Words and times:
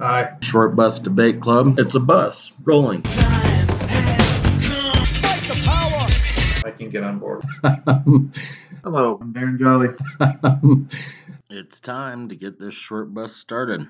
Aye. 0.00 0.36
Short 0.42 0.76
Bus 0.76 1.00
Debate 1.00 1.40
Club. 1.40 1.78
It's 1.78 1.94
a 1.94 2.00
bus 2.00 2.52
rolling. 2.62 3.02
I 6.64 6.72
can 6.76 6.90
get 6.90 7.02
on 7.02 7.18
board. 7.18 7.42
Hello, 8.84 9.18
I'm 9.20 9.34
Darren 9.34 9.58
Jolly. 9.58 9.88
it's 11.50 11.80
time 11.80 12.28
to 12.28 12.36
get 12.36 12.60
this 12.60 12.74
short 12.74 13.12
bus 13.12 13.34
started. 13.34 13.88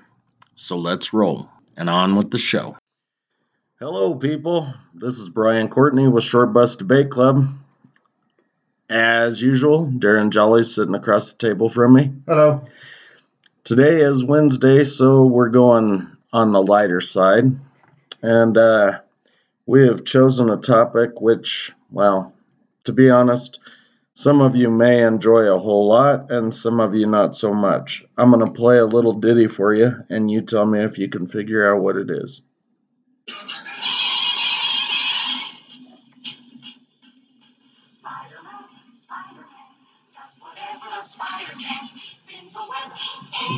So 0.55 0.77
let's 0.77 1.13
roll 1.13 1.47
and 1.77 1.89
on 1.89 2.15
with 2.15 2.31
the 2.31 2.39
show. 2.39 2.75
Hello, 3.79 4.15
people. 4.15 4.73
This 4.93 5.19
is 5.19 5.29
Brian 5.29 5.69
Courtney 5.69 6.07
with 6.07 6.23
Short 6.23 6.51
Bus 6.51 6.75
Debate 6.75 7.11
Club. 7.11 7.47
As 8.89 9.41
usual, 9.41 9.87
Darren 9.87 10.31
Jolly 10.31 10.63
sitting 10.63 10.95
across 10.95 11.33
the 11.33 11.37
table 11.37 11.69
from 11.69 11.93
me. 11.93 12.11
Hello. 12.27 12.63
Today 13.69 14.01
is 14.01 14.25
Wednesday, 14.25 14.83
so 14.83 15.25
we're 15.25 15.49
going 15.49 16.07
on 16.33 16.51
the 16.51 16.63
lighter 16.63 17.01
side. 17.01 17.55
And 18.23 18.57
uh, 18.57 19.01
we 19.67 19.85
have 19.85 20.03
chosen 20.03 20.49
a 20.49 20.57
topic 20.57 21.21
which, 21.21 21.71
well, 21.91 22.33
to 22.85 22.93
be 22.93 23.11
honest, 23.11 23.59
some 24.15 24.41
of 24.41 24.55
you 24.55 24.71
may 24.71 25.03
enjoy 25.03 25.41
a 25.41 25.59
whole 25.59 25.87
lot 25.87 26.31
and 26.31 26.51
some 26.51 26.79
of 26.79 26.95
you 26.95 27.05
not 27.05 27.35
so 27.35 27.53
much. 27.53 28.03
I'm 28.17 28.31
going 28.31 28.43
to 28.43 28.59
play 28.59 28.79
a 28.79 28.87
little 28.87 29.13
ditty 29.13 29.45
for 29.45 29.71
you, 29.71 30.03
and 30.09 30.31
you 30.31 30.41
tell 30.41 30.65
me 30.65 30.83
if 30.83 30.97
you 30.97 31.07
can 31.07 31.27
figure 31.27 31.71
out 31.71 31.83
what 31.83 31.95
it 31.95 32.09
is. 32.09 32.41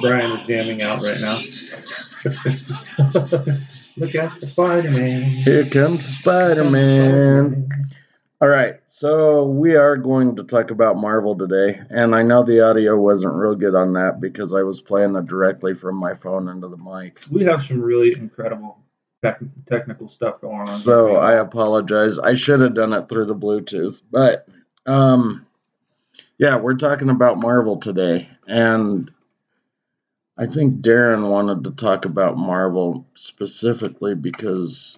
Brian 0.02 0.32
is 0.40 0.48
jamming 0.48 0.82
out 0.82 1.02
right 1.02 1.20
now. 1.22 1.42
Look 3.98 4.16
out 4.16 4.40
for 4.40 4.46
Spider 4.48 4.92
Man. 4.92 5.22
Here 5.22 5.70
comes 5.70 6.04
Spider 6.18 6.64
Man. 6.64 7.70
All 8.42 8.48
right, 8.48 8.80
so 8.88 9.46
we 9.46 9.76
are 9.76 9.96
going 9.98 10.36
to 10.38 10.44
talk 10.44 10.72
about 10.72 10.98
Marvel 10.98 11.38
today, 11.38 11.80
and 11.92 12.16
I 12.16 12.24
know 12.24 12.44
the 12.44 12.62
audio 12.62 12.98
wasn't 12.98 13.36
real 13.36 13.54
good 13.54 13.76
on 13.76 13.94
that 13.94 14.20
because 14.20 14.56
I 14.56 14.64
was 14.64 14.82
playing 14.82 15.16
it 15.16 15.28
directly 15.28 15.76
from 15.76 15.96
my 15.96 16.16
phone 16.16 16.50
into 16.50 16.68
the 16.68 16.78
mic. 16.78 17.22
We 17.32 17.44
have 17.44 17.64
some 17.64 17.82
really 17.82 18.14
incredible 18.14 18.80
tech- 19.24 19.42
technical 19.70 20.10
stuff 20.10 20.42
going 20.42 20.62
on. 20.62 20.66
So 20.66 21.18
I 21.18 21.34
apologize. 21.34 22.18
I 22.18 22.34
should 22.34 22.62
have 22.62 22.74
done 22.74 22.94
it 22.94 23.08
through 23.10 23.26
the 23.26 23.36
Bluetooth, 23.36 24.00
but 24.10 24.48
um, 24.88 25.46
yeah, 26.40 26.58
we're 26.58 26.74
talking 26.74 27.12
about 27.12 27.38
Marvel 27.38 27.78
today, 27.78 28.28
and 28.48 29.12
I 30.38 30.46
think 30.48 30.82
Darren 30.82 31.30
wanted 31.30 31.64
to 31.66 31.72
talk 31.72 32.06
about 32.06 32.38
Marvel 32.38 33.06
specifically 33.16 34.16
because 34.16 34.98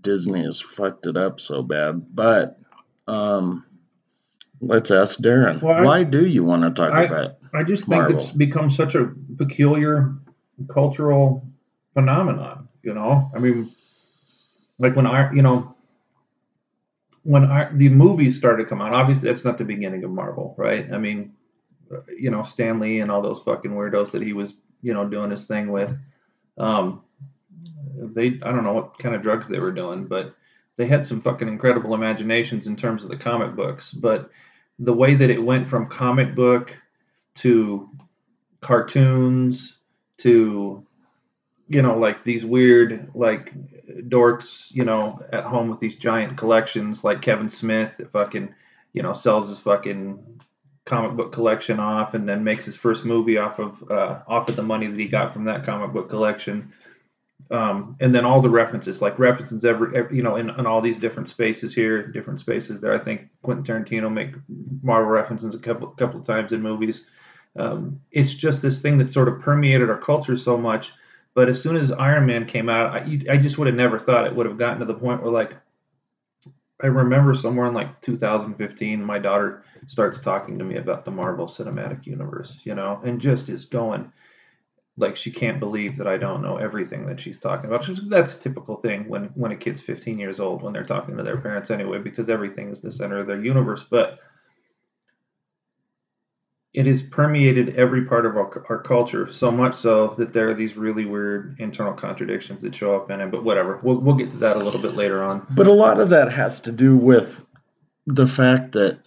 Disney 0.00 0.42
has 0.44 0.60
fucked 0.60 1.06
it 1.06 1.16
up 1.16 1.40
so 1.40 1.62
bad. 1.62 2.14
But 2.14 2.58
um, 3.06 3.64
let's 4.60 4.90
ask 4.90 5.18
Darren. 5.20 5.62
Well, 5.62 5.76
I- 5.76 5.82
Why 5.82 6.02
do 6.04 6.26
you 6.26 6.42
want 6.44 6.62
to 6.62 6.70
talk 6.70 6.92
I- 6.92 7.04
about? 7.04 7.36
I 7.54 7.62
just 7.62 7.84
think 7.84 8.02
Marvel. 8.02 8.20
it's 8.20 8.32
become 8.32 8.70
such 8.70 8.94
a 8.94 9.12
peculiar 9.38 10.14
cultural 10.68 11.46
phenomenon. 11.94 12.68
You 12.82 12.92
know, 12.94 13.30
I 13.34 13.38
mean, 13.38 13.70
like 14.78 14.94
when 14.94 15.06
I, 15.06 15.32
you 15.32 15.42
know, 15.42 15.74
when 17.22 17.44
I, 17.44 17.70
the 17.72 17.88
movies 17.88 18.36
started 18.36 18.64
to 18.64 18.68
come 18.68 18.80
out. 18.80 18.92
Obviously, 18.92 19.28
that's 19.30 19.44
not 19.44 19.58
the 19.58 19.64
beginning 19.64 20.04
of 20.04 20.10
Marvel, 20.10 20.54
right? 20.58 20.86
I 20.92 20.98
mean, 20.98 21.32
you 22.18 22.30
know, 22.30 22.42
Stan 22.42 22.80
Lee 22.80 23.00
and 23.00 23.10
all 23.10 23.22
those 23.22 23.40
fucking 23.40 23.70
weirdos 23.70 24.10
that 24.12 24.22
he 24.22 24.32
was, 24.32 24.52
you 24.82 24.92
know, 24.94 25.06
doing 25.06 25.30
his 25.30 25.44
thing 25.44 25.70
with. 25.70 25.90
Um, 26.58 27.02
they, 27.96 28.40
I 28.42 28.52
don't 28.52 28.64
know 28.64 28.72
what 28.72 28.98
kind 28.98 29.14
of 29.14 29.22
drugs 29.22 29.48
they 29.48 29.58
were 29.58 29.72
doing, 29.72 30.06
but 30.06 30.34
they 30.76 30.86
had 30.86 31.06
some 31.06 31.20
fucking 31.20 31.48
incredible 31.48 31.94
imaginations 31.94 32.66
in 32.66 32.76
terms 32.76 33.02
of 33.02 33.08
the 33.08 33.16
comic 33.16 33.56
books. 33.56 33.92
But 33.92 34.30
the 34.78 34.92
way 34.92 35.14
that 35.14 35.30
it 35.30 35.42
went 35.42 35.68
from 35.68 35.88
comic 35.88 36.34
book 36.34 36.74
to 37.36 37.88
cartoons 38.60 39.78
to 40.18 40.84
you 41.68 41.82
know 41.82 41.98
like 41.98 42.24
these 42.24 42.44
weird 42.44 43.10
like 43.14 43.52
dorks 44.08 44.72
you 44.72 44.84
know 44.84 45.20
at 45.32 45.44
home 45.44 45.68
with 45.68 45.80
these 45.80 45.96
giant 45.96 46.36
collections 46.36 47.04
like 47.04 47.22
Kevin 47.22 47.50
Smith 47.50 47.92
that 47.98 48.10
fucking 48.10 48.54
you 48.92 49.02
know 49.02 49.12
sells 49.12 49.48
his 49.48 49.58
fucking 49.60 50.40
comic 50.86 51.16
book 51.16 51.32
collection 51.32 51.78
off 51.78 52.14
and 52.14 52.28
then 52.28 52.42
makes 52.42 52.64
his 52.64 52.76
first 52.76 53.04
movie 53.04 53.38
off 53.38 53.58
of 53.58 53.90
uh, 53.90 54.20
off 54.26 54.48
of 54.48 54.56
the 54.56 54.62
money 54.62 54.86
that 54.86 54.98
he 54.98 55.06
got 55.06 55.32
from 55.32 55.44
that 55.44 55.66
comic 55.66 55.92
book 55.92 56.08
collection 56.08 56.72
um, 57.50 57.96
and 58.00 58.14
then 58.14 58.24
all 58.24 58.40
the 58.40 58.48
references 58.48 59.02
like 59.02 59.18
references 59.18 59.64
every, 59.64 59.96
every 59.96 60.16
you 60.16 60.22
know 60.22 60.36
in, 60.36 60.48
in 60.50 60.66
all 60.66 60.80
these 60.80 60.98
different 60.98 61.28
spaces 61.28 61.74
here 61.74 62.06
different 62.06 62.40
spaces 62.40 62.80
there 62.80 62.94
I 62.94 63.04
think 63.04 63.28
Quentin 63.42 63.64
Tarantino 63.64 64.12
make 64.12 64.34
Marvel 64.82 65.10
references 65.10 65.54
a 65.54 65.58
couple 65.58 65.88
couple 65.88 66.20
of 66.20 66.26
times 66.26 66.52
in 66.52 66.62
movies 66.62 67.06
um, 67.58 68.00
it's 68.12 68.34
just 68.34 68.62
this 68.62 68.80
thing 68.80 68.98
that 68.98 69.12
sort 69.12 69.28
of 69.28 69.40
permeated 69.40 69.90
our 69.90 69.98
culture 69.98 70.36
so 70.36 70.56
much. 70.56 70.92
But 71.34 71.48
as 71.48 71.62
soon 71.62 71.76
as 71.76 71.92
Iron 71.92 72.26
Man 72.26 72.46
came 72.46 72.68
out, 72.68 72.94
I, 72.94 73.20
I 73.30 73.36
just 73.36 73.58
would 73.58 73.66
have 73.66 73.76
never 73.76 73.98
thought 73.98 74.26
it 74.26 74.34
would 74.34 74.46
have 74.46 74.58
gotten 74.58 74.80
to 74.80 74.86
the 74.86 74.94
point 74.94 75.22
where, 75.22 75.32
like, 75.32 75.54
I 76.82 76.88
remember 76.88 77.34
somewhere 77.34 77.66
in 77.66 77.74
like 77.74 78.00
2015, 78.02 79.02
my 79.02 79.18
daughter 79.18 79.64
starts 79.88 80.20
talking 80.20 80.58
to 80.58 80.64
me 80.64 80.76
about 80.76 81.04
the 81.04 81.10
Marvel 81.10 81.46
Cinematic 81.46 82.06
Universe, 82.06 82.58
you 82.64 82.74
know, 82.74 83.00
and 83.04 83.20
just 83.20 83.48
is 83.48 83.64
going 83.64 84.12
like 84.98 85.16
she 85.16 85.30
can't 85.30 85.60
believe 85.60 85.96
that 85.98 86.06
I 86.06 86.16
don't 86.16 86.42
know 86.42 86.56
everything 86.56 87.06
that 87.06 87.20
she's 87.20 87.38
talking 87.38 87.66
about. 87.66 87.88
That's 88.08 88.34
a 88.34 88.40
typical 88.40 88.76
thing 88.76 89.08
when 89.08 89.24
when 89.34 89.52
a 89.52 89.56
kid's 89.56 89.80
15 89.80 90.18
years 90.18 90.40
old 90.40 90.62
when 90.62 90.72
they're 90.72 90.84
talking 90.84 91.16
to 91.16 91.22
their 91.22 91.40
parents 91.40 91.70
anyway, 91.70 91.98
because 91.98 92.28
everything 92.28 92.70
is 92.70 92.80
the 92.80 92.92
center 92.92 93.18
of 93.18 93.26
their 93.26 93.42
universe. 93.42 93.84
But 93.90 94.18
it 96.76 96.84
has 96.84 97.02
permeated 97.02 97.74
every 97.76 98.04
part 98.04 98.26
of 98.26 98.36
our, 98.36 98.66
our 98.68 98.82
culture 98.82 99.32
so 99.32 99.50
much 99.50 99.76
so 99.76 100.14
that 100.18 100.34
there 100.34 100.50
are 100.50 100.54
these 100.54 100.76
really 100.76 101.06
weird 101.06 101.56
internal 101.58 101.94
contradictions 101.94 102.60
that 102.60 102.76
show 102.76 102.94
up 102.94 103.10
in 103.10 103.18
it 103.22 103.30
but 103.30 103.42
whatever. 103.42 103.80
We'll, 103.82 103.96
we'll 103.96 104.14
get 104.14 104.30
to 104.32 104.36
that 104.38 104.56
a 104.56 104.58
little 104.58 104.80
bit 104.80 104.94
later 104.94 105.24
on. 105.24 105.46
But 105.50 105.68
a 105.68 105.72
lot 105.72 106.00
of 106.00 106.10
that 106.10 106.30
has 106.30 106.60
to 106.62 106.72
do 106.72 106.94
with 106.94 107.44
the 108.06 108.26
fact 108.26 108.72
that 108.72 109.00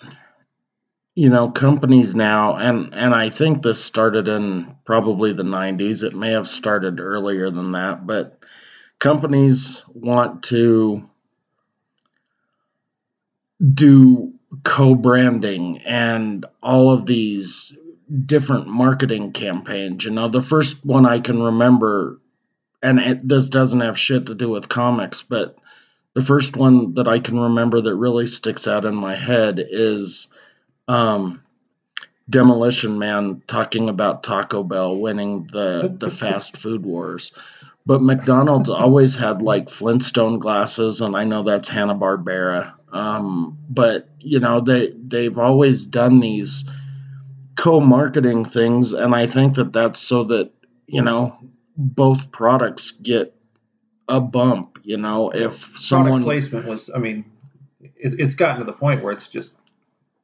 you 1.13 1.29
know 1.29 1.49
companies 1.49 2.15
now 2.15 2.55
and 2.55 2.95
and 2.95 3.13
I 3.13 3.29
think 3.29 3.61
this 3.61 3.83
started 3.83 4.27
in 4.27 4.75
probably 4.83 5.33
the 5.33 5.43
90s 5.43 6.03
it 6.03 6.15
may 6.15 6.31
have 6.31 6.47
started 6.47 6.99
earlier 6.99 7.49
than 7.49 7.73
that 7.73 8.05
but 8.05 8.39
companies 8.99 9.83
want 9.93 10.43
to 10.45 11.09
do 13.73 14.38
co-branding 14.63 15.79
and 15.79 16.45
all 16.61 16.91
of 16.91 17.05
these 17.05 17.77
different 18.25 18.67
marketing 18.67 19.31
campaigns 19.31 20.03
you 20.03 20.11
know 20.11 20.27
the 20.27 20.41
first 20.41 20.85
one 20.85 21.05
I 21.05 21.19
can 21.19 21.41
remember 21.41 22.19
and 22.81 22.99
it, 22.99 23.27
this 23.27 23.49
doesn't 23.49 23.81
have 23.81 23.99
shit 23.99 24.27
to 24.27 24.35
do 24.35 24.49
with 24.49 24.67
comics 24.67 25.21
but 25.21 25.55
the 26.13 26.21
first 26.21 26.57
one 26.57 26.95
that 26.95 27.07
I 27.07 27.19
can 27.19 27.39
remember 27.39 27.81
that 27.81 27.95
really 27.95 28.25
sticks 28.25 28.67
out 28.67 28.85
in 28.85 28.95
my 28.95 29.15
head 29.15 29.59
is 29.59 30.27
um, 30.87 31.41
Demolition 32.29 32.99
Man 32.99 33.41
talking 33.47 33.89
about 33.89 34.23
Taco 34.23 34.63
Bell 34.63 34.95
winning 34.95 35.47
the 35.51 35.93
the 35.97 36.09
fast 36.21 36.57
food 36.57 36.83
wars. 36.83 37.31
But 37.85 38.01
McDonald's 38.01 38.69
always 38.69 39.17
had 39.17 39.41
like 39.41 39.69
Flintstone 39.69 40.39
glasses, 40.39 41.01
and 41.01 41.15
I 41.15 41.23
know 41.23 41.43
that's 41.43 41.69
Hanna 41.69 41.95
Barbera. 41.95 42.73
Um, 42.91 43.57
but 43.69 44.09
you 44.19 44.39
know 44.39 44.61
they 44.61 44.91
they've 44.95 45.37
always 45.37 45.85
done 45.85 46.19
these 46.19 46.65
co-marketing 47.55 48.45
things, 48.45 48.93
and 48.93 49.13
I 49.13 49.27
think 49.27 49.55
that 49.55 49.73
that's 49.73 49.99
so 49.99 50.23
that 50.25 50.51
you 50.87 51.01
know 51.01 51.37
both 51.77 52.31
products 52.31 52.91
get 52.91 53.35
a 54.07 54.19
bump. 54.19 54.79
You 54.83 54.97
know, 54.97 55.29
if 55.29 55.61
product 55.61 55.79
someone 55.79 56.23
placement 56.23 56.65
was 56.65 56.89
i 56.93 56.97
mean 56.97 57.25
it, 57.81 58.19
it's 58.19 58.35
gotten 58.35 58.59
to 58.59 58.65
the 58.65 58.73
point 58.73 59.03
where 59.03 59.13
it's 59.13 59.29
just 59.29 59.53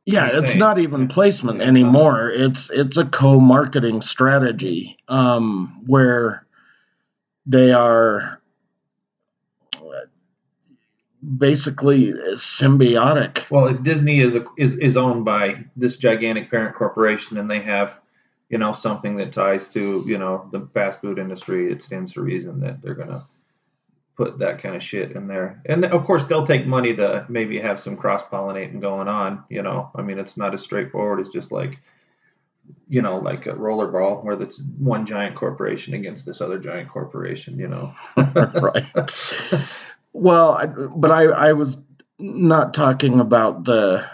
Yeah, 0.06 0.30
it's 0.32 0.56
not 0.56 0.80
even 0.80 1.08
placement 1.08 1.62
anymore. 1.62 2.30
It's 2.30 2.70
it's 2.70 2.98
a 2.98 3.06
co-marketing 3.06 4.02
strategy 4.02 4.98
um, 5.08 5.84
where 5.86 6.46
they 7.46 7.72
are 7.72 8.42
basically 11.38 12.14
symbiotic. 12.34 13.50
well 13.50 13.68
if 13.68 13.82
disney 13.84 14.20
is 14.20 14.36
a, 14.36 14.46
is 14.58 14.78
is 14.78 14.98
owned 14.98 15.26
by 15.26 15.56
this 15.76 15.98
gigantic 15.98 16.50
parent 16.50 16.76
corporation 16.76 17.38
and 17.38 17.50
they 17.50 17.62
have 17.62 17.94
you 18.50 18.58
know 18.58 18.74
something 18.74 19.18
that 19.18 19.34
ties 19.34 19.68
to 19.68 20.04
you 20.06 20.18
know 20.18 20.48
the 20.52 20.68
fast 20.74 21.02
food 21.02 21.18
industry 21.18 21.72
it 21.72 21.84
stands 21.84 22.14
to 22.14 22.22
reason 22.22 22.60
that 22.60 22.82
they're 22.82 22.94
going 22.94 23.10
to 23.10 23.24
put 24.16 24.40
that 24.40 24.62
kind 24.62 24.76
of 24.76 24.84
shit 24.84 25.12
in 25.12 25.28
there 25.28 25.62
and 25.66 25.84
of 25.84 26.06
course 26.06 26.24
they'll 26.26 26.48
take 26.48 26.66
money 26.66 26.96
to 26.96 27.26
maybe 27.28 27.60
have 27.60 27.80
some 27.80 27.98
cross 27.98 28.24
pollinating 28.24 28.80
going 28.80 29.08
on 29.08 29.44
you 29.50 29.62
know 29.62 29.90
i 29.96 30.02
mean 30.02 30.20
it's 30.20 30.38
not 30.38 30.54
as 30.54 30.62
straightforward 30.62 31.20
as 31.20 31.30
just 31.30 31.52
like 31.52 31.80
you 32.88 33.02
know, 33.02 33.18
like 33.18 33.46
a 33.48 33.54
rollerball 33.54 34.24
where 34.24 34.40
it's 34.42 34.62
one 34.78 35.06
giant 35.06 35.36
corporation 35.36 35.94
against 35.94 36.26
this 36.26 36.42
other 36.42 36.60
giant 36.60 36.90
corporation, 36.90 37.58
you 37.60 37.68
know. 37.68 37.94
right. 38.16 38.86
Well, 40.16 40.52
I, 40.54 40.66
but 40.68 41.12
I, 41.12 41.26
I 41.26 41.54
was 41.54 41.78
not 42.18 42.74
talking 42.74 43.20
about 43.20 43.66
the 43.66 44.06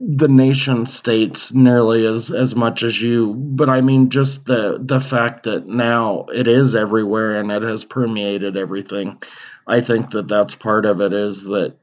the 0.00 0.28
nation 0.28 0.86
states 0.86 1.52
nearly 1.54 2.04
as 2.06 2.30
as 2.30 2.54
much 2.54 2.82
as 2.84 3.00
you 3.00 3.34
but 3.34 3.68
i 3.68 3.80
mean 3.80 4.10
just 4.10 4.46
the 4.46 4.78
the 4.80 5.00
fact 5.00 5.44
that 5.44 5.66
now 5.66 6.26
it 6.32 6.46
is 6.46 6.74
everywhere 6.76 7.40
and 7.40 7.50
it 7.50 7.62
has 7.62 7.84
permeated 7.84 8.56
everything. 8.56 9.20
I 9.66 9.80
think 9.80 10.10
that 10.10 10.28
that's 10.28 10.54
part 10.54 10.86
of 10.86 11.00
it 11.00 11.12
is 11.12 11.46
that 11.46 11.76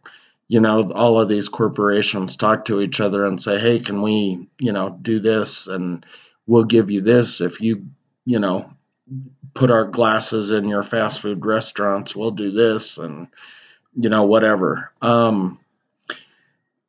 you 0.48 0.62
know 0.62 0.92
all 0.92 1.20
of 1.20 1.30
these 1.30 1.50
corporations 1.50 2.36
talk 2.38 2.66
to 2.66 2.82
each 2.82 3.02
other 3.02 3.26
and 3.26 3.42
say 3.42 3.60
hey 3.60 3.80
can 3.80 4.02
we 4.02 4.50
you 4.60 4.74
know 4.74 4.98
do 5.02 5.20
this 5.20 5.68
and 5.68 6.06
we'll 6.48 6.66
give 6.66 6.92
you 6.92 7.02
this 7.02 7.42
if 7.42 7.62
you 7.62 7.88
you 8.26 8.40
know 8.40 8.72
put 9.56 9.72
our 9.72 9.86
glasses 9.86 10.52
in 10.52 10.68
your 10.68 10.84
fast 10.84 11.22
food 11.22 11.44
restaurants 11.46 12.16
we'll 12.16 12.32
do 12.32 12.52
this 12.52 13.00
and 13.00 13.28
you 13.96 14.10
know 14.10 14.24
whatever. 14.24 14.92
Um 15.02 15.60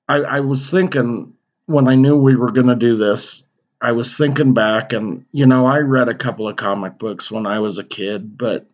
I, 0.08 0.16
I 0.18 0.40
was 0.40 0.68
thinking 0.68 1.34
when 1.66 1.88
I 1.88 1.96
knew 1.96 2.16
we 2.16 2.36
were 2.36 2.52
going 2.52 2.68
to 2.68 2.76
do 2.76 2.96
this, 2.96 3.42
I 3.80 3.92
was 3.92 4.16
thinking 4.16 4.54
back, 4.54 4.92
and 4.92 5.26
you 5.32 5.46
know, 5.46 5.66
I 5.66 5.78
read 5.78 6.08
a 6.08 6.14
couple 6.14 6.48
of 6.48 6.56
comic 6.56 6.98
books 6.98 7.30
when 7.30 7.46
I 7.46 7.58
was 7.58 7.78
a 7.78 7.84
kid, 7.84 8.38
but 8.38 8.66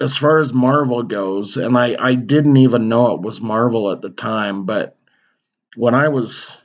as 0.00 0.16
far 0.16 0.38
as 0.38 0.52
Marvel 0.52 1.02
goes, 1.02 1.56
and 1.56 1.76
I, 1.76 1.96
I 1.98 2.14
didn't 2.14 2.56
even 2.58 2.88
know 2.88 3.14
it 3.14 3.20
was 3.20 3.40
Marvel 3.40 3.90
at 3.90 4.02
the 4.02 4.10
time, 4.10 4.64
but 4.64 4.96
when 5.76 5.94
I 5.94 6.08
was 6.08 6.60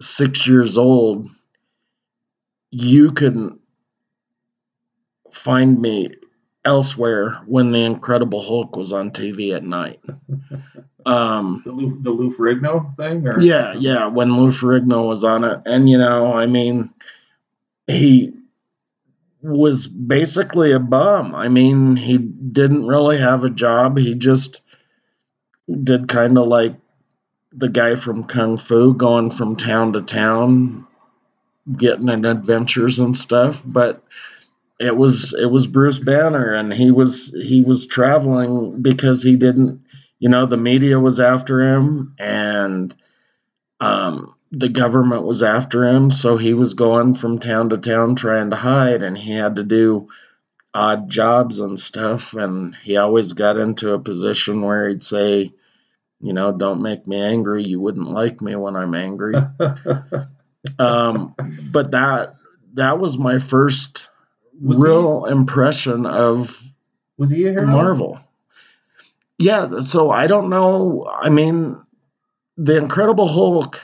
six 0.00 0.46
years 0.46 0.78
old, 0.78 1.28
you 2.70 3.10
could 3.10 3.58
find 5.34 5.80
me 5.80 6.10
elsewhere 6.64 7.40
when 7.46 7.72
the 7.72 7.84
Incredible 7.84 8.42
Hulk 8.42 8.76
was 8.76 8.92
on 8.92 9.10
TV 9.10 9.54
at 9.54 9.64
night. 9.64 10.00
Um, 11.06 11.60
the 11.66 11.72
Lou, 11.72 11.98
the 12.00 12.10
Lou 12.10 12.34
Ferrigno 12.34 12.96
thing, 12.96 13.28
or 13.28 13.38
yeah, 13.38 13.74
yeah, 13.74 14.06
when 14.06 14.38
Lou 14.38 14.48
Ferrigno 14.48 15.06
was 15.06 15.22
on 15.22 15.44
it, 15.44 15.60
and 15.66 15.86
you 15.86 15.98
know, 15.98 16.32
I 16.32 16.46
mean, 16.46 16.94
he 17.86 18.32
was 19.42 19.86
basically 19.86 20.72
a 20.72 20.78
bum. 20.78 21.34
I 21.34 21.50
mean, 21.50 21.96
he 21.96 22.16
didn't 22.16 22.86
really 22.86 23.18
have 23.18 23.44
a 23.44 23.50
job. 23.50 23.98
He 23.98 24.14
just 24.14 24.62
did 25.68 26.08
kind 26.08 26.38
of 26.38 26.46
like 26.46 26.76
the 27.52 27.68
guy 27.68 27.96
from 27.96 28.24
Kung 28.24 28.56
Fu, 28.56 28.94
going 28.94 29.28
from 29.28 29.56
town 29.56 29.92
to 29.92 30.00
town, 30.00 30.86
getting 31.70 32.08
in 32.08 32.24
adventures 32.24 32.98
and 32.98 33.14
stuff. 33.14 33.62
But 33.64 34.02
it 34.84 34.96
was 34.96 35.32
it 35.34 35.46
was 35.46 35.66
Bruce 35.66 35.98
Banner, 35.98 36.54
and 36.54 36.72
he 36.72 36.90
was 36.90 37.34
he 37.34 37.62
was 37.62 37.86
traveling 37.86 38.82
because 38.82 39.22
he 39.22 39.36
didn't 39.36 39.84
you 40.24 40.30
know, 40.30 40.46
the 40.46 40.56
media 40.56 40.98
was 40.98 41.20
after 41.20 41.60
him 41.60 42.14
and 42.18 42.94
um, 43.78 44.34
the 44.50 44.70
government 44.70 45.24
was 45.24 45.42
after 45.42 45.84
him. 45.84 46.10
So 46.10 46.38
he 46.38 46.54
was 46.54 46.72
going 46.72 47.12
from 47.12 47.38
town 47.38 47.68
to 47.68 47.76
town 47.76 48.16
trying 48.16 48.48
to 48.48 48.56
hide 48.56 49.02
and 49.02 49.18
he 49.18 49.32
had 49.32 49.56
to 49.56 49.64
do 49.64 50.08
odd 50.72 51.10
jobs 51.10 51.58
and 51.58 51.78
stuff. 51.78 52.32
And 52.32 52.74
he 52.74 52.96
always 52.96 53.34
got 53.34 53.58
into 53.58 53.92
a 53.92 53.98
position 53.98 54.62
where 54.62 54.88
he'd 54.88 55.04
say, 55.04 55.52
you 56.20 56.32
know, 56.32 56.52
don't 56.52 56.80
make 56.80 57.06
me 57.06 57.20
angry. 57.20 57.62
You 57.62 57.78
wouldn't 57.78 58.10
like 58.10 58.40
me 58.40 58.56
when 58.56 58.76
I'm 58.76 58.94
angry. 58.94 59.34
um, 60.78 61.34
but 61.70 61.90
that 61.90 62.36
that 62.72 62.98
was 62.98 63.18
my 63.18 63.38
first 63.40 64.08
was 64.62 64.80
real 64.80 65.24
he, 65.24 65.32
impression 65.32 66.06
of 66.06 66.62
was 67.16 67.30
he 67.30 67.46
a 67.46 67.50
hero? 67.50 67.66
Marvel 67.66 68.20
yeah, 69.38 69.80
so 69.80 70.10
I 70.10 70.26
don't 70.26 70.48
know. 70.48 71.10
I 71.10 71.28
mean, 71.28 71.76
the 72.56 72.76
Incredible 72.76 73.26
Hulk, 73.26 73.80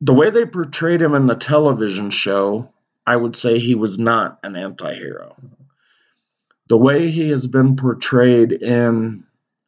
the 0.00 0.14
way 0.14 0.30
they 0.30 0.46
portrayed 0.46 1.02
him 1.02 1.14
in 1.14 1.26
the 1.26 1.34
television 1.34 2.10
show, 2.10 2.72
I 3.06 3.16
would 3.16 3.34
say 3.34 3.58
he 3.58 3.74
was 3.74 3.98
not 3.98 4.38
an 4.42 4.54
anti 4.54 4.94
hero. 4.94 5.36
The 6.68 6.76
way 6.76 7.10
he 7.10 7.30
has 7.30 7.46
been 7.46 7.76
portrayed 7.76 8.52
in 8.52 9.24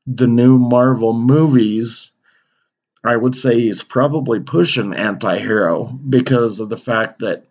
the 0.07 0.27
new 0.27 0.59
Marvel 0.59 1.13
movies, 1.13 2.13
I 3.03 3.17
would 3.17 3.35
say 3.35 3.59
he's 3.59 3.83
probably 3.83 4.41
pushing 4.41 4.95
anti 4.95 5.39
hero 5.39 5.87
because 5.87 6.61
of 6.61 6.69
the 6.69 6.77
fact 6.77 7.21
that, 7.21 7.47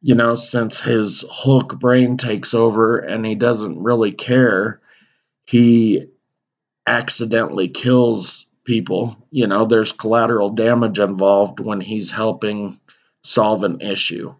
you 0.00 0.14
know, 0.14 0.34
since 0.34 0.80
his 0.80 1.24
Hulk 1.30 1.78
brain 1.78 2.16
takes 2.16 2.54
over 2.54 2.98
and 2.98 3.26
he 3.26 3.34
doesn't 3.34 3.82
really 3.82 4.12
care 4.12 4.80
he 5.48 6.08
accidentally 6.86 7.68
kills 7.68 8.48
people. 8.62 9.16
You 9.30 9.46
know, 9.46 9.64
there's 9.64 9.92
collateral 9.92 10.50
damage 10.50 11.00
involved 11.00 11.58
when 11.58 11.80
he's 11.80 12.10
helping 12.10 12.78
solve 13.22 13.64
an 13.64 13.80
issue. 13.80 14.34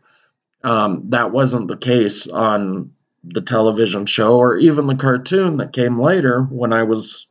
Um, 0.62 1.04
that 1.08 1.32
wasn't 1.32 1.68
the 1.68 1.78
case 1.78 2.26
on 2.26 2.92
the 3.24 3.40
television 3.40 4.04
show 4.04 4.36
or 4.36 4.58
even 4.58 4.86
the 4.86 4.96
cartoon 4.96 5.56
that 5.56 5.72
came 5.72 5.98
later 5.98 6.42
when 6.42 6.74
I 6.74 6.82
was, 6.82 7.26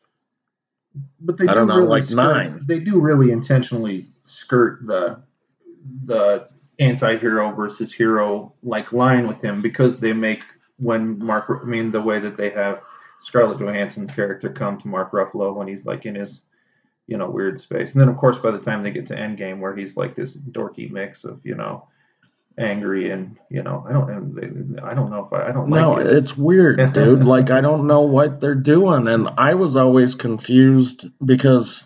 but 1.19 1.37
they 1.37 1.45
I 1.45 1.53
don't 1.53 1.67
know, 1.67 1.75
really 1.75 1.87
like 1.87 2.03
skirt, 2.05 2.15
nine. 2.15 2.61
They 2.67 2.79
do 2.79 2.99
really 2.99 3.29
intentionally 3.29 4.07
skirt 4.25 4.79
the 4.87 5.21
the 6.03 6.47
anti-hero 6.79 7.51
versus 7.53 7.91
hero 7.91 8.53
like 8.63 8.91
line 8.93 9.27
with 9.27 9.41
him 9.41 9.61
because 9.61 9.99
they 9.99 10.13
make 10.13 10.41
when 10.77 11.17
Mark, 11.17 11.61
I 11.63 11.65
mean, 11.65 11.91
the 11.91 12.01
way 12.01 12.19
that 12.19 12.37
they 12.37 12.51
have 12.51 12.81
Scarlett 13.21 13.59
Johansson 13.59 14.07
character 14.07 14.49
come 14.49 14.79
to 14.79 14.87
Mark 14.87 15.11
Ruffalo 15.11 15.55
when 15.55 15.67
he's 15.67 15.85
like 15.85 16.05
in 16.05 16.15
his 16.15 16.41
you 17.07 17.17
know 17.17 17.29
weird 17.29 17.59
space, 17.59 17.93
and 17.93 18.01
then 18.01 18.09
of 18.09 18.17
course 18.17 18.37
by 18.37 18.51
the 18.51 18.59
time 18.59 18.83
they 18.83 18.91
get 18.91 19.07
to 19.07 19.15
Endgame 19.15 19.59
where 19.59 19.75
he's 19.75 19.97
like 19.97 20.15
this 20.15 20.37
dorky 20.37 20.91
mix 20.91 21.23
of 21.23 21.41
you 21.43 21.55
know 21.55 21.87
angry 22.59 23.11
and 23.11 23.37
you 23.49 23.61
know 23.61 23.85
I 23.87 23.93
don't 23.93 24.83
I 24.83 24.93
don't 24.93 25.09
know 25.09 25.25
if 25.25 25.33
I, 25.33 25.49
I 25.49 25.51
don't 25.51 25.69
no 25.69 25.93
like 25.93 26.05
it. 26.05 26.13
it's 26.13 26.35
weird 26.35 26.93
dude. 26.93 27.23
Like 27.23 27.49
I 27.49 27.61
don't 27.61 27.87
know 27.87 28.01
what 28.01 28.39
they're 28.39 28.55
doing. 28.55 29.07
And 29.07 29.29
I 29.37 29.53
was 29.55 29.75
always 29.75 30.15
confused 30.15 31.07
because 31.23 31.83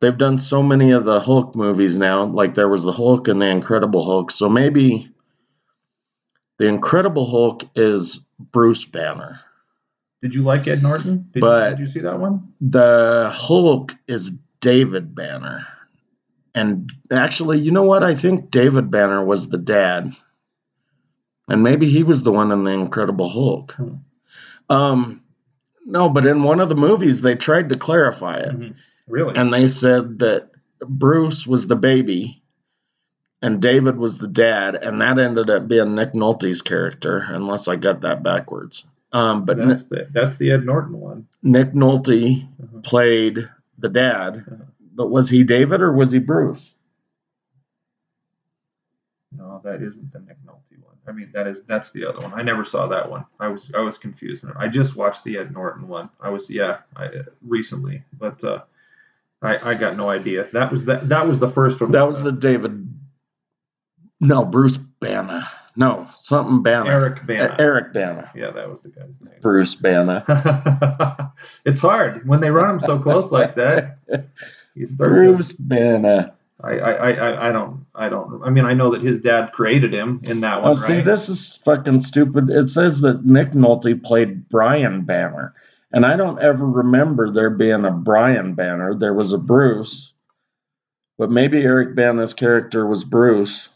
they've 0.00 0.18
done 0.18 0.38
so 0.38 0.62
many 0.62 0.90
of 0.90 1.04
the 1.04 1.20
Hulk 1.20 1.54
movies 1.54 1.98
now 1.98 2.24
like 2.24 2.54
there 2.54 2.68
was 2.68 2.82
the 2.82 2.92
Hulk 2.92 3.28
and 3.28 3.40
the 3.40 3.46
Incredible 3.46 4.04
Hulk 4.04 4.30
so 4.30 4.48
maybe 4.48 5.10
the 6.58 6.66
Incredible 6.66 7.30
Hulk 7.30 7.64
is 7.74 8.24
Bruce 8.38 8.84
Banner 8.84 9.40
did 10.22 10.34
you 10.34 10.42
like 10.42 10.66
Ed 10.66 10.82
Norton? 10.82 11.28
Did, 11.32 11.40
but 11.40 11.70
you, 11.70 11.76
did 11.76 11.86
you 11.86 11.92
see 11.92 12.00
that 12.00 12.20
one? 12.20 12.52
The 12.60 13.30
Hulk 13.34 13.94
is 14.06 14.30
David 14.60 15.14
Banner. 15.14 15.66
And 16.54 16.92
actually, 17.10 17.60
you 17.60 17.70
know 17.70 17.84
what? 17.84 18.02
I 18.02 18.14
think 18.14 18.50
David 18.50 18.90
Banner 18.90 19.24
was 19.24 19.48
the 19.48 19.58
dad. 19.58 20.14
And 21.48 21.62
maybe 21.62 21.88
he 21.88 22.02
was 22.02 22.22
the 22.22 22.32
one 22.32 22.52
in 22.52 22.64
the 22.64 22.72
Incredible 22.72 23.28
Hulk. 23.28 23.72
Hmm. 23.72 23.94
Um, 24.68 25.24
no, 25.86 26.08
but 26.08 26.26
in 26.26 26.42
one 26.42 26.60
of 26.60 26.68
the 26.68 26.74
movies, 26.74 27.22
they 27.22 27.34
tried 27.34 27.70
to 27.70 27.78
clarify 27.78 28.38
it. 28.38 28.52
Mm-hmm. 28.52 28.72
Really? 29.10 29.36
And 29.36 29.52
they 29.52 29.66
said 29.66 30.20
that 30.20 30.50
Bruce 30.80 31.46
was 31.46 31.66
the 31.66 31.76
baby 31.76 32.40
and 33.42 33.62
David 33.62 33.96
was 33.96 34.18
the 34.18 34.28
dad, 34.28 34.74
and 34.74 35.00
that 35.00 35.18
ended 35.18 35.48
up 35.48 35.66
being 35.66 35.94
Nick 35.94 36.12
Nolte's 36.12 36.62
character, 36.62 37.24
unless 37.26 37.68
I 37.68 37.76
got 37.76 38.02
that 38.02 38.22
backwards. 38.22 38.84
Um, 39.12 39.44
but 39.44 39.56
that's 39.56 39.86
the, 39.86 40.08
that's 40.12 40.36
the 40.36 40.52
Ed 40.52 40.64
Norton 40.64 41.00
one. 41.00 41.26
Nick 41.42 41.72
Nolte 41.72 42.44
uh-huh. 42.44 42.80
played 42.82 43.48
the 43.78 43.88
dad, 43.88 44.36
uh-huh. 44.36 44.64
but 44.94 45.10
was 45.10 45.28
he 45.28 45.42
David 45.42 45.82
or 45.82 45.92
was 45.92 46.12
he 46.12 46.18
Bruce? 46.18 46.74
No, 49.32 49.60
that 49.64 49.82
isn't 49.82 50.12
the 50.12 50.20
Nick 50.20 50.36
Nolte 50.46 50.80
one. 50.82 50.94
I 51.08 51.12
mean, 51.12 51.30
that 51.32 51.48
is 51.48 51.64
that's 51.64 51.90
the 51.90 52.06
other 52.06 52.20
one. 52.20 52.38
I 52.38 52.42
never 52.42 52.64
saw 52.64 52.86
that 52.88 53.10
one. 53.10 53.24
I 53.40 53.48
was 53.48 53.72
I 53.74 53.80
was 53.80 53.98
confused. 53.98 54.44
I 54.56 54.68
just 54.68 54.94
watched 54.94 55.24
the 55.24 55.38
Ed 55.38 55.52
Norton 55.52 55.88
one. 55.88 56.10
I 56.20 56.28
was 56.28 56.48
yeah, 56.48 56.78
I, 56.94 57.08
recently, 57.42 58.04
but 58.16 58.44
uh, 58.44 58.62
I 59.42 59.70
I 59.70 59.74
got 59.74 59.96
no 59.96 60.10
idea. 60.10 60.48
That 60.52 60.70
was 60.70 60.84
that 60.84 61.08
that 61.08 61.26
was 61.26 61.38
the 61.38 61.48
first 61.48 61.80
one. 61.80 61.90
That 61.92 62.06
was 62.06 62.22
the 62.22 62.32
David. 62.32 62.86
No, 64.20 64.44
Bruce 64.44 64.76
Banner. 64.76 65.46
No, 65.76 66.06
something 66.14 66.62
Banner. 66.62 66.90
Eric 66.90 67.26
Bana. 67.26 67.56
Eric 67.58 67.92
Bana. 67.92 68.30
Yeah, 68.34 68.50
that 68.50 68.68
was 68.68 68.82
the 68.82 68.90
guy's 68.90 69.20
name. 69.20 69.34
Bruce 69.40 69.74
Banner. 69.74 70.24
it's 71.64 71.80
hard 71.80 72.26
when 72.28 72.40
they 72.40 72.50
run 72.50 72.70
him 72.74 72.80
so 72.80 72.98
close 72.98 73.30
like 73.30 73.54
that. 73.54 73.98
Bruce 74.96 75.48
to, 75.48 75.62
Banner. 75.62 76.32
I, 76.62 76.72
I, 76.72 76.92
I, 76.92 77.48
I 77.48 77.52
don't, 77.52 77.86
I 77.94 78.08
don't. 78.08 78.42
I 78.44 78.50
mean, 78.50 78.66
I 78.66 78.74
know 78.74 78.90
that 78.90 79.02
his 79.02 79.20
dad 79.20 79.52
created 79.52 79.94
him 79.94 80.20
in 80.24 80.40
that 80.40 80.62
one. 80.62 80.72
Oh, 80.72 80.74
see, 80.74 80.96
right? 80.96 81.04
this 81.04 81.28
is 81.28 81.56
fucking 81.58 82.00
stupid. 82.00 82.50
It 82.50 82.68
says 82.68 83.00
that 83.00 83.24
Nick 83.24 83.52
Nolte 83.52 84.02
played 84.02 84.48
Brian 84.48 85.02
Banner, 85.02 85.54
and 85.92 86.06
I 86.06 86.16
don't 86.16 86.40
ever 86.40 86.66
remember 86.66 87.30
there 87.30 87.50
being 87.50 87.84
a 87.84 87.90
Brian 87.90 88.54
Banner. 88.54 88.94
There 88.94 89.14
was 89.14 89.32
a 89.32 89.38
Bruce. 89.38 90.12
But 91.18 91.30
maybe 91.30 91.62
Eric 91.62 91.94
Bana's 91.94 92.32
character 92.32 92.86
was 92.86 93.04
Bruce, 93.04 93.68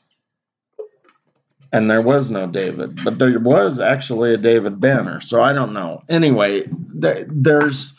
and 1.70 1.90
there 1.90 2.00
was 2.00 2.30
no 2.30 2.46
David, 2.46 3.04
but 3.04 3.18
there 3.18 3.38
was 3.38 3.80
actually 3.80 4.32
a 4.32 4.38
David 4.38 4.80
Banner. 4.80 5.20
So 5.20 5.42
I 5.42 5.52
don't 5.52 5.74
know. 5.74 6.02
Anyway, 6.08 6.62
th- 7.02 7.26
there's 7.28 7.92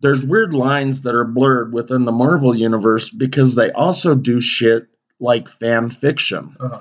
there's 0.00 0.24
weird 0.24 0.52
lines 0.52 1.00
that 1.02 1.14
are 1.14 1.24
blurred 1.24 1.72
within 1.72 2.04
the 2.04 2.12
Marvel 2.12 2.54
universe 2.54 3.08
because 3.08 3.54
they 3.54 3.70
also 3.72 4.14
do 4.14 4.40
shit 4.40 4.86
like 5.18 5.48
fan 5.48 5.90
fiction. 5.90 6.54
Uh-huh. 6.60 6.80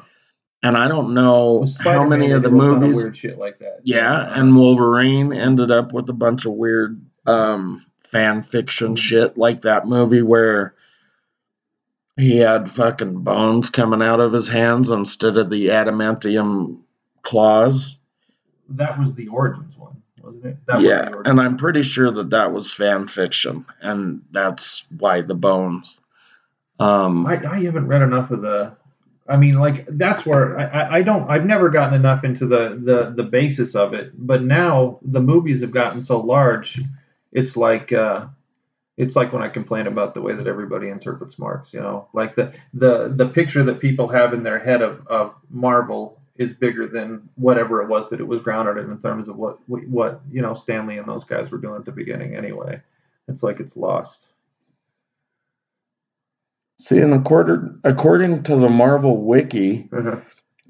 And 0.64 0.76
I 0.76 0.88
don't 0.88 1.14
know 1.14 1.68
how 1.80 2.04
many 2.04 2.32
of 2.32 2.42
the 2.42 2.50
movies. 2.50 2.98
weird 2.98 3.18
shit 3.18 3.38
like 3.38 3.60
that. 3.60 3.82
Yeah, 3.84 4.40
and 4.40 4.56
Wolverine 4.56 5.32
ended 5.32 5.72
up 5.72 5.94
with 5.94 6.10
a 6.10 6.14
bunch 6.14 6.46
of 6.46 6.54
weird 6.54 7.00
um, 7.28 7.86
fan 8.06 8.42
fiction 8.42 8.96
shit, 8.96 9.38
like 9.38 9.62
that 9.62 9.88
movie 9.88 10.24
where 10.24 10.74
he 12.18 12.38
had 12.38 12.72
fucking 12.72 13.24
bones 13.24 13.70
coming 13.70 14.02
out 14.02 14.20
of 14.20 14.34
his 14.34 14.50
hands 14.50 14.90
instead 14.90 15.38
of 15.38 15.50
the 15.50 15.68
adamantium 15.68 16.80
claws. 17.22 17.98
that 18.70 19.00
was 19.00 19.14
the 19.14 19.28
origins 19.28 19.78
one, 19.78 20.02
wasn't 20.22 20.46
it? 20.46 20.58
That 20.66 20.82
yeah, 20.82 21.10
and 21.26 21.40
I'm 21.40 21.58
pretty 21.58 21.84
sure 21.84 22.10
that 22.10 22.32
that 22.32 22.52
was 22.52 22.74
fan 22.74 23.08
fiction, 23.08 23.66
and 23.82 24.24
that's 24.32 24.86
why 24.98 25.22
the 25.22 25.36
bones. 25.36 26.00
Um, 26.80 27.26
I, 27.28 27.44
I 27.46 27.64
haven't 27.64 27.88
read 27.88 28.02
enough 28.02 28.32
of 28.32 28.42
the. 28.42 28.76
I 29.30 29.38
mean, 29.38 29.56
like 29.56 29.86
that's 29.90 30.26
where 30.26 30.60
I, 30.60 30.98
I, 30.98 31.02
don't. 31.02 31.30
I've 31.30 31.46
never 31.46 31.70
gotten 31.70 31.94
enough 31.94 32.24
into 32.24 32.46
the, 32.46 32.80
the 32.82 33.14
the 33.16 33.24
basis 33.24 33.76
of 33.76 33.94
it. 33.94 34.12
But 34.16 34.44
now 34.44 35.00
the 35.02 35.20
movies 35.20 35.62
have 35.62 35.72
gotten 35.72 36.02
so 36.02 36.20
large, 36.20 36.82
it's 37.32 37.58
like 37.58 37.92
uh, 37.92 38.28
it's 38.96 39.16
like 39.16 39.34
when 39.34 39.44
I 39.44 39.50
complain 39.50 39.88
about 39.88 40.14
the 40.14 40.22
way 40.22 40.34
that 40.34 40.48
everybody 40.48 40.90
interprets 40.90 41.38
Marx. 41.38 41.74
You 41.74 41.82
know, 41.82 42.08
like 42.14 42.36
the 42.36 42.54
the 42.74 43.10
the 43.10 43.28
picture 43.28 43.64
that 43.64 43.80
people 43.80 44.08
have 44.08 44.34
in 44.34 44.44
their 44.44 44.60
head 44.60 44.82
of 44.82 45.06
of 45.08 45.34
Marvel 45.50 46.22
is 46.38 46.54
bigger 46.54 46.88
than 46.88 47.28
whatever 47.36 47.82
it 47.82 47.88
was 47.88 48.10
that 48.10 48.20
it 48.20 48.28
was 48.28 48.42
grounded 48.42 48.78
in 48.78 48.92
in 48.92 49.00
terms 49.00 49.28
of 49.28 49.36
what 49.36 49.58
what 49.68 50.22
you 50.32 50.42
know 50.42 50.54
Stan 50.54 50.88
Lee 50.88 50.98
and 50.98 51.08
those 51.08 51.24
guys 51.24 51.52
were 51.52 51.58
doing 51.58 51.76
at 51.76 51.86
the 51.86 51.92
beginning. 51.92 52.36
Anyway, 52.36 52.82
it's 53.28 53.44
like 53.44 53.60
it's 53.60 53.76
lost. 53.76 54.27
See, 56.80 57.00
and 57.00 57.14
according 57.14 57.80
according 57.84 58.44
to 58.44 58.56
the 58.56 58.70
Marvel 58.70 59.24
wiki, 59.24 59.90
mm-hmm. 59.92 60.20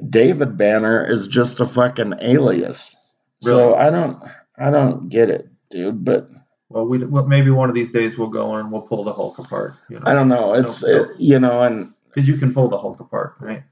David 0.10 0.58
Banner 0.58 1.06
is 1.06 1.28
just 1.28 1.60
a 1.60 1.66
fucking 1.68 2.16
alias. 2.22 2.96
So 3.42 3.76
I 3.76 3.90
don't 3.90 4.22
I 4.58 4.70
don't 4.72 5.10
get 5.10 5.30
it, 5.30 5.48
dude. 5.70 6.04
But 6.04 6.30
Well, 6.70 6.86
we 6.86 7.04
well, 7.06 7.26
maybe 7.26 7.52
one 7.52 7.70
of 7.70 7.76
these 7.76 7.92
days 7.92 8.18
we'll 8.18 8.30
go 8.30 8.56
and 8.56 8.72
we'll 8.72 8.82
pull 8.82 9.04
the 9.04 9.14
Hulk 9.14 9.38
apart. 9.40 9.76
You 9.90 10.00
know, 10.00 10.04
I 10.06 10.14
don't 10.14 10.28
know. 10.30 10.54
It's 10.54 10.84
No, 10.84 10.90
it- 10.90 11.20
you 11.20 11.40
know, 11.40 11.62
and 11.64 11.94
because 12.08 12.28
you 12.28 12.38
can 12.38 12.54
pull 12.54 12.68
the 12.70 12.78
Hulk 12.78 13.00
apart, 13.00 13.36
right? 13.40 13.64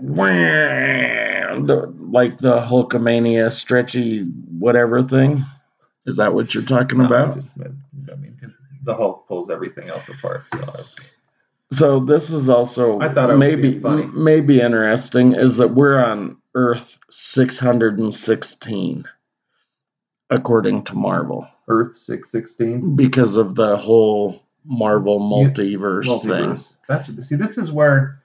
the, 0.00 1.92
like 1.98 2.38
the 2.38 2.60
Hulkamania 2.60 3.50
stretchy 3.50 4.22
whatever 4.22 5.02
thing. 5.02 5.44
Is 6.06 6.16
that 6.16 6.32
what 6.32 6.54
you're 6.54 6.62
talking 6.64 6.98
No, 6.98 7.04
I 7.04 7.06
about? 7.08 7.34
just 7.34 7.56
meant- 7.56 7.74
I 8.10 8.14
mean, 8.16 8.38
the 8.84 8.94
Hulk 8.94 9.26
pulls 9.28 9.50
everything 9.50 9.88
else 9.88 10.08
apart. 10.08 10.44
So 10.52 10.58
I- 10.60 10.82
So 11.70 12.00
this 12.00 12.30
is 12.30 12.48
also 12.48 12.98
I 13.00 13.12
thought 13.12 13.36
maybe 13.36 13.70
being 13.70 13.82
funny. 13.82 14.06
maybe 14.06 14.60
interesting 14.60 15.34
is 15.34 15.58
that 15.58 15.74
we're 15.74 16.02
on 16.02 16.38
Earth 16.54 16.98
616 17.10 19.04
according 20.30 20.84
to 20.84 20.94
Marvel 20.96 21.48
Earth 21.68 21.96
six 21.96 22.30
sixteen 22.30 22.96
because 22.96 23.36
of 23.36 23.54
the 23.54 23.76
whole 23.76 24.42
Marvel 24.64 25.20
multiverse, 25.20 26.22
thing. 26.22 26.64
That's 26.88 27.28
see, 27.28 27.36
this 27.36 27.58
is 27.58 27.70
where 27.70 28.22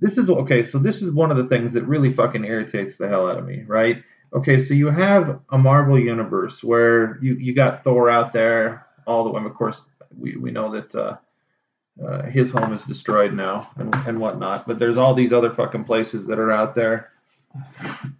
this 0.00 0.18
is 0.18 0.30
okay. 0.30 0.64
So 0.64 0.78
this 0.78 1.02
is 1.02 1.10
one 1.10 1.30
of 1.30 1.36
the 1.36 1.46
things 1.46 1.72
that 1.72 1.84
really 1.84 2.12
fucking 2.12 2.44
irritates 2.44 2.96
the 2.96 3.08
hell 3.08 3.26
out 3.28 3.38
of 3.38 3.46
me, 3.46 3.64
right? 3.66 4.02
Okay, 4.34 4.64
so 4.64 4.74
you 4.74 4.88
have 4.88 5.40
a 5.50 5.58
Marvel 5.58 5.98
universe 5.98 6.62
where 6.62 7.18
you 7.22 7.34
you 7.36 7.54
got 7.54 7.82
Thor 7.84 8.10
out 8.10 8.32
there 8.32 8.86
all 9.06 9.24
the 9.24 9.30
way. 9.30 9.42
Of 9.44 9.54
course, 9.54 9.80
we 10.16 10.36
we 10.36 10.50
know 10.50 10.72
that. 10.72 10.94
Uh, 10.94 11.16
uh, 12.02 12.22
his 12.22 12.50
home 12.50 12.72
is 12.72 12.84
destroyed 12.84 13.32
now 13.32 13.70
and, 13.76 13.94
and 14.06 14.18
whatnot. 14.18 14.66
But 14.66 14.78
there's 14.78 14.98
all 14.98 15.14
these 15.14 15.32
other 15.32 15.50
fucking 15.50 15.84
places 15.84 16.26
that 16.26 16.38
are 16.38 16.50
out 16.50 16.74
there. 16.74 17.10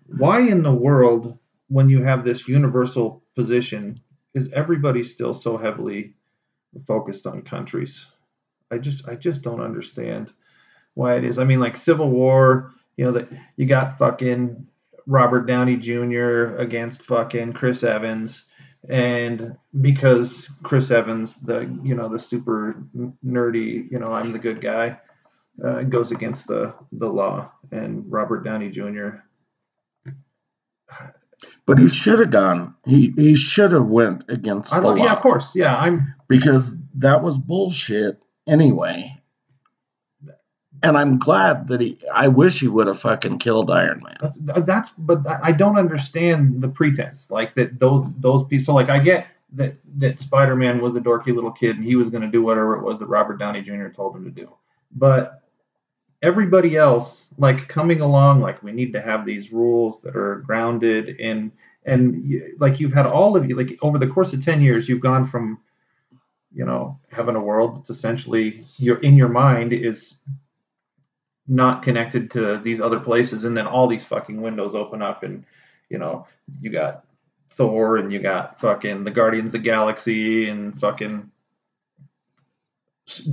Why 0.06 0.40
in 0.40 0.62
the 0.62 0.72
world, 0.72 1.38
when 1.68 1.88
you 1.88 2.02
have 2.02 2.24
this 2.24 2.46
universal 2.46 3.22
position, 3.34 4.00
is 4.32 4.52
everybody 4.52 5.02
still 5.02 5.34
so 5.34 5.56
heavily 5.56 6.14
focused 6.86 7.26
on 7.26 7.42
countries? 7.42 8.04
I 8.70 8.78
just 8.78 9.08
I 9.08 9.16
just 9.16 9.42
don't 9.42 9.60
understand 9.60 10.32
why 10.94 11.16
it 11.16 11.24
is. 11.24 11.38
I 11.38 11.44
mean, 11.44 11.60
like 11.60 11.76
Civil 11.76 12.10
War, 12.10 12.72
you 12.96 13.04
know 13.04 13.12
that 13.12 13.28
you 13.56 13.66
got 13.66 13.98
fucking 13.98 14.66
Robert 15.06 15.46
Downey 15.46 15.76
Jr. 15.76 16.56
against 16.56 17.02
fucking 17.02 17.52
Chris 17.52 17.82
Evans 17.82 18.44
and 18.88 19.56
because 19.80 20.48
Chris 20.62 20.90
Evans, 20.90 21.36
the 21.36 21.60
you 21.82 21.94
know 21.94 22.08
the 22.08 22.18
super 22.18 22.76
nerdy, 23.24 23.90
you 23.90 23.98
know 23.98 24.08
I'm 24.08 24.32
the 24.32 24.38
good 24.38 24.60
guy, 24.60 24.98
uh, 25.64 25.82
goes 25.82 26.12
against 26.12 26.46
the 26.46 26.74
the 26.92 27.08
law, 27.08 27.50
and 27.70 28.10
Robert 28.10 28.44
Downey 28.44 28.70
Jr. 28.70 29.20
But 31.66 31.78
he 31.78 31.88
should 31.88 32.20
have 32.20 32.30
gone. 32.30 32.74
He 32.84 33.12
he 33.16 33.34
should 33.34 33.72
have 33.72 33.86
went 33.86 34.24
against 34.28 34.74
I, 34.74 34.80
the 34.80 34.94
yeah, 34.94 35.04
law 35.04 35.16
of 35.16 35.22
course, 35.22 35.52
yeah, 35.54 35.74
I'm 35.74 36.14
because 36.28 36.76
that 36.96 37.22
was 37.22 37.38
bullshit 37.38 38.20
anyway. 38.46 39.10
And 40.84 40.98
I'm 40.98 41.18
glad 41.18 41.68
that 41.68 41.80
he. 41.80 41.98
I 42.12 42.28
wish 42.28 42.60
he 42.60 42.68
would 42.68 42.86
have 42.86 42.98
fucking 42.98 43.38
killed 43.38 43.70
Iron 43.70 44.02
Man. 44.02 44.64
that's, 44.66 44.90
but 44.90 45.18
I 45.26 45.52
don't 45.52 45.78
understand 45.78 46.60
the 46.60 46.68
pretense 46.68 47.30
like 47.30 47.54
that 47.54 47.78
those 47.78 48.06
those 48.18 48.44
people. 48.44 48.64
So 48.64 48.74
like 48.74 48.90
I 48.90 48.98
get 48.98 49.26
that 49.54 49.76
that 49.96 50.20
Spider 50.20 50.56
Man 50.56 50.80
was 50.80 50.94
a 50.96 51.00
dorky 51.00 51.34
little 51.34 51.52
kid 51.52 51.76
and 51.76 51.84
he 51.84 51.96
was 51.96 52.10
going 52.10 52.22
to 52.22 52.28
do 52.28 52.42
whatever 52.42 52.76
it 52.76 52.82
was 52.82 52.98
that 52.98 53.06
Robert 53.06 53.38
Downey 53.38 53.62
Jr. 53.62 53.88
told 53.88 54.14
him 54.14 54.24
to 54.24 54.30
do, 54.30 54.52
but 54.94 55.42
everybody 56.22 56.76
else 56.76 57.34
like 57.36 57.68
coming 57.68 58.00
along 58.00 58.40
like 58.40 58.62
we 58.62 58.72
need 58.72 58.92
to 58.92 59.00
have 59.00 59.26
these 59.26 59.52
rules 59.52 60.00
that 60.00 60.16
are 60.16 60.36
grounded 60.46 61.20
in 61.20 61.52
and 61.84 62.42
like 62.58 62.80
you've 62.80 62.94
had 62.94 63.04
all 63.04 63.36
of 63.36 63.46
you 63.46 63.54
like 63.54 63.76
over 63.82 63.98
the 63.98 64.06
course 64.06 64.32
of 64.32 64.42
10 64.42 64.62
years 64.62 64.88
you've 64.88 65.02
gone 65.02 65.26
from 65.28 65.60
you 66.54 66.64
know 66.64 66.98
having 67.10 67.36
a 67.36 67.40
world 67.40 67.76
that's 67.76 67.90
essentially 67.90 68.64
your 68.78 68.96
in 69.00 69.16
your 69.16 69.28
mind 69.28 69.74
is 69.74 70.14
not 71.46 71.82
connected 71.82 72.30
to 72.30 72.58
these 72.62 72.80
other 72.80 72.98
places 73.00 73.44
and 73.44 73.56
then 73.56 73.66
all 73.66 73.86
these 73.86 74.04
fucking 74.04 74.40
windows 74.40 74.74
open 74.74 75.02
up 75.02 75.22
and 75.22 75.44
you 75.90 75.98
know 75.98 76.26
you 76.60 76.70
got 76.70 77.04
thor 77.50 77.98
and 77.98 78.12
you 78.12 78.18
got 78.20 78.58
fucking 78.60 79.04
the 79.04 79.10
guardians 79.10 79.48
of 79.48 79.52
the 79.52 79.58
galaxy 79.58 80.48
and 80.48 80.80
fucking 80.80 81.30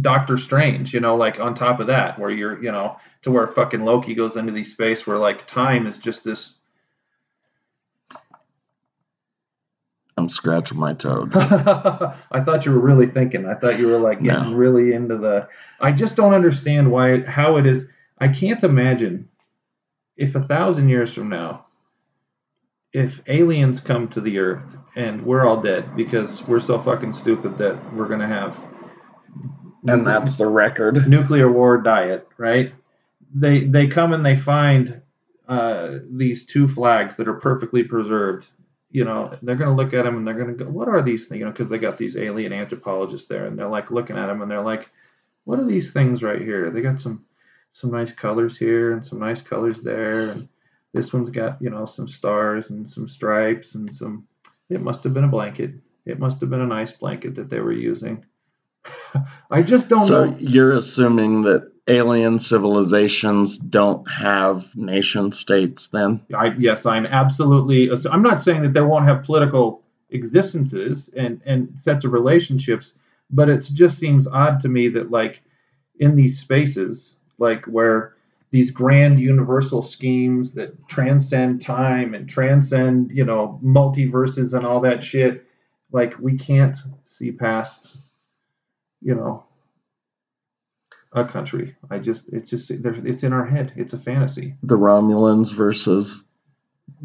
doctor 0.01 0.37
strange 0.37 0.93
you 0.93 0.99
know 0.99 1.15
like 1.15 1.39
on 1.39 1.55
top 1.55 1.79
of 1.79 1.87
that 1.87 2.19
where 2.19 2.29
you're 2.29 2.61
you 2.61 2.71
know 2.71 2.97
to 3.21 3.31
where 3.31 3.47
fucking 3.47 3.85
loki 3.85 4.13
goes 4.13 4.35
into 4.35 4.51
these 4.51 4.73
space 4.73 5.07
where 5.07 5.17
like 5.17 5.47
time 5.47 5.87
is 5.87 5.97
just 5.97 6.23
this 6.25 6.57
I'm 10.17 10.29
scratching 10.29 10.77
my 10.77 10.93
toad. 10.93 11.31
I 11.35 12.41
thought 12.45 12.65
you 12.65 12.73
were 12.73 12.79
really 12.79 13.07
thinking. 13.07 13.47
I 13.47 13.55
thought 13.55 13.79
you 13.79 13.87
were 13.87 13.97
like 13.97 14.21
getting 14.21 14.51
No. 14.51 14.55
really 14.55 14.93
into 14.93 15.17
the. 15.17 15.47
I 15.79 15.91
just 15.93 16.15
don't 16.15 16.33
understand 16.33 16.91
why 16.91 17.21
how 17.21 17.57
it 17.57 17.65
is. 17.65 17.87
I 18.21 18.29
can't 18.29 18.63
imagine 18.63 19.27
if 20.15 20.35
a 20.35 20.43
thousand 20.43 20.89
years 20.89 21.13
from 21.13 21.29
now, 21.29 21.65
if 22.93 23.19
aliens 23.27 23.79
come 23.79 24.07
to 24.09 24.21
the 24.21 24.37
Earth 24.37 24.77
and 24.95 25.25
we're 25.25 25.45
all 25.45 25.61
dead 25.61 25.95
because 25.95 26.45
we're 26.47 26.59
so 26.59 26.81
fucking 26.81 27.13
stupid 27.13 27.57
that 27.57 27.93
we're 27.95 28.07
gonna 28.07 28.27
have 28.27 28.55
and 29.87 30.05
that's 30.05 30.35
the 30.35 30.47
record. 30.47 31.07
nuclear 31.07 31.51
war 31.51 31.77
diet, 31.77 32.27
right? 32.37 32.73
They 33.33 33.65
they 33.65 33.87
come 33.87 34.13
and 34.13 34.25
they 34.25 34.35
find 34.35 35.01
uh, 35.47 35.99
these 36.11 36.45
two 36.45 36.67
flags 36.67 37.15
that 37.17 37.27
are 37.27 37.39
perfectly 37.39 37.83
preserved. 37.83 38.45
You 38.91 39.05
know, 39.05 39.37
they're 39.41 39.55
gonna 39.55 39.75
look 39.75 39.93
at 39.93 40.03
them 40.03 40.17
and 40.17 40.27
they're 40.27 40.37
gonna 40.37 40.53
go, 40.53 40.65
"What 40.65 40.89
are 40.89 41.01
these 41.01 41.27
things?" 41.27 41.39
You 41.39 41.45
know, 41.45 41.51
because 41.51 41.69
they 41.69 41.77
got 41.77 41.97
these 41.97 42.17
alien 42.17 42.53
anthropologists 42.53 43.27
there, 43.27 43.45
and 43.45 43.57
they're 43.57 43.67
like 43.67 43.89
looking 43.89 44.17
at 44.17 44.27
them 44.27 44.41
and 44.41 44.51
they're 44.51 44.61
like, 44.61 44.89
"What 45.45 45.59
are 45.59 45.65
these 45.65 45.91
things 45.91 46.21
right 46.21 46.41
here?" 46.41 46.69
They 46.69 46.81
got 46.81 47.01
some 47.01 47.25
some 47.71 47.91
nice 47.91 48.11
colors 48.11 48.57
here 48.57 48.93
and 48.93 49.05
some 49.05 49.19
nice 49.19 49.41
colors 49.41 49.81
there, 49.81 50.31
and 50.31 50.47
this 50.93 51.13
one's 51.13 51.29
got 51.29 51.61
you 51.61 51.69
know 51.69 51.85
some 51.85 52.07
stars 52.07 52.69
and 52.69 52.89
some 52.89 53.09
stripes 53.09 53.75
and 53.75 53.93
some. 53.93 54.27
It 54.69 54.81
must 54.81 55.03
have 55.03 55.13
been 55.13 55.25
a 55.25 55.29
blanket. 55.29 55.73
It 56.05 56.19
must 56.19 56.39
have 56.41 56.49
been 56.49 56.61
a 56.61 56.67
nice 56.67 56.91
blanket 56.91 57.35
that 57.35 57.49
they 57.49 57.59
were 57.59 57.73
using. 57.73 58.25
I 59.51 59.61
just 59.61 59.89
don't 59.89 60.05
So 60.05 60.25
know. 60.25 60.37
you're 60.39 60.71
assuming 60.73 61.43
that 61.43 61.71
alien 61.87 62.39
civilizations 62.39 63.57
don't 63.57 64.09
have 64.09 64.75
nation 64.75 65.31
states 65.31 65.87
then? 65.87 66.21
I, 66.35 66.53
yes, 66.57 66.85
I'm 66.85 67.05
absolutely. 67.05 67.89
I'm 68.09 68.23
not 68.23 68.41
saying 68.41 68.63
that 68.63 68.73
they 68.73 68.81
won't 68.81 69.05
have 69.05 69.23
political 69.23 69.83
existences 70.09 71.09
and 71.15 71.41
and 71.45 71.73
sets 71.77 72.03
of 72.03 72.13
relationships, 72.13 72.93
but 73.29 73.49
it 73.49 73.61
just 73.73 73.97
seems 73.97 74.27
odd 74.27 74.61
to 74.61 74.69
me 74.69 74.89
that 74.89 75.11
like 75.11 75.41
in 75.99 76.15
these 76.15 76.39
spaces, 76.39 77.17
like 77.41 77.65
where 77.65 78.15
these 78.51 78.69
grand 78.71 79.19
universal 79.19 79.81
schemes 79.81 80.53
that 80.53 80.87
transcend 80.87 81.61
time 81.61 82.13
and 82.13 82.29
transcend, 82.29 83.11
you 83.11 83.25
know, 83.25 83.59
multiverses 83.63 84.53
and 84.53 84.65
all 84.65 84.81
that 84.81 85.03
shit. 85.03 85.45
Like 85.91 86.17
we 86.19 86.37
can't 86.37 86.77
see 87.05 87.31
past, 87.31 87.87
you 89.01 89.15
know, 89.15 89.43
a 91.13 91.25
country. 91.25 91.75
I 91.89 91.99
just, 91.99 92.29
it's 92.31 92.49
just, 92.49 92.69
it's 92.71 93.23
in 93.23 93.33
our 93.33 93.45
head. 93.45 93.73
It's 93.75 93.93
a 93.93 93.99
fantasy. 93.99 94.55
The 94.63 94.77
Romulans 94.77 95.53
versus 95.53 96.23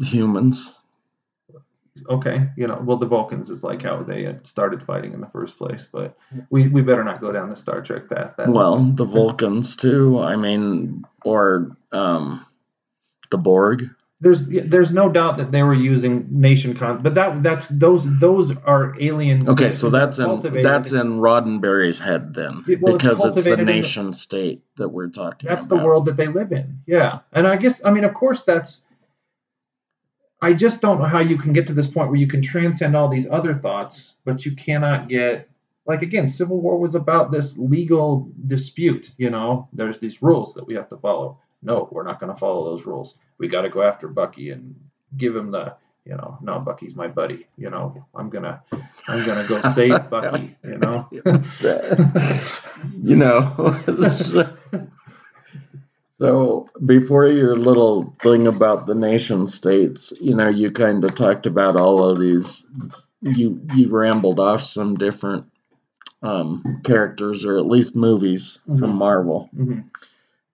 humans. 0.01 0.76
Okay, 2.09 2.49
you 2.55 2.67
know, 2.67 2.81
well, 2.83 2.97
the 2.97 3.05
Vulcans 3.05 3.49
is 3.49 3.63
like 3.63 3.81
how 3.81 4.03
they 4.03 4.23
had 4.23 4.45
started 4.47 4.83
fighting 4.83 5.13
in 5.13 5.21
the 5.21 5.27
first 5.27 5.57
place, 5.57 5.85
but 5.91 6.17
we, 6.49 6.67
we 6.67 6.81
better 6.81 7.03
not 7.03 7.21
go 7.21 7.31
down 7.31 7.49
the 7.49 7.55
Star 7.55 7.81
Trek 7.81 8.09
path. 8.09 8.33
That 8.37 8.49
Well, 8.49 8.77
the 8.77 9.05
Vulcans 9.05 9.75
too. 9.75 10.19
I 10.19 10.35
mean, 10.35 11.03
or 11.23 11.77
um, 11.91 12.45
the 13.31 13.37
Borg. 13.37 13.89
there's 14.19 14.45
there's 14.47 14.91
no 14.91 15.09
doubt 15.09 15.37
that 15.37 15.51
they 15.51 15.61
were 15.63 15.73
using 15.75 16.27
nation 16.31 16.75
con, 16.75 17.03
but 17.03 17.15
that 17.15 17.43
that's 17.43 17.67
those 17.67 18.03
those 18.19 18.51
are 18.57 18.95
alien. 18.99 19.47
Okay, 19.49 19.69
so 19.71 19.89
that's 19.89 20.17
in 20.17 20.61
that's 20.63 20.91
in 20.91 21.19
Roddenberry's 21.19 21.99
head 21.99 22.33
then, 22.33 22.63
Yeah, 22.67 22.77
well, 22.81 22.93
because 22.97 23.17
it's 23.19 23.19
the 23.19 23.29
cultivated 23.29 23.59
in 23.59 23.65
the- 23.67 23.71
nation 23.73 24.13
state 24.13 24.63
that 24.77 24.89
we're 24.89 25.09
talking 25.09 25.47
that's 25.49 25.65
about. 25.65 25.77
the 25.77 25.83
world 25.85 26.05
that 26.05 26.17
they 26.17 26.27
live 26.27 26.51
in 26.51 26.81
yeah 26.85 27.19
and 27.33 27.47
i 27.47 27.55
guess 27.55 27.83
i 27.83 27.89
mean 27.91 28.03
of 28.03 28.13
course 28.13 28.41
that's 28.43 28.81
i 30.41 30.53
just 30.53 30.81
don't 30.81 30.99
know 30.99 31.05
how 31.05 31.19
you 31.19 31.37
can 31.37 31.53
get 31.53 31.67
to 31.67 31.73
this 31.73 31.87
point 31.87 32.09
where 32.09 32.19
you 32.19 32.27
can 32.27 32.41
transcend 32.41 32.95
all 32.95 33.09
these 33.09 33.29
other 33.29 33.53
thoughts 33.53 34.13
but 34.25 34.45
you 34.45 34.55
cannot 34.55 35.07
get 35.09 35.49
like 35.87 36.01
again 36.01 36.27
civil 36.27 36.61
war 36.61 36.77
was 36.77 36.93
about 36.95 37.31
this 37.31 37.57
legal 37.57 38.29
dispute 38.45 39.09
you 39.17 39.29
know? 39.29 39.67
There's 39.73 39.99
these 39.99 40.21
rules 40.21 40.53
that 40.53 40.67
we 40.67 40.75
have 40.75 40.89
to 40.89 40.97
follow. 40.97 41.39
No 41.63 41.89
we're 41.91 42.03
not 42.03 42.19
going 42.19 42.31
to 42.31 42.39
follow 42.39 42.65
those 42.65 42.85
rules. 42.85 43.15
We 43.39 43.47
got 43.47 43.61
to 43.61 43.69
go 43.69 43.81
after 43.81 44.07
bucky 44.07 44.51
and 44.51 44.75
give 45.15 45.35
him 45.35 45.49
the 45.49 45.75
you 46.05 46.15
know 46.15 46.37
no 46.41 46.59
bucky's 46.59 46.95
my 46.95 47.07
buddy 47.07 47.47
you 47.57 47.69
know? 47.69 48.05
I'm 48.13 48.29
gonna 48.29 48.61
i'm 49.07 49.25
gonna 49.25 49.47
go 49.47 49.61
save 49.73 50.09
bucky 50.09 50.55
you 50.63 50.77
know? 50.77 51.07
You 53.01 53.15
know. 53.15 53.81
so, 56.19 56.69
before 56.85 57.27
your 57.27 57.57
little 57.57 58.15
thing 58.23 58.47
about 58.47 58.87
the 58.87 58.95
nation 58.95 59.47
states, 59.47 60.13
you 60.19 60.35
know, 60.35 60.47
you 60.49 60.71
kind 60.71 61.03
of 61.03 61.13
talked 61.15 61.45
about 61.45 61.79
all 61.79 62.03
of 62.03 62.19
these. 62.19 62.65
You 63.21 63.61
you 63.73 63.89
rambled 63.89 64.39
off 64.39 64.61
some 64.61 64.95
different 64.95 65.45
um, 66.23 66.81
characters, 66.83 67.45
or 67.45 67.57
at 67.57 67.67
least 67.67 67.95
movies 67.95 68.59
Mhm. 68.67 68.79
from 68.79 68.95
Marvel, 68.95 69.49
Mhm. 69.55 69.83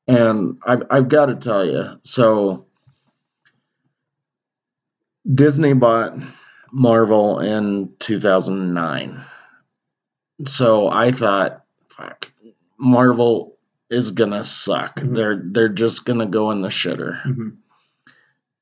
and 0.08 0.58
I've 0.66 0.84
I've 0.90 1.10
got 1.10 1.28
to 1.28 1.36
tell 1.36 1.66
you, 1.66 1.86
so 2.04 2.66
Disney 5.34 5.74
bought 5.74 6.18
Marvel 6.72 7.40
in 7.40 7.94
2009. 8.00 9.22
So 10.46 10.90
I 10.90 11.12
thought, 11.12 11.64
fuck, 11.90 12.32
Marvel 12.78 13.53
is 13.94 14.12
gonna 14.12 14.44
suck. 14.44 15.00
Mhm. 15.00 15.16
They're 15.16 15.42
they're 15.44 15.70
just 15.70 16.06
gonna 16.06 16.26
go 16.26 16.52
in 16.52 16.62
the 16.62 16.70
shitter. 16.70 17.22
Mhm. 17.24 17.54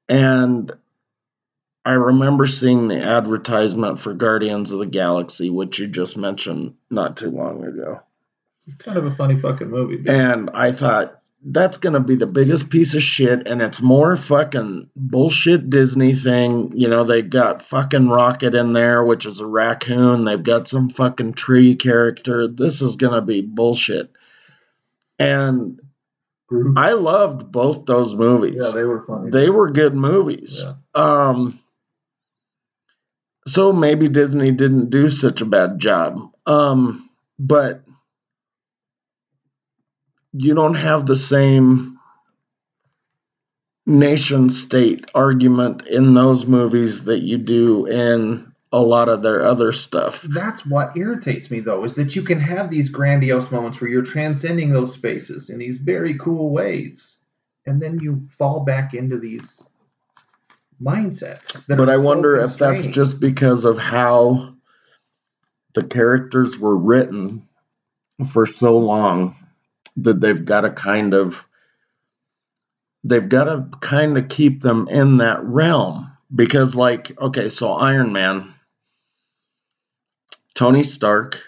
And 0.10 0.72
I 1.86 1.94
remember 1.94 2.46
seeing 2.46 2.88
the 2.88 3.02
advertisement 3.02 4.00
for 4.00 4.14
Guardians 4.14 4.72
of 4.72 4.80
the 4.80 4.86
Galaxy, 4.86 5.50
which 5.50 5.80
you 5.80 5.88
just 5.88 6.18
mentioned 6.18 6.74
not 6.92 7.18
too 7.18 7.32
long 7.32 7.64
ago. 7.64 8.02
It's 8.68 8.76
kind 8.76 8.98
of 8.98 9.06
a 9.06 9.16
funny 9.16 9.40
fucking 9.40 9.70
movie. 9.70 9.98
dude. 9.98 10.10
And 10.10 10.52
I 10.54 10.72
thought, 10.72 11.18
that's 11.44 11.80
to 11.94 12.00
be 12.00 12.16
the 12.16 12.28
biggest 12.28 12.70
piece 12.70 12.94
of 12.94 13.02
shit. 13.02 13.48
And 13.48 13.62
it's 13.64 13.82
more 13.82 14.16
fucking 14.16 14.90
bullshit 14.96 15.72
Disney 15.72 16.14
thing. 16.14 16.72
You 16.76 16.88
know, 16.88 17.04
they 17.04 17.24
got 17.24 17.64
fucking 17.64 18.10
Rocket 18.10 18.54
in 18.54 18.74
there, 18.74 19.04
which 19.04 19.26
is 19.26 19.40
a 19.40 19.48
raccoon. 19.48 20.26
They've 20.26 20.44
got 20.44 20.68
some 20.68 20.90
fucking 20.90 21.34
tree 21.34 21.76
character. 21.76 22.48
This 22.48 22.84
is 22.84 22.96
to 23.14 23.22
be 23.22 23.42
bullshit. 23.42 24.12
And 25.22 25.80
Groot. 26.48 26.78
I 26.78 26.94
loved 26.94 27.52
both 27.52 27.86
those 27.86 28.14
movies. 28.14 28.62
yeah, 28.62 28.72
they 28.74 28.84
were 28.84 29.06
funny. 29.06 29.32
they 29.32 29.50
were 29.50 29.70
good 29.70 29.96
movies. 29.96 30.64
Yeah. 30.64 30.74
Um, 30.94 31.60
so 33.48 33.72
maybe 33.72 34.08
Disney 34.08 34.52
didn't 34.52 34.90
do 34.90 35.08
such 35.08 35.42
a 35.42 35.46
bad 35.46 35.80
job. 35.80 36.20
Um, 36.46 37.10
but 37.40 37.84
you 40.34 40.54
don't 40.54 40.76
have 40.76 41.06
the 41.06 41.16
same 41.16 41.98
nation 43.86 44.50
state 44.50 45.06
argument 45.16 45.88
in 45.88 46.14
those 46.14 46.46
movies 46.46 47.06
that 47.06 47.20
you 47.20 47.38
do 47.38 47.86
in 47.86 48.51
a 48.72 48.80
lot 48.80 49.10
of 49.10 49.22
their 49.22 49.44
other 49.44 49.72
stuff. 49.72 50.22
That's 50.22 50.66
what 50.66 50.96
irritates 50.96 51.52
me, 51.52 51.60
though, 51.60 51.84
is 51.84 51.96
that 51.96 52.16
you 52.16 52.24
can 52.24 52.40
have 52.40 52.70
these 52.70 52.90
grandiose 52.90 53.52
moments 53.52 53.82
where 53.82 53.90
you're 53.90 54.02
transcending 54.02 54.72
those 54.72 54.94
spaces 54.94 55.50
in 55.50 55.60
these 55.60 55.78
very 55.78 56.18
cool 56.18 56.50
ways, 56.50 57.18
and 57.66 57.82
then 57.82 58.00
you 58.00 58.28
fall 58.30 58.62
back 58.62 58.94
into 58.94 59.18
these 59.18 59.62
mindsets. 60.82 61.62
But 61.68 61.90
I 61.90 61.96
so 61.96 62.02
wonder 62.02 62.38
if 62.38 62.58
that's 62.58 62.86
just 62.88 63.20
because 63.20 63.66
of 63.66 63.78
how 63.78 64.54
the 65.74 65.84
characters 65.84 66.58
were 66.58 66.76
written 66.76 67.48
for 68.32 68.46
so 68.46 68.78
long 68.78 69.36
that 69.98 70.22
they've 70.22 70.46
got 70.46 70.62
to 70.62 70.70
kind 70.70 71.14
of 71.14 71.44
they've 73.04 73.28
got 73.28 73.46
to 73.46 73.68
kind 73.80 74.18
of 74.18 74.30
keep 74.30 74.62
them 74.62 74.88
in 74.90 75.18
that 75.18 75.44
realm 75.44 76.12
because 76.34 76.76
like 76.76 77.20
okay 77.20 77.50
so 77.50 77.72
Iron 77.72 78.14
Man 78.14 78.54
Tony 80.62 80.84
Stark 80.84 81.42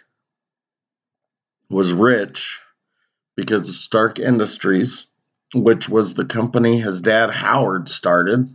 was 1.69 1.93
rich 1.93 2.60
because 3.36 3.69
of 3.69 3.76
Stark 3.76 4.17
Industries 4.17 5.06
which 5.54 5.88
was 5.88 6.15
the 6.15 6.26
company 6.26 6.80
his 6.80 6.99
dad 6.99 7.30
Howard 7.30 7.89
started 7.89 8.49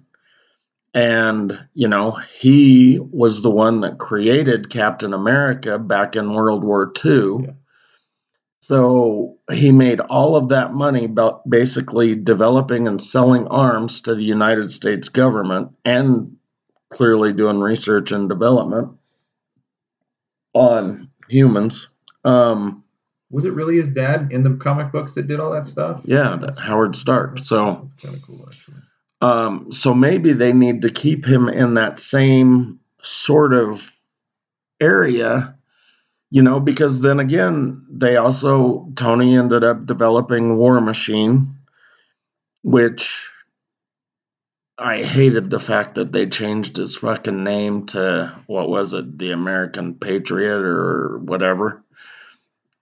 and, 0.93 1.57
you 1.75 1.87
know, 1.87 2.11
he 2.11 2.99
was 2.99 3.41
the 3.41 3.53
one 3.53 3.83
that 3.83 3.99
created 3.99 4.69
Captain 4.69 5.15
America 5.15 5.79
back 5.79 6.17
in 6.17 6.33
World 6.33 6.65
War 6.65 6.93
II. 7.05 7.37
Yeah. 7.45 7.51
So 8.63 9.39
he 9.53 9.71
made 9.71 10.01
all 10.01 10.35
of 10.35 10.49
that 10.49 10.75
money 10.75 11.09
basically 11.49 12.17
developing 12.17 12.89
and 12.89 13.01
selling 13.01 13.47
arms 13.47 14.01
to 14.01 14.17
the 14.17 14.25
United 14.25 14.73
States 14.73 15.09
government 15.09 15.77
and 15.85 16.37
clearly 16.91 17.33
doing 17.33 17.61
research 17.61 18.11
and 18.11 18.29
development 18.29 18.98
on 20.59 21.11
humans. 21.29 21.89
Um, 22.25 22.85
Was 23.31 23.45
it 23.45 23.53
really 23.53 23.77
his 23.81 23.91
dad 23.91 24.29
in 24.33 24.43
the 24.43 24.57
comic 24.57 24.93
books 24.93 25.15
that 25.15 25.29
did 25.29 25.41
all 25.41 25.53
that 25.53 25.67
stuff? 25.67 26.01
yeah, 26.05 26.37
that 26.41 26.59
Howard 26.59 26.97
Stark. 26.97 27.39
So 27.39 27.89
kind 28.03 28.15
of 28.17 28.23
cool, 28.23 28.45
actually. 28.47 28.77
Um, 29.21 29.73
so 29.73 29.95
maybe 29.95 30.33
they 30.33 30.53
need 30.53 30.83
to 30.83 30.91
keep 30.91 31.27
him 31.27 31.49
in 31.49 31.75
that 31.75 31.99
same 31.99 32.79
sort 33.03 33.53
of 33.53 33.91
area, 34.81 35.57
you 36.31 36.43
know, 36.43 36.61
because 36.61 37.01
then 37.01 37.19
again, 37.19 37.85
they 37.91 38.17
also, 38.17 38.89
Tony 38.95 39.37
ended 39.37 39.65
up 39.65 39.87
developing 39.87 40.57
War 40.57 40.81
Machine, 40.81 41.57
which 42.63 43.29
I 44.79 45.03
hated 45.03 45.51
the 45.51 45.59
fact 45.59 45.97
that 45.97 46.13
they 46.13 46.27
changed 46.27 46.77
his 46.77 46.97
fucking 46.97 47.43
name 47.43 47.87
to, 47.87 48.33
what 48.47 48.69
was 48.69 48.93
it, 48.93 49.19
the 49.19 49.33
American 49.33 49.95
Patriot 49.95 50.61
or 50.61 51.19
whatever. 51.19 51.83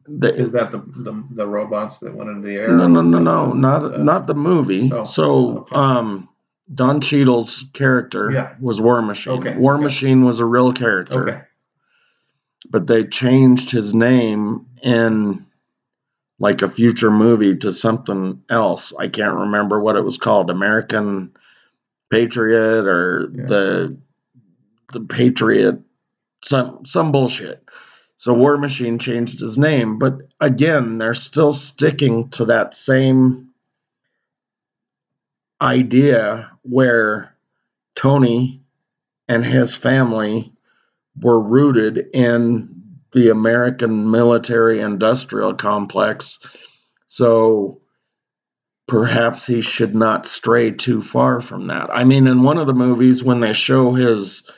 The- 0.06 0.34
Is 0.34 0.52
that 0.52 0.70
the, 0.70 0.78
the 0.78 1.24
the 1.32 1.46
robots 1.46 1.98
that 2.00 2.14
went 2.14 2.30
into 2.30 2.46
the 2.46 2.54
air? 2.54 2.68
no, 2.68 2.86
no, 2.86 3.00
no, 3.02 3.18
no, 3.18 3.52
not 3.54 3.82
Uh, 3.94 3.96
not 3.96 4.26
the 4.26 4.34
movie. 4.34 4.90
Oh, 4.92 5.02
so, 5.04 5.58
okay. 5.60 5.74
um, 5.74 6.28
Don 6.72 7.00
Cheadle's 7.00 7.64
character 7.72 8.30
Yeah. 8.30 8.54
was 8.60 8.80
War 8.80 9.00
Machine. 9.02 9.38
Okay, 9.40 9.56
War 9.56 9.74
okay. 9.74 9.82
Machine 9.84 10.24
was 10.24 10.38
a 10.38 10.44
real 10.44 10.72
character, 10.72 11.22
Okay. 11.28 11.40
but 12.70 12.86
they 12.86 13.04
changed 13.04 13.70
his 13.70 13.94
name 13.94 14.66
in 14.82 15.46
like 16.38 16.60
a 16.62 16.68
future 16.68 17.10
movie 17.10 17.56
to 17.56 17.72
something 17.72 18.42
else. 18.50 18.92
I 18.96 19.08
can't 19.08 19.34
remember 19.34 19.80
what 19.80 19.96
it 19.96 20.04
was 20.04 20.18
called. 20.18 20.50
American 20.50 21.32
Patriot 22.10 22.86
or 22.86 23.30
Yeah. 23.34 23.46
the 23.46 23.98
the 24.92 25.00
Patriot 25.00 25.80
some 26.44 26.84
some 26.86 27.12
bullshit. 27.12 27.62
So 28.18 28.32
War 28.34 28.56
Machine 28.58 28.98
changed 28.98 29.40
his 29.40 29.58
name, 29.58 29.98
but 29.98 30.20
again, 30.40 30.98
they're 30.98 31.14
still 31.14 31.52
sticking 31.52 32.30
to 32.30 32.46
that 32.46 32.74
same 32.74 33.50
idea 35.60 36.50
where 36.62 37.34
Tony 37.94 38.62
and 39.28 39.44
his 39.44 39.74
family 39.74 40.52
were 41.20 41.40
rooted 41.40 42.08
in 42.14 42.96
the 43.12 43.30
American 43.30 44.10
military 44.10 44.80
industrial 44.80 45.54
complex 45.54 46.38
So 47.08 47.80
perhaps 48.86 49.46
he 49.46 49.60
should 49.60 49.94
not 49.94 50.26
stray 50.26 50.70
too 50.70 51.02
far 51.02 51.40
from 51.40 51.66
that. 51.68 51.90
I 51.92 52.04
mean, 52.04 52.26
in 52.26 52.42
one 52.42 52.58
of 52.58 52.66
the 52.66 52.74
movies, 52.74 53.22
when 53.22 53.40
they 53.40 53.52
show 53.52 53.92
his 53.92 54.48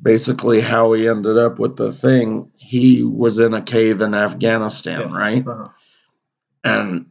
basically 0.00 0.60
how 0.60 0.92
he 0.92 1.06
ended 1.06 1.38
up 1.38 1.58
with 1.60 1.76
the 1.76 1.92
thing, 1.92 2.50
he 2.56 3.04
was 3.04 3.38
in 3.38 3.54
a 3.54 3.62
cave 3.62 4.00
in 4.00 4.14
Afghanistan, 4.14 5.10
Yeah. 5.10 5.16
right? 5.16 5.46
Uh-huh. 5.46 5.68
And 6.64 7.06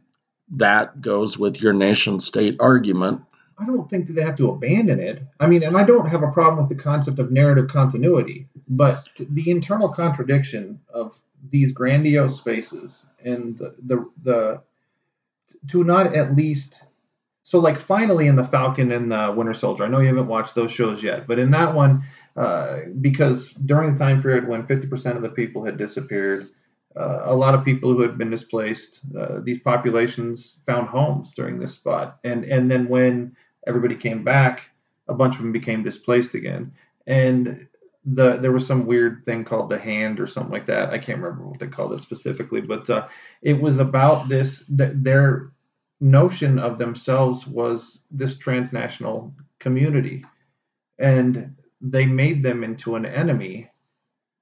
that 0.56 1.00
goes 1.00 1.38
with 1.38 1.62
your 1.62 1.72
nation 1.72 2.20
state 2.20 2.56
argument. 2.60 3.22
I 3.58 3.64
don't 3.64 3.88
think 3.88 4.06
that 4.08 4.14
they 4.14 4.22
have 4.22 4.36
to 4.36 4.50
abandon 4.50 4.98
it. 4.98 5.22
I 5.40 5.46
mean, 5.46 5.62
and 5.62 5.76
I 5.76 5.84
don't 5.84 6.08
have 6.08 6.22
a 6.22 6.32
problem 6.32 6.66
with 6.66 6.76
the 6.76 6.82
concept 6.82 7.18
of 7.18 7.30
narrative 7.30 7.68
continuity, 7.68 8.48
but 8.68 9.04
the 9.18 9.50
internal 9.50 9.88
contradiction 9.88 10.80
of 10.92 11.18
these 11.50 11.72
grandiose 11.72 12.36
spaces 12.36 13.06
and 13.24 13.56
the 13.58 13.74
the, 13.84 14.10
the 14.22 14.62
to 15.68 15.84
not 15.84 16.14
at 16.14 16.36
least 16.36 16.82
so 17.44 17.58
like 17.58 17.78
finally 17.78 18.28
in 18.28 18.36
the 18.36 18.44
Falcon 18.44 18.92
and 18.92 19.10
the 19.10 19.34
Winter 19.36 19.54
Soldier. 19.54 19.84
I 19.84 19.88
know 19.88 20.00
you 20.00 20.06
haven't 20.06 20.28
watched 20.28 20.54
those 20.54 20.72
shows 20.72 21.02
yet, 21.02 21.26
but 21.26 21.38
in 21.38 21.50
that 21.50 21.74
one, 21.74 22.04
uh, 22.36 22.78
because 23.00 23.50
during 23.50 23.92
the 23.92 23.98
time 23.98 24.22
period 24.22 24.46
when 24.46 24.66
50% 24.66 25.16
of 25.16 25.22
the 25.22 25.28
people 25.28 25.64
had 25.64 25.76
disappeared, 25.76 26.48
uh, 26.96 27.22
a 27.24 27.34
lot 27.34 27.54
of 27.54 27.64
people 27.64 27.92
who 27.92 28.02
had 28.02 28.16
been 28.16 28.30
displaced, 28.30 29.00
uh, 29.18 29.40
these 29.42 29.58
populations 29.58 30.58
found 30.66 30.88
homes 30.88 31.32
during 31.34 31.58
this 31.58 31.74
spot, 31.74 32.18
and 32.22 32.44
and 32.44 32.70
then 32.70 32.88
when 32.88 33.34
everybody 33.66 33.96
came 33.96 34.22
back, 34.22 34.62
a 35.08 35.14
bunch 35.14 35.34
of 35.34 35.42
them 35.42 35.52
became 35.52 35.82
displaced 35.82 36.34
again, 36.34 36.72
and 37.06 37.66
the 38.04 38.36
there 38.36 38.52
was 38.52 38.66
some 38.66 38.84
weird 38.84 39.24
thing 39.24 39.44
called 39.44 39.70
the 39.70 39.78
hand 39.78 40.20
or 40.20 40.26
something 40.26 40.52
like 40.52 40.66
that. 40.66 40.90
I 40.90 40.98
can't 40.98 41.20
remember 41.20 41.46
what 41.46 41.60
they 41.60 41.66
called 41.66 41.94
it 41.94 42.02
specifically, 42.02 42.60
but 42.60 42.88
uh, 42.90 43.08
it 43.40 43.60
was 43.60 43.78
about 43.78 44.28
this 44.28 44.64
th- 44.76 44.92
their 44.96 45.51
notion 46.02 46.58
of 46.58 46.78
themselves 46.78 47.46
was 47.46 48.00
this 48.10 48.36
transnational 48.36 49.32
community, 49.60 50.24
and 50.98 51.56
they 51.80 52.06
made 52.06 52.42
them 52.42 52.64
into 52.64 52.96
an 52.96 53.06
enemy. 53.06 53.70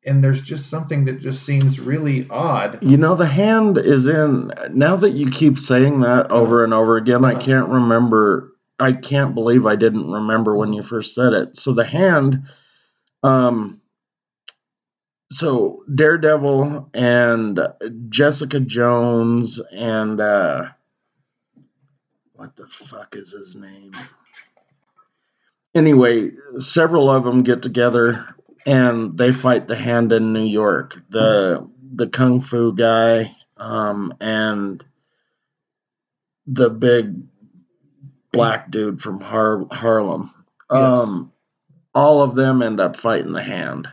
And 0.07 0.25
there's 0.25 0.43
just 0.43 0.71
something 0.71 1.05
that 1.07 1.21
just 1.21 1.45
seems 1.45 1.79
really 1.79 2.27
odd. 2.31 2.79
You 2.83 2.97
know, 2.97 3.15
the 3.15 3.27
hand 3.27 3.77
is 3.79 4.09
in. 4.09 4.53
Now 4.73 4.97
that 4.97 5.11
you 5.11 5.31
keep 5.31 5.59
saying 5.59 6.01
that 6.01 6.31
over 6.31 6.65
and 6.65 6.73
over 6.75 6.97
again, 6.97 7.25
I 7.25 7.33
Uh-huh. 7.33 7.41
can't 7.41 7.69
remember. 7.69 8.53
I 8.79 8.93
can't 8.95 9.35
believe 9.35 9.67
I 9.67 9.77
didn't 9.77 10.11
remember 10.11 10.57
when 10.57 10.73
you 10.73 10.83
first 10.83 11.15
said 11.15 11.35
it. 11.35 11.57
So 11.57 11.75
the 11.75 11.85
hand, 11.85 12.45
um, 13.23 13.83
so 15.33 15.85
Daredevil 15.95 16.91
and 16.95 17.61
Jessica 18.09 18.61
Jones 18.61 19.61
and 19.71 20.21
uh, 20.21 20.65
what 22.41 22.57
the 22.57 22.67
fuck 22.67 23.17
is 23.17 23.33
his 23.33 23.55
name? 23.55 23.95
Anyway, 25.75 26.31
several 26.57 27.11
of 27.11 27.23
them 27.23 27.43
get 27.43 27.61
together 27.61 28.35
and 28.65 29.19
they 29.19 29.31
fight 29.31 29.69
the 29.69 29.77
hand 29.77 30.11
in 30.11 30.33
New 30.33 30.47
York. 30.47 30.97
The 31.11 31.69
the 31.95 32.09
kung 32.09 32.41
fu 32.41 32.75
guy 32.75 33.37
um, 33.59 34.15
and 34.23 34.83
the 36.47 36.71
big 36.71 37.15
black 38.33 38.71
dude 38.71 39.03
from 39.03 39.21
Har- 39.21 39.67
Harlem. 39.71 40.33
Um, 40.71 41.33
all 41.95 42.23
of 42.23 42.35
them 42.37 42.63
end 42.63 42.81
up 42.81 42.97
fighting 42.97 43.33
the 43.33 43.43
hand. 43.43 43.87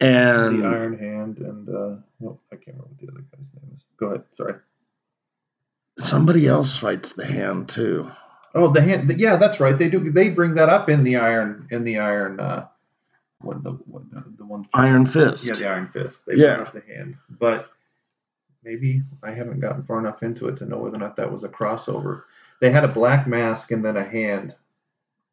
And 0.00 0.62
the 0.62 0.68
Iron 0.68 0.98
Hand 0.98 1.38
and 1.38 1.68
uh, 1.68 2.26
oh, 2.26 2.38
I 2.52 2.56
can't 2.56 2.76
remember 2.76 2.88
what 2.90 2.98
the 3.00 3.08
other 3.08 3.24
guy's 3.34 3.50
name 3.54 3.72
is. 3.74 3.84
Go 3.98 4.06
ahead. 4.06 4.22
Sorry. 4.36 4.54
Somebody 6.02 6.46
else 6.46 6.76
fights 6.76 7.12
the 7.12 7.24
hand 7.26 7.68
too. 7.68 8.10
Oh, 8.54 8.72
the 8.72 8.82
hand. 8.82 9.08
The, 9.08 9.18
yeah, 9.18 9.36
that's 9.36 9.60
right. 9.60 9.76
They 9.78 9.88
do. 9.88 10.10
They 10.10 10.28
bring 10.28 10.54
that 10.56 10.68
up 10.68 10.88
in 10.88 11.04
the 11.04 11.16
Iron. 11.16 11.68
In 11.70 11.84
the 11.84 11.98
Iron. 11.98 12.38
Uh, 12.38 12.66
what 13.40 13.62
the 13.64 13.70
what 13.70 14.10
the, 14.10 14.22
the 14.38 14.44
one? 14.44 14.68
Iron 14.74 15.06
Fist. 15.06 15.46
Yeah, 15.46 15.54
the 15.54 15.68
Iron 15.68 15.88
Fist. 15.92 16.18
They 16.26 16.34
Yeah. 16.36 16.56
bring 16.56 16.66
up 16.66 16.72
the 16.74 16.94
hand, 16.94 17.16
but 17.30 17.70
maybe 18.62 19.02
I 19.22 19.30
haven't 19.32 19.60
gotten 19.60 19.84
far 19.84 19.98
enough 19.98 20.22
into 20.22 20.48
it 20.48 20.56
to 20.58 20.66
know 20.66 20.78
whether 20.78 20.96
or 20.96 21.00
not 21.00 21.16
that 21.16 21.32
was 21.32 21.44
a 21.44 21.48
crossover. 21.48 22.24
They 22.60 22.70
had 22.70 22.84
a 22.84 22.88
black 22.88 23.26
mask 23.26 23.70
and 23.72 23.84
then 23.84 23.96
a 23.96 24.04
hand 24.04 24.54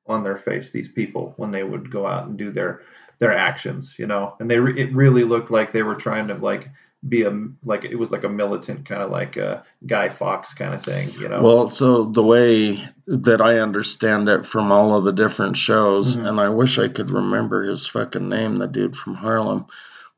on 0.08 0.24
their 0.24 0.38
face. 0.40 0.72
These 0.72 0.90
people 0.92 1.34
when 1.38 1.52
they 1.52 1.64
would 1.64 1.92
go 1.92 2.08
out 2.08 2.28
and 2.28 2.38
do 2.38 2.52
their 2.52 2.82
their 3.20 3.34
actions, 3.38 3.96
you 3.98 4.08
know, 4.08 4.36
and 4.40 4.50
they 4.50 4.58
re- 4.60 4.80
it 4.82 4.96
really 4.96 5.24
looked 5.26 5.52
like 5.52 5.72
they 5.74 5.84
were 5.84 5.96
trying 5.96 6.28
to 6.30 6.36
like 6.36 6.70
be 7.08 7.24
a 7.24 7.32
like 7.64 7.86
it 7.86 7.96
was 7.96 8.12
like 8.12 8.26
a 8.26 8.30
militant 8.30 8.86
kind 8.86 9.02
of 9.02 9.10
like 9.10 9.38
a 9.38 9.64
Guy 9.88 10.10
Fawkes 10.10 10.54
kind 10.54 10.74
of 10.74 10.82
thing, 10.84 11.12
you 11.20 11.30
know. 11.30 11.42
Well, 11.42 11.70
so 11.70 12.04
the 12.06 12.24
way 12.24 12.84
that 13.08 13.40
I 13.42 13.60
understand 13.60 14.28
it 14.28 14.46
from 14.46 14.72
all 14.72 14.96
of 14.96 15.06
the 15.06 15.14
different 15.14 15.56
shows, 15.56 16.18
Mhm. 16.18 16.28
and 16.28 16.40
I 16.42 16.50
wish 16.50 16.78
I 16.78 16.90
could 16.90 17.10
remember 17.10 17.64
his 17.64 17.88
fucking 17.88 18.28
name, 18.28 18.58
the 18.58 18.68
dude 18.68 18.98
from 18.98 19.16
Harlem, 19.16 19.66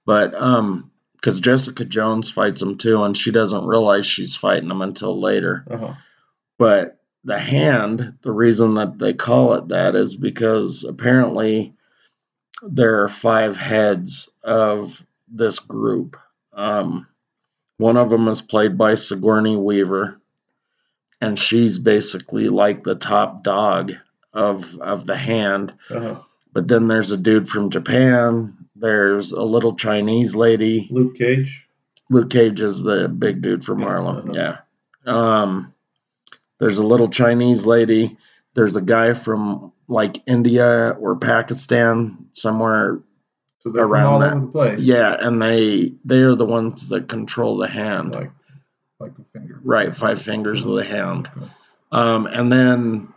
but 0.08 0.34
um, 0.34 0.90
because 1.14 1.40
Jessica 1.40 1.86
Jones 1.86 2.32
fights 2.32 2.64
him 2.64 2.78
too, 2.80 3.04
and 3.04 3.16
she 3.16 3.30
doesn't 3.32 3.68
realize 3.68 4.08
she's 4.08 4.36
fighting 4.36 4.72
him 4.72 4.82
until 4.82 5.20
later. 5.22 5.64
uh-huh. 5.70 5.94
But 6.58 7.00
the 7.24 7.38
hand, 7.38 8.16
the 8.24 8.32
reason 8.32 8.74
that 8.76 8.98
they 8.98 9.14
call 9.14 9.54
it 9.54 9.68
that 9.68 9.96
is 9.96 10.16
because 10.16 10.84
apparently 10.84 11.76
there 12.64 13.04
are 13.04 13.08
five 13.08 13.56
heads 13.56 14.30
of 14.44 15.06
this 15.28 15.60
group. 15.60 16.18
Um, 16.54 17.08
one 17.78 17.98
of 17.98 18.10
them 18.10 18.28
is 18.28 18.42
played 18.42 18.78
by 18.78 18.96
Sigourney 18.96 19.56
Weaver, 19.56 20.20
and 21.20 21.38
she's 21.38 21.80
basically 21.80 22.50
like 22.50 22.84
the 22.84 22.96
top 22.96 23.44
dog 23.44 23.94
of 24.34 24.78
of 24.80 25.06
the 25.06 25.16
hand. 25.16 25.74
Uh-huh. 25.90 26.16
But 26.54 26.68
then 26.68 26.88
there's 26.88 27.12
a 27.12 27.18
dude 27.18 27.48
from 27.48 27.70
Japan. 27.70 28.58
There's 28.76 29.32
a 29.32 29.44
little 29.44 29.76
Chinese 29.76 30.36
lady. 30.36 30.88
Luke 30.92 31.16
Cage. 31.18 31.66
Luke 32.10 32.30
Cage 32.30 32.60
is 32.62 32.82
the 32.82 33.08
big 33.08 33.42
dude 33.42 33.64
from 33.64 33.82
Harlem. 33.82 34.32
uh-huh. 34.32 34.34
Yeah. 34.36 34.58
Um, 35.06 35.74
there's 36.60 36.78
a 36.78 36.86
little 36.86 37.08
Chinese 37.10 37.66
lady. 37.66 38.18
There's 38.54 38.76
a 38.76 38.82
guy 38.82 39.14
from 39.14 39.72
like 39.88 40.22
India 40.28 40.90
or 40.90 41.16
Pakistan 41.16 42.28
somewhere. 42.34 43.00
So 43.64 43.70
they're 43.70 43.84
Around 43.86 44.22
that. 44.22 44.52
place. 44.52 44.80
Yeah, 44.80 45.16
and 45.20 45.42
they 45.42 45.94
they 46.04 46.22
are 46.22 46.36
the 46.36 46.46
ones 46.46 46.90
that 46.90 47.08
control 47.08 47.58
the 47.58 47.68
hand. 47.68 48.12
Like 48.14 48.32
like 49.00 49.12
a 49.20 49.38
finger. 49.38 49.60
Right, 49.64 49.94
five 49.96 50.22
fingers 50.22 50.66
of 50.66 50.76
the 50.76 50.84
hand. 50.84 51.30
Okay. 51.36 51.48
Um, 51.92 52.26
and 52.28 52.52
then 52.52 53.14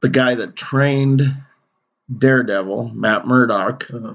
the 0.00 0.08
guy 0.08 0.34
that 0.36 0.56
trained 0.56 1.22
Daredevil, 2.16 2.90
Matt 2.94 3.26
Murdock, 3.26 3.88
Uh-huh. 3.92 4.14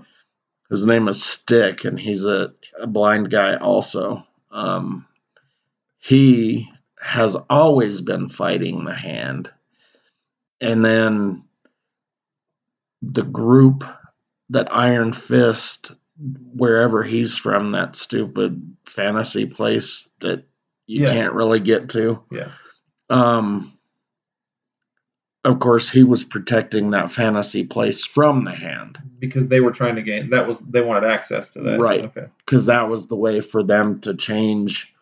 his 0.70 0.86
name 0.86 1.08
is 1.08 1.24
Stick, 1.24 1.86
and 1.86 2.00
he's 2.00 2.26
a, 2.26 2.54
a 2.82 2.88
blind 2.88 3.30
guy 3.30 3.56
also. 3.58 4.26
Um, 4.52 5.06
he 6.00 6.70
has 7.00 7.36
always 7.50 8.02
been 8.02 8.28
fighting 8.30 8.84
the 8.84 8.94
hand. 8.96 9.50
And 10.60 10.84
then 10.84 11.44
the 13.02 13.24
group 13.24 13.84
that 14.50 14.74
Iron 14.74 15.12
Fist, 15.14 15.92
wherever 16.54 17.04
he's 17.04 17.38
from, 17.38 17.70
that 17.70 17.96
stupid 17.96 18.76
fantasy 18.86 19.46
place 19.46 20.10
that 20.22 20.44
you 20.88 21.02
Yeah. 21.02 21.12
can't 21.14 21.34
really 21.34 21.60
get 21.60 21.90
to. 21.90 22.22
Yeah. 22.32 22.52
Um, 23.10 23.74
of 25.44 25.60
course, 25.60 25.90
he 25.90 26.04
was 26.04 26.24
protecting 26.24 26.92
that 26.92 27.12
fantasy 27.12 27.64
place 27.64 28.04
from 28.04 28.46
the 28.46 28.52
hand 28.52 28.98
Because 29.20 29.48
they 29.48 29.60
were 29.60 29.72
trying 29.72 29.96
to 29.96 30.02
gain 30.02 30.32
that 30.32 30.48
was 30.48 30.58
they 30.68 30.82
wanted 30.82 31.08
access 31.10 31.50
to 31.54 31.62
that. 31.62 31.80
Right. 31.80 32.04
Okay. 32.06 32.26
because 32.46 32.66
that 32.66 32.90
was 32.90 33.08
the 33.08 33.16
way 33.16 33.42
for 33.42 33.62
them 33.64 34.00
to 34.02 34.16
change 34.16 34.94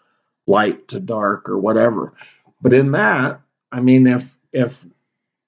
light 0.47 0.89
to 0.89 0.99
dark 0.99 1.47
or 1.47 1.57
whatever. 1.57 2.13
But 2.61 2.73
in 2.73 2.91
that, 2.91 3.39
I 3.71 3.79
mean, 3.79 4.05
if 4.07 4.37
if 4.51 4.85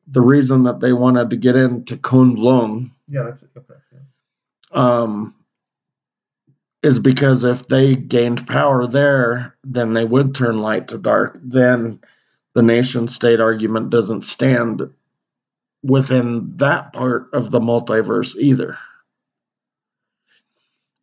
the 0.08 0.22
reason 0.22 0.64
that 0.64 0.80
they 0.80 0.94
wanted 0.94 1.32
to 1.32 1.38
get 1.38 1.56
into 1.56 1.98
Kunlun 1.98 2.92
Yeah, 3.08 3.24
that's 3.24 3.44
it. 3.44 3.50
Okay. 3.58 3.74
Yeah. 3.94 4.00
um, 5.02 5.36
is 6.84 7.00
because 7.00 7.44
if 7.44 7.68
they 7.68 7.96
gained 7.96 8.48
power 8.48 8.86
there, 8.86 9.56
then 9.64 9.94
they 9.94 10.06
would 10.06 10.36
turn 10.36 10.60
light 10.60 10.90
to 10.90 10.98
dark. 11.00 11.40
Then 11.44 12.00
the 12.54 12.62
nation 12.62 13.08
state 13.08 13.40
argument 13.40 13.90
doesn't 13.90 14.24
stand 14.24 14.84
within 15.84 16.58
that 16.58 16.94
part 16.94 17.30
of 17.34 17.52
the 17.52 17.60
multiverse 17.60 18.36
either. 18.38 18.78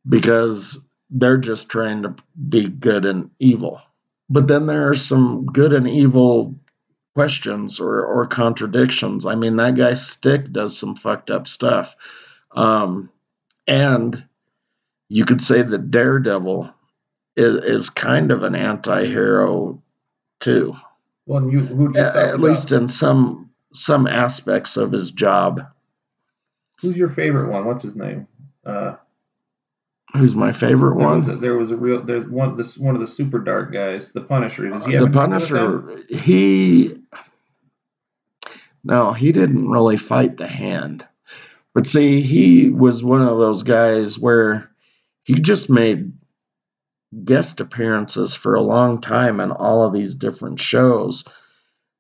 Because 0.08 0.94
they're 1.10 1.38
just 1.38 1.68
trying 1.68 2.02
to 2.02 2.14
be 2.48 2.68
good 2.68 3.04
and 3.04 3.30
evil. 3.38 3.80
But 4.28 4.48
then 4.48 4.66
there 4.66 4.88
are 4.88 4.94
some 4.94 5.46
good 5.46 5.72
and 5.72 5.88
evil 5.88 6.54
questions 7.14 7.78
or, 7.80 8.04
or 8.04 8.26
contradictions. 8.26 9.26
I 9.26 9.34
mean, 9.34 9.56
that 9.56 9.74
guy 9.74 9.94
Stick 9.94 10.50
does 10.52 10.76
some 10.76 10.94
fucked 10.94 11.30
up 11.30 11.46
stuff. 11.46 11.94
Um, 12.52 13.10
and 13.66 14.24
you 15.08 15.24
could 15.24 15.40
say 15.42 15.62
that 15.62 15.90
Daredevil 15.90 16.72
is, 17.36 17.64
is 17.64 17.90
kind 17.90 18.30
of 18.30 18.42
an 18.42 18.54
anti-hero 18.54 19.82
too. 20.40 20.76
Well, 21.26 21.48
you 21.50 21.60
you 21.60 21.94
At, 21.96 22.16
at 22.16 22.40
least 22.40 22.72
in 22.72 22.88
some 22.88 23.50
some 23.72 24.06
aspects 24.06 24.76
of 24.76 24.92
his 24.92 25.10
job. 25.10 25.66
Who's 26.80 26.96
your 26.96 27.10
favorite 27.10 27.50
one? 27.50 27.64
What's 27.64 27.84
his 27.84 27.94
name? 27.94 28.26
Uh, 28.66 28.96
Who's 30.16 30.34
my 30.34 30.52
favorite 30.52 30.98
there 30.98 31.08
was, 31.08 31.26
one? 31.26 31.36
a, 31.36 31.40
there 31.40 31.56
was 31.56 31.70
a 31.70 31.76
real 31.76 32.02
there's 32.02 32.28
one 32.28 32.56
this 32.56 32.76
one 32.76 32.94
of 32.94 33.00
the 33.00 33.08
super 33.08 33.38
dark 33.38 33.72
guys, 33.72 34.12
the 34.12 34.20
Punisher. 34.20 34.68
Does 34.68 34.84
he 34.84 34.96
the 34.98 35.06
anything 35.06 35.12
to 35.12 35.18
do 35.18 35.34
with 35.34 35.52
that? 35.52 36.06
Punisher, 36.08 36.18
he 36.18 37.02
no, 38.84 39.12
he 39.12 39.32
didn't 39.32 39.68
really 39.68 39.96
fight 39.96 40.36
the 40.36 40.46
hand. 40.46 41.06
But 41.74 41.86
see, 41.86 42.20
he 42.20 42.68
was 42.68 43.02
one 43.02 43.22
of 43.22 43.38
those 43.38 43.62
guys 43.62 44.18
where 44.18 44.70
he 45.22 45.34
just 45.34 45.70
made 45.70 46.12
guest 47.24 47.60
appearances 47.60 48.34
for 48.34 48.54
a 48.54 48.60
long 48.60 49.00
time 49.00 49.40
in 49.40 49.50
all 49.50 49.84
of 49.84 49.92
these 49.92 50.14
different 50.14 50.60
shows. 50.60 51.24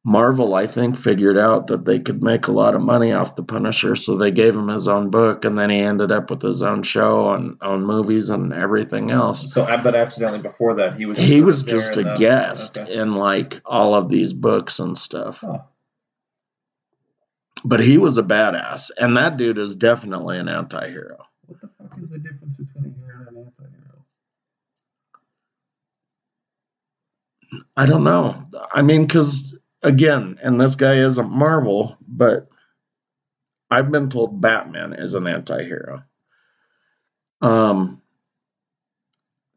Marvel, 0.04 0.56
I 0.56 0.66
think, 0.66 0.96
figured 0.96 1.38
out 1.38 1.68
that 1.68 1.84
they 1.84 2.00
could 2.00 2.24
make 2.24 2.48
a 2.48 2.52
lot 2.52 2.74
of 2.74 2.82
money 2.82 3.12
off 3.12 3.36
the 3.36 3.42
Punisher, 3.44 3.94
so 3.94 4.16
they 4.16 4.32
gave 4.32 4.56
him 4.56 4.66
his 4.66 4.88
own 4.88 5.10
book, 5.10 5.44
and 5.44 5.56
then 5.56 5.70
he 5.70 5.78
ended 5.78 6.10
up 6.10 6.28
with 6.28 6.42
his 6.42 6.60
own 6.60 6.82
show 6.82 7.32
and 7.32 7.56
own 7.62 7.84
movies 7.84 8.28
and 8.28 8.52
everything 8.52 9.12
else. 9.12 9.52
So, 9.52 9.62
uh, 9.62 9.80
but 9.80 9.94
accidentally 9.94 10.40
before 10.42 10.74
that, 10.74 10.96
he 10.96 11.06
was 11.06 11.18
He 11.18 11.40
was 11.40 11.62
just 11.62 11.96
a 11.98 12.02
the- 12.02 12.14
guest 12.14 12.78
okay. 12.78 12.92
in 12.92 13.14
like 13.14 13.60
all 13.64 13.94
of 13.94 14.08
these 14.08 14.32
books 14.32 14.80
and 14.80 14.98
stuff. 14.98 15.36
Huh. 15.40 15.58
But 17.64 17.78
he 17.78 17.96
was 17.96 18.18
a 18.18 18.24
badass, 18.24 18.90
and 18.98 19.16
that 19.16 19.36
dude 19.36 19.56
is 19.58 19.76
definitely 19.76 20.36
an 20.36 20.48
anti-hero. 20.48 21.18
What 21.46 21.60
the 21.60 21.68
fuck 21.78 21.96
is 22.00 22.08
the 22.08 22.18
difference 22.18 22.56
between 22.56 22.86
a 22.92 23.06
hero 23.06 23.20
and 23.28 23.36
an 23.36 23.44
anti-hero? 23.46 24.04
I 27.76 27.86
don't 27.86 28.02
know. 28.02 28.36
I 28.72 28.82
mean, 28.82 29.06
because 29.06 29.56
again, 29.82 30.38
and 30.42 30.60
this 30.60 30.76
guy 30.76 30.96
isn't 30.96 31.30
Marvel, 31.30 31.96
but 32.06 32.48
I've 33.70 33.90
been 33.90 34.10
told 34.10 34.40
Batman 34.40 34.92
is 34.92 35.14
an 35.14 35.26
anti-hero. 35.26 36.02
Um, 37.40 38.02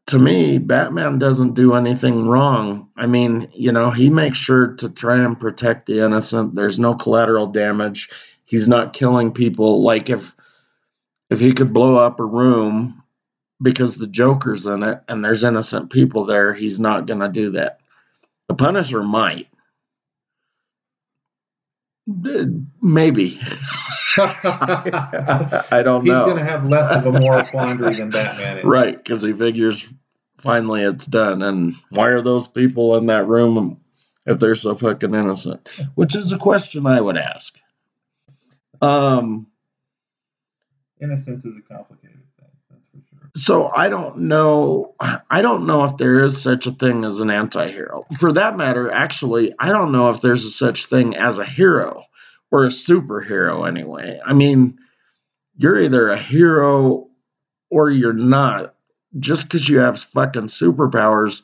to 0.06 0.18
me, 0.18 0.58
Batman 0.58 1.18
doesn't 1.18 1.54
do 1.54 1.74
anything 1.74 2.28
wrong. 2.28 2.88
I 2.96 3.06
mean, 3.06 3.50
you 3.52 3.72
know, 3.72 3.90
he 3.90 4.08
makes 4.08 4.38
sure 4.38 4.74
to 4.74 4.88
try 4.88 5.18
and 5.18 5.38
protect 5.38 5.86
the 5.86 6.04
innocent. 6.04 6.54
There's 6.54 6.78
no 6.78 6.94
collateral 6.94 7.46
damage. 7.46 8.08
He's 8.44 8.68
not 8.68 8.92
killing 8.92 9.32
people. 9.32 9.82
Like 9.82 10.08
if 10.08 10.34
if 11.28 11.40
he 11.40 11.52
could 11.52 11.72
blow 11.72 11.96
up 11.96 12.20
a 12.20 12.24
room 12.24 13.02
because 13.60 13.96
the 13.96 14.06
Joker's 14.06 14.64
in 14.66 14.84
it 14.84 15.00
and 15.08 15.24
there's 15.24 15.42
innocent 15.42 15.90
people 15.90 16.24
there, 16.24 16.54
he's 16.54 16.78
not 16.78 17.06
going 17.06 17.20
to 17.20 17.28
do 17.28 17.50
that. 17.50 17.80
The 18.48 18.54
Punisher 18.54 19.02
might. 19.02 19.48
Maybe. 22.06 23.40
I 24.18 25.82
don't 25.84 26.04
He's 26.04 26.12
know. 26.12 26.24
He's 26.24 26.32
going 26.32 26.36
to 26.36 26.44
have 26.44 26.68
less 26.68 26.90
of 26.90 27.06
a 27.06 27.18
moral 27.18 27.44
quandary 27.46 27.96
than 27.96 28.10
Batman 28.10 28.58
is. 28.58 28.64
Right, 28.64 28.96
because 28.96 29.22
he 29.22 29.32
figures 29.32 29.92
finally 30.38 30.82
it's 30.82 31.06
done. 31.06 31.42
And 31.42 31.74
why 31.90 32.08
are 32.08 32.22
those 32.22 32.46
people 32.46 32.96
in 32.96 33.06
that 33.06 33.26
room 33.26 33.80
if 34.26 34.38
they're 34.38 34.54
so 34.54 34.74
fucking 34.74 35.14
innocent? 35.14 35.68
Which 35.94 36.14
is 36.14 36.32
a 36.32 36.38
question 36.38 36.86
I 36.86 37.00
would 37.00 37.16
ask. 37.16 37.58
Um, 38.80 39.48
Innocence 41.00 41.44
is 41.44 41.56
a 41.56 41.62
complicated 41.62 42.22
thing. 42.38 42.48
That's 42.70 42.88
for 42.88 42.98
sure. 43.10 43.25
So 43.36 43.68
I 43.68 43.88
don't 43.88 44.18
know. 44.20 44.94
I 45.30 45.42
don't 45.42 45.66
know 45.66 45.84
if 45.84 45.96
there 45.98 46.24
is 46.24 46.40
such 46.40 46.66
a 46.66 46.72
thing 46.72 47.04
as 47.04 47.20
an 47.20 47.30
anti-hero. 47.30 48.06
For 48.18 48.32
that 48.32 48.56
matter, 48.56 48.90
actually, 48.90 49.54
I 49.58 49.70
don't 49.72 49.92
know 49.92 50.08
if 50.10 50.20
there's 50.20 50.44
a 50.44 50.50
such 50.50 50.86
thing 50.86 51.14
as 51.14 51.38
a 51.38 51.44
hero 51.44 52.04
or 52.50 52.64
a 52.64 52.68
superhero. 52.68 53.68
Anyway, 53.68 54.20
I 54.24 54.32
mean, 54.32 54.78
you're 55.56 55.80
either 55.80 56.08
a 56.08 56.16
hero 56.16 57.08
or 57.70 57.90
you're 57.90 58.12
not. 58.12 58.74
Just 59.18 59.44
because 59.44 59.68
you 59.68 59.78
have 59.78 60.02
fucking 60.02 60.48
superpowers, 60.48 61.42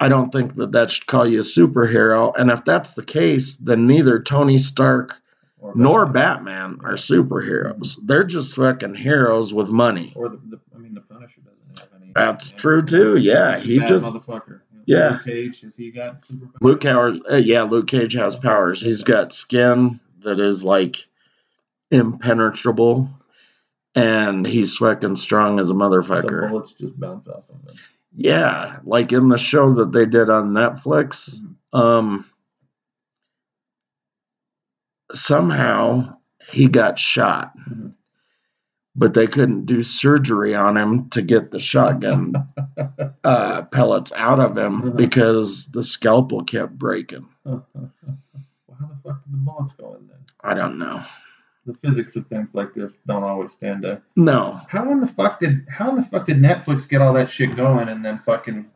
I 0.00 0.08
don't 0.08 0.30
think 0.30 0.56
that 0.56 0.72
that 0.72 0.90
should 0.90 1.06
call 1.06 1.26
you 1.26 1.40
a 1.40 1.42
superhero. 1.42 2.34
And 2.36 2.50
if 2.50 2.64
that's 2.64 2.92
the 2.92 3.04
case, 3.04 3.56
then 3.56 3.86
neither 3.86 4.20
Tony 4.20 4.58
Stark 4.58 5.20
Or 5.58 5.72
nor 5.74 6.06
Batman 6.06 6.80
are 6.84 6.94
superheroes. 6.94 7.96
They're 8.04 8.24
just 8.24 8.54
fucking 8.54 8.94
heroes 8.94 9.54
with 9.54 9.68
money. 9.68 10.12
Or 10.14 10.28
the, 10.28 10.36
the 10.36 10.58
I 10.58 10.58
mean, 10.58 10.58
the 10.64 10.65
Punisher 11.08 11.40
doesn't 11.42 11.78
have 11.78 11.88
any. 12.02 12.12
That's 12.14 12.50
true 12.50 12.82
too. 12.82 13.16
Yeah, 13.16 13.58
he 13.58 13.78
just 13.80 14.04
motherfucker. 14.10 14.60
Yeah. 14.86 15.10
Luke 15.10 15.24
Cage, 15.24 15.60
has 15.62 15.76
he 15.76 15.90
got? 15.90 16.24
Luke 16.60 16.82
Howard. 16.84 17.20
Uh, 17.30 17.36
yeah, 17.36 17.62
Luke 17.62 17.88
Cage 17.88 18.12
has 18.14 18.36
powers. 18.36 18.80
He's 18.80 19.02
got 19.02 19.32
skin 19.32 19.98
that 20.22 20.38
is 20.40 20.62
like 20.64 20.96
impenetrable, 21.90 23.08
and 23.94 24.46
he's 24.46 24.76
fucking 24.76 25.16
strong 25.16 25.58
as 25.58 25.70
a 25.70 25.74
motherfucker. 25.74 26.48
bullets 26.50 26.72
just 26.72 26.98
bounce 27.00 27.26
off 27.28 27.44
of 27.48 27.68
him. 27.68 27.76
Yeah, 28.14 28.78
like 28.84 29.12
in 29.12 29.28
the 29.28 29.38
show 29.38 29.72
that 29.74 29.92
they 29.92 30.06
did 30.06 30.30
on 30.30 30.50
Netflix. 30.52 31.36
Um, 31.72 32.24
somehow 35.12 36.16
he 36.50 36.68
got 36.68 36.98
shot, 36.98 37.52
Mhm. 37.58 37.92
But 38.98 39.14
they 39.14 39.26
couldn't 39.26 39.66
do 39.66 39.82
surgery 39.82 40.54
on 40.54 40.76
him 40.76 41.08
to 41.10 41.20
get 41.22 41.50
the 41.50 41.58
shotgun 41.58 42.32
uh, 43.24 43.62
pellets 43.62 44.12
out 44.16 44.40
of 44.40 44.56
him 44.56 44.76
Uh-huh. 44.78 44.90
because 44.90 45.66
the 45.66 45.82
scalpel 45.82 46.42
kept 46.44 46.78
breaking. 46.78 47.28
well, 47.44 47.66
how 48.78 48.86
the 48.86 48.96
fuck 49.04 49.22
did 49.24 49.32
the 49.32 49.36
bullets 49.38 49.72
go 49.78 49.94
in 49.94 50.06
then? 50.08 50.18
I 50.42 50.54
don't 50.54 50.78
know. 50.78 51.02
The 51.66 51.74
physics 51.74 52.14
of 52.16 52.26
things 52.26 52.54
like 52.54 52.74
this 52.74 52.98
don't 53.06 53.24
always 53.24 53.52
stand 53.52 53.84
up. 53.84 54.02
No, 54.14 54.60
How 54.68 54.90
in 54.92 55.00
the 55.00 55.06
fuck 55.06 55.40
did 55.40 55.66
how 55.68 55.90
in 55.90 55.96
the 55.96 56.02
fuck 56.02 56.26
did 56.26 56.38
Netflix 56.38 56.88
get 56.88 57.00
all 57.00 57.12
that 57.14 57.30
shit 57.30 57.56
going 57.56 57.88
and 57.88 58.04
then 58.04 58.20
fucking 58.20 58.66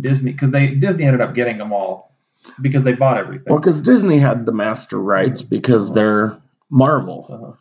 Disney 0.00 0.32
because 0.32 0.50
they 0.50 0.74
Disney 0.74 1.04
ended 1.04 1.20
up 1.20 1.34
getting 1.34 1.58
them 1.58 1.72
all 1.72 2.14
because 2.62 2.84
they 2.84 2.92
bought 2.94 3.18
everything. 3.18 3.44
well, 3.48 3.58
because 3.60 3.82
Disney 3.82 4.18
had 4.18 4.46
the 4.46 4.52
master 4.52 4.98
rights 4.98 5.42
because 5.42 5.92
they're 5.92 6.40
Marvel. 6.70 7.26
Uh-huh. 7.28 7.52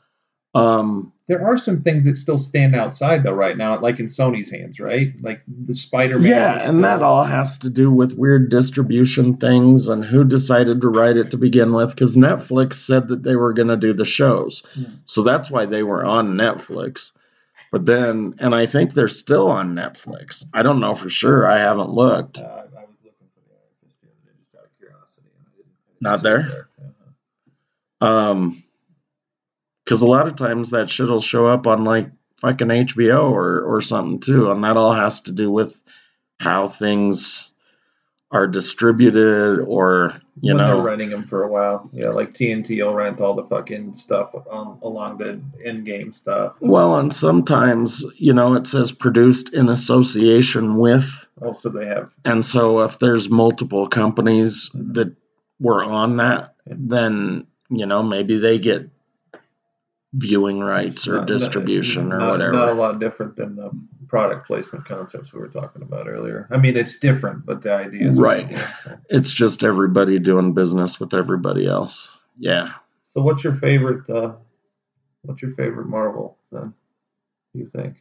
Um, 0.55 1.11
There 1.27 1.45
are 1.45 1.57
some 1.57 1.81
things 1.81 2.05
that 2.05 2.17
still 2.17 2.39
stand 2.39 2.75
outside 2.75 3.23
though 3.23 3.33
right 3.33 3.57
now, 3.57 3.79
like 3.81 3.99
in 3.99 4.05
Sony's 4.07 4.49
hands, 4.49 4.79
right? 4.79 5.11
Like 5.21 5.41
the 5.47 5.75
Spider 5.75 6.17
Man. 6.17 6.29
yeah, 6.29 6.69
and 6.69 6.83
that 6.83 7.01
all 7.03 7.23
has 7.25 7.57
to 7.59 7.69
do 7.69 7.91
with 7.91 8.13
weird 8.17 8.49
distribution 8.49 9.35
things 9.37 9.87
and 9.87 10.05
who 10.05 10.23
decided 10.23 10.81
to 10.81 10.87
write 10.89 11.17
it 11.17 11.31
to 11.31 11.37
begin 11.37 11.73
with. 11.73 11.89
Because 11.89 12.15
Netflix 12.15 12.75
said 12.75 13.09
that 13.09 13.23
they 13.23 13.35
were 13.35 13.53
going 13.53 13.67
to 13.67 13.75
do 13.77 13.91
the 13.93 14.05
shows, 14.05 14.63
Hmm. 14.75 14.83
so 15.05 15.23
that's 15.23 15.51
why 15.51 15.65
they 15.65 15.83
were 15.83 16.05
on 16.05 16.35
Netflix. 16.35 17.11
But 17.71 17.85
then, 17.85 18.35
and 18.39 18.55
I 18.55 18.65
think 18.67 18.93
they're 18.93 19.09
still 19.09 19.49
on 19.49 19.75
Netflix. 19.75 20.45
I 20.53 20.63
don't 20.63 20.79
know 20.79 20.95
for 20.95 21.09
sure. 21.09 21.45
I 21.45 21.59
haven't 21.59 21.89
looked. 21.89 22.37
Uh, 22.37 22.43
I 22.43 22.45
was 22.55 22.95
looking 23.03 23.27
for 23.33 23.41
the 23.41 23.55
other 23.57 23.83
just 24.39 24.55
out 24.55 24.63
of 24.63 24.77
curiosity. 24.79 25.27
And 25.35 25.47
I 25.47 25.57
didn't, 25.57 25.73
I 25.75 25.91
didn't 25.91 26.01
Not 26.01 26.19
see 26.19 26.23
there? 26.23 26.69
Uh-huh. 27.99 28.07
Um, 28.31 28.63
because 29.85 30.01
a 30.01 30.07
lot 30.07 30.27
of 30.27 30.35
times 30.35 30.71
that 30.71 30.89
shit 30.89 31.07
will 31.07 31.21
show 31.21 31.45
up 31.45 31.67
on 31.67 31.83
like 31.83 32.09
fucking 32.41 32.67
HBO 32.67 33.31
or 33.31 33.61
or 33.61 33.81
something 33.81 34.19
too, 34.19 34.51
and 34.51 34.63
that 34.63 34.77
all 34.77 34.93
has 34.93 35.21
to 35.21 35.31
do 35.31 35.49
with 35.51 35.79
how 36.39 36.67
things 36.67 37.53
are 38.31 38.47
distributed 38.47 39.59
or 39.59 40.19
you 40.41 40.53
when 40.53 40.57
know 40.57 40.75
they're 40.75 40.85
renting 40.85 41.09
them 41.09 41.27
for 41.27 41.43
a 41.43 41.51
while. 41.51 41.89
Yeah, 41.93 42.09
like 42.09 42.33
TNT 42.33 42.83
will 42.83 42.93
rent 42.93 43.21
all 43.21 43.35
the 43.35 43.45
fucking 43.45 43.93
stuff 43.93 44.35
on, 44.35 44.79
along 44.81 45.19
the 45.19 45.39
end 45.65 45.85
game 45.85 46.11
stuff. 46.13 46.55
well 46.59 46.97
and 46.97 47.13
sometimes 47.13 48.03
you 48.17 48.33
know 48.33 48.55
it 48.55 48.67
says 48.67 48.91
produced 48.91 49.53
in 49.53 49.69
association 49.69 50.77
with 50.77 51.29
Also, 51.41 51.69
they 51.69 51.85
have 51.85 52.11
and 52.25 52.43
so 52.43 52.81
if 52.81 52.99
there's 52.99 53.29
multiple 53.29 53.87
companies 53.87 54.69
that 54.73 55.15
were 55.59 55.83
on 55.83 56.17
that 56.17 56.55
then 56.65 57.47
you 57.69 57.85
know 57.85 58.03
maybe 58.03 58.37
they 58.37 58.59
get 58.59 58.89
viewing 60.17 60.59
rights 60.59 61.07
or 61.07 61.17
not- 61.17 61.27
distribution 61.27 62.09
not, 62.09 62.21
or 62.21 62.31
whatever 62.31 62.51
Not 62.53 62.69
a 62.69 62.73
lot 62.73 62.99
different 62.99 63.35
than 63.35 63.55
the 63.55 63.69
product 64.07 64.47
placement 64.47 64.85
concepts 64.85 65.33
we 65.33 65.39
were 65.39 65.47
talking 65.49 65.81
about 65.81 66.07
earlier. 66.07 66.47
I 66.51 66.57
mean, 66.57 66.77
it's 66.77 66.97
different, 66.99 67.45
but 67.45 67.61
the 67.63 67.73
idea 67.73 68.09
is 68.09 68.17
Right. 68.17 68.47
it's 69.09 69.33
just 69.33 69.63
everybody 69.63 70.19
doing 70.19 70.53
business 70.53 70.99
with 70.99 71.13
everybody 71.13 71.67
else 71.67 72.17
yeah 72.37 72.71
So, 73.13 73.21
what's 73.21 73.43
your 73.43 73.55
favorite? 73.55 74.09
Uh, 74.09 74.33
what's 75.23 75.41
your 75.41 75.53
favorite 75.55 75.87
Marvel? 75.87 76.37
Then, 76.51 76.73
you 77.53 77.67
think? 77.73 77.95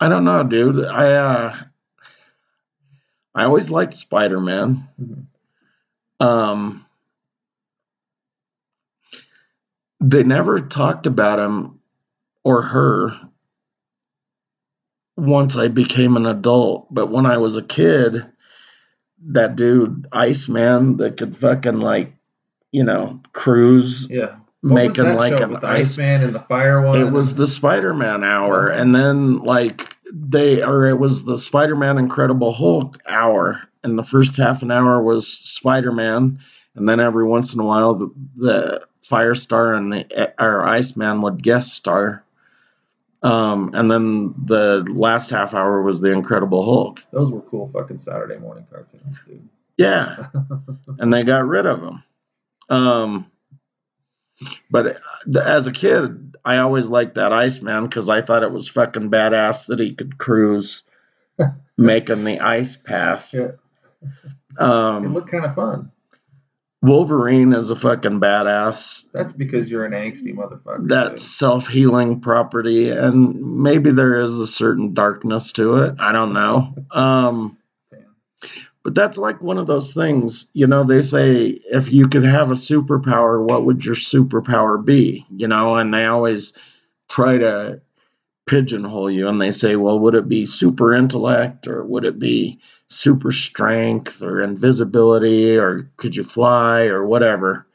I 0.00 0.08
don't 0.08 0.24
know, 0.24 0.42
dude. 0.44 0.84
I 0.84 1.12
uh 1.12 1.54
I 3.34 3.44
always 3.44 3.70
liked 3.70 3.92
Spider-Man. 3.94 4.88
Mhm. 5.00 5.26
Um 6.20 6.85
they 10.00 10.22
never 10.22 10.60
talked 10.60 11.06
about 11.06 11.38
him 11.38 11.80
or 12.44 12.62
her 12.62 13.18
once 15.16 15.56
I 15.56 15.68
became 15.68 16.16
an 16.16 16.26
adult. 16.26 16.92
But 16.92 17.10
when 17.10 17.26
I 17.26 17.38
was 17.38 17.56
a 17.56 17.62
kid, 17.62 18.26
that 19.28 19.56
dude, 19.56 20.06
Iceman, 20.12 20.98
that 20.98 21.16
could 21.16 21.36
fucking 21.36 21.80
like, 21.80 22.14
you 22.72 22.84
know, 22.84 23.22
cruise, 23.32 24.06
Yeah. 24.08 24.36
Making 24.62 25.14
like 25.14 25.38
an 25.38 25.52
the 25.52 25.66
ice. 25.66 25.92
Iceman 25.92 26.22
and 26.22 26.34
the 26.34 26.40
fire 26.40 26.80
one. 26.80 27.00
It 27.00 27.12
was 27.12 27.34
the 27.34 27.46
Spider 27.46 27.94
Man 27.94 28.24
hour, 28.24 28.72
oh. 28.72 28.74
and 28.74 28.92
then 28.92 29.38
like 29.38 29.96
they, 30.12 30.60
or 30.60 30.86
it 30.86 30.98
was 30.98 31.24
the 31.24 31.38
Spider 31.38 31.76
Man 31.76 31.98
Incredible 31.98 32.52
Hulk 32.52 32.98
hour, 33.06 33.60
and 33.84 33.96
the 33.96 34.02
first 34.02 34.36
half 34.36 34.62
an 34.62 34.72
hour 34.72 35.00
was 35.00 35.28
Spider 35.28 35.92
Man, 35.92 36.40
and 36.74 36.88
then 36.88 36.98
every 36.98 37.24
once 37.24 37.54
in 37.54 37.60
a 37.60 37.64
while 37.64 37.94
the, 37.94 38.10
the 38.34 38.86
Firestar 39.08 39.76
and 39.76 39.92
the 39.92 40.32
or 40.42 40.62
Iceman 40.64 41.22
would 41.22 41.42
guest 41.42 41.72
star. 41.74 42.22
Um, 43.22 43.70
and 43.74 43.90
then 43.90 44.34
the 44.44 44.84
last 44.88 45.30
half 45.30 45.54
hour 45.54 45.82
was 45.82 46.00
the 46.00 46.10
Incredible 46.12 46.64
Hulk. 46.64 47.02
Those 47.12 47.32
were 47.32 47.40
cool 47.42 47.70
fucking 47.72 48.00
Saturday 48.00 48.38
morning 48.38 48.66
cartoons, 48.70 49.16
dude. 49.26 49.48
Yeah, 49.76 50.28
and 50.98 51.12
they 51.12 51.22
got 51.24 51.46
rid 51.46 51.66
of 51.66 51.80
them. 51.80 52.02
Um, 52.68 53.26
but 54.70 54.86
uh, 55.36 55.40
as 55.40 55.66
a 55.66 55.72
kid, 55.72 56.36
I 56.44 56.58
always 56.58 56.88
liked 56.88 57.14
that 57.16 57.32
Iceman 57.32 57.84
because 57.84 58.08
I 58.08 58.20
thought 58.22 58.42
it 58.42 58.52
was 58.52 58.68
fucking 58.68 59.10
badass 59.10 59.66
that 59.66 59.80
he 59.80 59.94
could 59.94 60.18
cruise, 60.18 60.82
making 61.78 62.24
the 62.24 62.40
ice 62.40 62.76
path. 62.76 63.32
Yeah. 63.32 63.52
It 64.02 64.60
Um, 64.62 65.14
looked 65.14 65.30
kind 65.30 65.44
of 65.44 65.54
fun. 65.54 65.90
Wolverine 66.86 67.52
is 67.52 67.70
a 67.70 67.76
fucking 67.76 68.20
badass. 68.20 69.10
That's 69.12 69.32
because 69.32 69.68
you're 69.68 69.84
an 69.84 69.92
angsty 69.92 70.34
motherfucker. 70.34 70.88
That 70.88 71.18
self 71.18 71.66
healing 71.66 72.20
property, 72.20 72.90
and 72.90 73.62
maybe 73.62 73.90
there 73.90 74.20
is 74.20 74.38
a 74.38 74.46
certain 74.46 74.94
darkness 74.94 75.52
to 75.52 75.78
it. 75.78 75.96
I 75.98 76.12
don't 76.12 76.32
know. 76.32 76.74
Um, 76.92 77.58
but 78.86 78.94
that's 78.94 79.18
like 79.18 79.42
one 79.42 79.58
of 79.58 79.66
those 79.66 79.92
things, 79.92 80.48
you 80.54 80.64
know, 80.64 80.84
they 80.84 81.02
say 81.02 81.60
if 81.72 81.92
you 81.92 82.06
could 82.06 82.24
have 82.24 82.52
a 82.52 82.54
superpower, 82.54 83.44
what 83.44 83.64
would 83.64 83.84
your 83.84 83.96
superpower 83.96 84.82
be? 84.82 85.26
You 85.28 85.48
know, 85.48 85.74
and 85.74 85.92
they 85.92 86.06
always 86.06 86.52
try 87.08 87.36
to 87.36 87.80
pigeonhole 88.46 89.10
you 89.10 89.28
and 89.28 89.40
they 89.40 89.50
say, 89.50 89.76
well, 89.76 89.98
would 89.98 90.14
it 90.14 90.28
be 90.28 90.44
super 90.44 90.94
intellect 90.94 91.66
or 91.66 91.84
would 91.84 92.04
it 92.04 92.18
be 92.18 92.60
super 92.88 93.32
strength 93.32 94.22
or 94.22 94.40
invisibility 94.40 95.56
or 95.56 95.90
could 95.96 96.14
you 96.14 96.24
fly 96.24 96.84
or 96.86 97.06
whatever? 97.06 97.66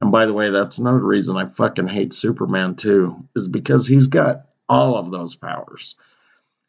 And 0.00 0.12
by 0.12 0.26
the 0.26 0.32
way, 0.32 0.50
that's 0.50 0.78
another 0.78 1.04
reason 1.04 1.36
I 1.36 1.46
fucking 1.46 1.88
hate 1.88 2.12
Superman 2.12 2.74
too, 2.76 3.26
is 3.34 3.48
because 3.48 3.86
he's 3.86 4.06
got 4.06 4.46
all 4.68 4.96
of 4.96 5.10
those 5.10 5.34
powers. 5.34 5.96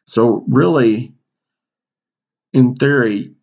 So, 0.06 0.44
really, 0.48 1.12
in 2.52 2.74
theory, 2.76 3.34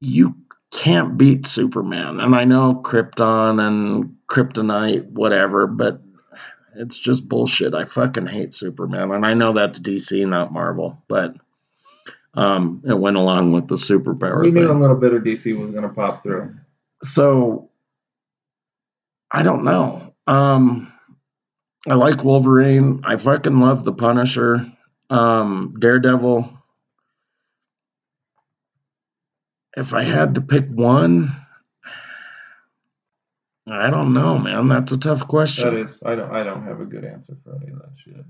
you 0.00 0.34
can't 0.72 1.16
beat 1.16 1.46
Superman. 1.46 2.18
And 2.18 2.34
I 2.34 2.44
know 2.44 2.80
Krypton 2.84 3.60
and 3.64 4.16
Kryptonite, 4.28 5.06
whatever, 5.10 5.68
but 5.68 6.02
it's 6.76 6.98
just 6.98 7.28
bullshit. 7.28 7.74
I 7.74 7.84
fucking 7.84 8.26
hate 8.26 8.54
Superman. 8.54 9.10
And 9.10 9.24
I 9.24 9.34
know 9.34 9.52
that's 9.52 9.78
DC, 9.80 10.26
not 10.28 10.52
Marvel, 10.52 11.02
but 11.08 11.34
um, 12.34 12.82
it 12.86 12.98
went 12.98 13.16
along 13.16 13.52
with 13.52 13.68
the 13.68 13.76
superpower 13.76 14.42
we 14.42 14.50
knew 14.50 14.70
a 14.70 14.72
little 14.72 14.96
bit 14.96 15.14
of 15.14 15.22
DC 15.22 15.56
was 15.58 15.70
going 15.70 15.82
to 15.82 15.88
pop 15.88 16.22
through. 16.22 16.54
So 17.02 17.70
I 19.30 19.42
don't 19.42 19.64
know. 19.64 20.14
Um, 20.26 20.92
I 21.86 21.94
like 21.94 22.24
Wolverine. 22.24 23.02
I 23.04 23.16
fucking 23.16 23.60
love 23.60 23.84
the 23.84 23.92
Punisher. 23.92 24.66
Um, 25.10 25.76
Daredevil. 25.78 26.50
If 29.76 29.92
I 29.92 30.02
had 30.02 30.36
to 30.36 30.40
pick 30.40 30.68
one, 30.68 31.30
I 33.66 33.90
don't 33.90 34.12
know, 34.12 34.38
man. 34.38 34.68
That's 34.68 34.92
a 34.92 34.98
tough 34.98 35.26
question. 35.26 35.76
is, 35.78 36.02
I 36.04 36.14
don't, 36.14 36.30
I 36.30 36.42
don't 36.42 36.64
have 36.64 36.80
a 36.80 36.84
good 36.84 37.04
answer 37.04 37.36
for 37.44 37.56
any 37.56 37.72
of 37.72 37.78
that 37.78 37.92
shit. 37.96 38.24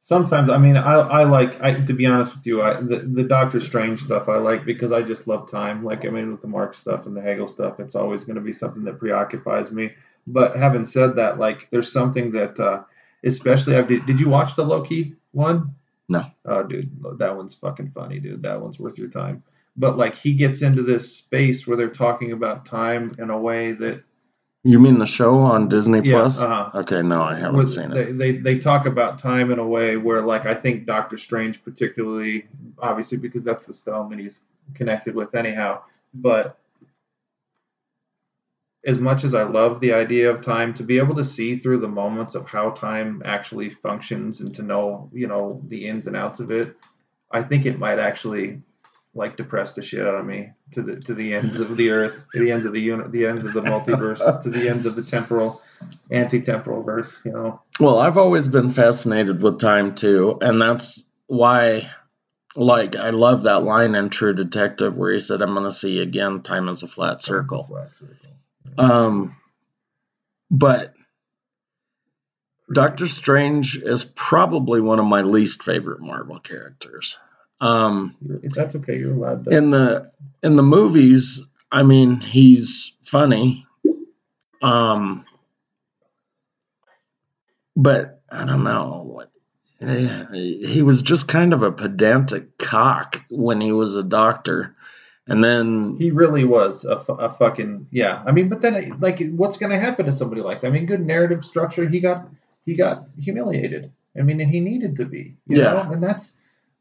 Sometimes, 0.00 0.50
I 0.50 0.58
mean, 0.58 0.76
I, 0.76 0.94
I 0.94 1.24
like, 1.24 1.60
I 1.60 1.74
to 1.74 1.92
be 1.92 2.06
honest 2.06 2.36
with 2.36 2.46
you, 2.46 2.62
I 2.62 2.74
the, 2.80 2.98
the 2.98 3.24
Doctor 3.24 3.60
Strange 3.60 4.02
stuff 4.02 4.28
I 4.28 4.36
like 4.36 4.64
because 4.64 4.92
I 4.92 5.02
just 5.02 5.26
love 5.26 5.50
time. 5.50 5.84
Like, 5.84 6.06
I 6.06 6.10
mean, 6.10 6.30
with 6.30 6.42
the 6.42 6.46
Marx 6.46 6.78
stuff 6.78 7.06
and 7.06 7.16
the 7.16 7.20
Hegel 7.20 7.48
stuff, 7.48 7.80
it's 7.80 7.96
always 7.96 8.22
going 8.22 8.36
to 8.36 8.40
be 8.40 8.52
something 8.52 8.84
that 8.84 9.00
preoccupies 9.00 9.72
me. 9.72 9.90
But 10.28 10.54
having 10.54 10.86
said 10.86 11.16
that, 11.16 11.40
like, 11.40 11.66
there's 11.72 11.90
something 11.90 12.30
that, 12.32 12.58
uh, 12.60 12.82
especially, 13.24 13.74
I 13.74 13.82
did. 13.82 14.06
Did 14.06 14.20
you 14.20 14.28
watch 14.28 14.54
the 14.54 14.64
Loki 14.64 15.16
one? 15.32 15.74
No. 16.08 16.24
Oh, 16.44 16.62
dude, 16.62 16.88
that 17.18 17.36
one's 17.36 17.54
fucking 17.54 17.90
funny, 17.90 18.20
dude. 18.20 18.42
That 18.42 18.60
one's 18.60 18.78
worth 18.78 18.98
your 18.98 19.10
time. 19.10 19.42
But 19.76 19.98
like, 19.98 20.16
he 20.16 20.34
gets 20.34 20.62
into 20.62 20.84
this 20.84 21.16
space 21.16 21.66
where 21.66 21.76
they're 21.76 21.88
talking 21.88 22.30
about 22.30 22.64
time 22.64 23.16
in 23.18 23.30
a 23.30 23.38
way 23.38 23.72
that 23.72 24.04
You 24.66 24.80
mean 24.80 24.98
the 24.98 25.06
show 25.06 25.38
on 25.38 25.68
Disney 25.68 26.00
yeah, 26.02 26.12
Plus? 26.12 26.40
uh-huh. 26.40 26.80
Okay, 26.80 27.00
no, 27.00 27.22
I 27.22 27.36
haven't 27.36 27.56
with- 27.56 27.68
seen 27.68 27.92
it. 27.92 28.18
they, 28.18 28.32
they 28.32 28.38
they 28.38 28.58
talk 28.58 28.86
about 28.86 29.20
time 29.20 29.52
in 29.52 29.60
a 29.60 29.66
way 29.66 29.96
where 29.96 30.22
like 30.22 30.44
I 30.44 30.54
think 30.54 30.86
Doctor 30.86 31.18
Strange 31.18 31.62
particularly 31.62 32.46
obviously 32.80 33.18
because 33.18 33.44
that's 33.44 33.66
the 33.66 33.74
stone 33.74 34.10
that 34.10 34.18
he's 34.18 34.40
connected 34.74 35.14
with 35.14 35.34
anyhow 35.36 35.82
but 36.14 36.58
as 38.84 38.98
much 38.98 39.22
as 39.22 39.34
I 39.34 39.44
love 39.44 39.80
the 39.80 39.92
idea 39.92 40.30
of 40.30 40.44
time 40.44 40.74
to 40.74 40.82
be 40.82 40.98
able 40.98 41.14
to 41.16 41.24
see 41.24 41.54
through 41.56 41.78
the 41.78 41.88
moments 41.88 42.34
of 42.34 42.48
how 42.48 42.70
time 42.70 43.22
actually 43.24 43.70
functions 43.70 44.40
and 44.40 44.52
to 44.56 44.62
know 44.62 45.08
you 45.12 45.28
know 45.28 45.62
the 45.68 45.86
ins 45.86 46.08
and 46.08 46.16
outs 46.16 46.40
of 46.40 46.50
it 46.50 46.76
I 47.30 47.42
think 47.42 47.66
it 47.66 47.78
might 47.78 48.00
actually 48.00 48.60
like 49.16 49.36
depress 49.36 49.72
the 49.72 49.82
shit 49.82 50.06
out 50.06 50.14
of 50.14 50.26
me 50.26 50.50
to 50.72 50.82
the 50.82 50.96
to 51.00 51.14
the 51.14 51.34
ends 51.34 51.58
of 51.60 51.76
the 51.76 51.90
earth 51.90 52.14
to 52.32 52.40
the 52.40 52.52
ends 52.52 52.66
of 52.66 52.72
the 52.72 52.80
unit 52.80 53.10
the 53.10 53.26
ends 53.26 53.44
of 53.44 53.52
the 53.52 53.62
multiverse 53.62 54.42
to 54.42 54.50
the 54.50 54.68
ends 54.68 54.86
of 54.86 54.94
the 54.94 55.02
temporal 55.02 55.62
anti-temporal 56.10 56.82
verse 56.82 57.12
you 57.24 57.32
know 57.32 57.60
Well, 57.80 57.98
I've 57.98 58.18
always 58.18 58.48
been 58.48 58.70
fascinated 58.70 59.42
with 59.42 59.60
time 59.60 59.94
too, 59.94 60.38
and 60.40 60.60
that's 60.60 61.04
why, 61.26 61.90
like, 62.54 62.96
I 62.96 63.10
love 63.10 63.42
that 63.42 63.64
line 63.64 63.94
in 63.94 64.08
True 64.08 64.34
Detective 64.34 64.96
where 64.96 65.12
he 65.12 65.18
said, 65.18 65.42
"I'm 65.42 65.52
going 65.52 65.66
to 65.66 65.72
see 65.72 65.96
you 65.96 66.02
again. 66.02 66.42
Time 66.42 66.68
is 66.68 66.82
a 66.82 66.88
flat 66.88 67.22
circle." 67.22 67.64
Flat 67.64 67.90
circle. 67.98 68.14
Um, 68.78 69.36
but 70.50 70.94
Doctor 72.72 73.06
Strange 73.06 73.76
is 73.76 74.04
probably 74.04 74.80
one 74.80 74.98
of 74.98 75.04
my 75.06 75.20
least 75.20 75.62
favorite 75.62 76.00
Marvel 76.00 76.38
characters. 76.38 77.18
Um, 77.60 78.14
That's 78.20 78.76
okay. 78.76 78.98
You're 78.98 79.14
allowed 79.14 79.44
to. 79.44 79.56
in 79.56 79.70
the 79.70 80.10
in 80.42 80.56
the 80.56 80.62
movies, 80.62 81.42
I 81.72 81.82
mean, 81.82 82.20
he's 82.20 82.94
funny. 83.04 83.66
Um, 84.62 85.24
but 87.76 88.22
I 88.30 88.44
don't 88.44 88.64
know. 88.64 89.24
Eh, 89.80 90.24
He 90.32 90.82
was 90.82 91.02
just 91.02 91.28
kind 91.28 91.52
of 91.52 91.62
a 91.62 91.72
pedantic 91.72 92.56
cock 92.58 93.22
when 93.30 93.60
he 93.60 93.72
was 93.72 93.96
a 93.96 94.02
doctor, 94.02 94.74
and 95.26 95.44
then 95.44 95.96
he 95.98 96.10
really 96.10 96.44
was 96.44 96.84
a, 96.84 96.96
a 96.96 97.30
fucking 97.32 97.88
yeah. 97.90 98.22
I 98.26 98.32
mean, 98.32 98.48
but 98.48 98.62
then 98.62 98.98
like, 99.00 99.22
what's 99.30 99.58
going 99.58 99.72
to 99.72 99.78
happen 99.78 100.06
to 100.06 100.12
somebody 100.12 100.40
like 100.40 100.60
that? 100.62 100.68
I 100.68 100.70
mean, 100.70 100.86
good 100.86 101.04
narrative 101.04 101.44
structure. 101.44 101.86
He 101.88 102.00
got 102.00 102.28
he 102.64 102.74
got 102.74 103.06
humiliated. 103.20 103.92
I 104.18 104.22
mean, 104.22 104.40
and 104.40 104.50
he 104.50 104.60
needed 104.60 104.96
to 104.96 105.04
be. 105.04 105.36
You 105.46 105.58
Yeah. 105.58 105.72
Know? 105.74 105.92
And 105.92 106.02
that's 106.02 106.34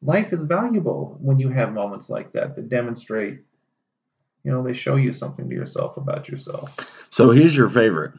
life 0.05 0.33
is 0.33 0.41
valuable 0.43 1.17
when 1.21 1.39
you 1.39 1.49
have 1.49 1.73
moments 1.73 2.09
like 2.09 2.31
that 2.33 2.55
that 2.55 2.69
demonstrate. 2.69 3.39
You 4.43 4.51
know, 4.51 4.61
they 4.61 4.73
show 4.73 4.95
you 4.95 5.11
something 5.11 5.49
to 5.49 5.55
yourself 5.55 5.97
about 5.97 6.29
yourself. 6.29 6.77
so 7.09 7.31
he's 7.31 7.57
your 7.57 7.69
favorite. 7.69 8.13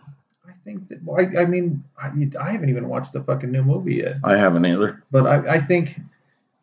I 0.44 0.52
think 0.64 0.88
that. 0.88 1.02
well, 1.04 1.20
I, 1.20 1.42
I 1.42 1.44
mean, 1.44 1.84
I, 1.96 2.10
I 2.40 2.50
haven't 2.50 2.68
even 2.68 2.88
watched 2.88 3.12
the 3.12 3.22
fucking 3.22 3.52
new 3.52 3.62
movie 3.62 3.96
yet. 3.96 4.16
I 4.24 4.36
haven't 4.36 4.66
either. 4.66 5.04
but 5.12 5.26
I, 5.26 5.54
I 5.54 5.60
think 5.60 6.00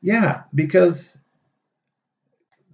yeah 0.03 0.41
because 0.53 1.17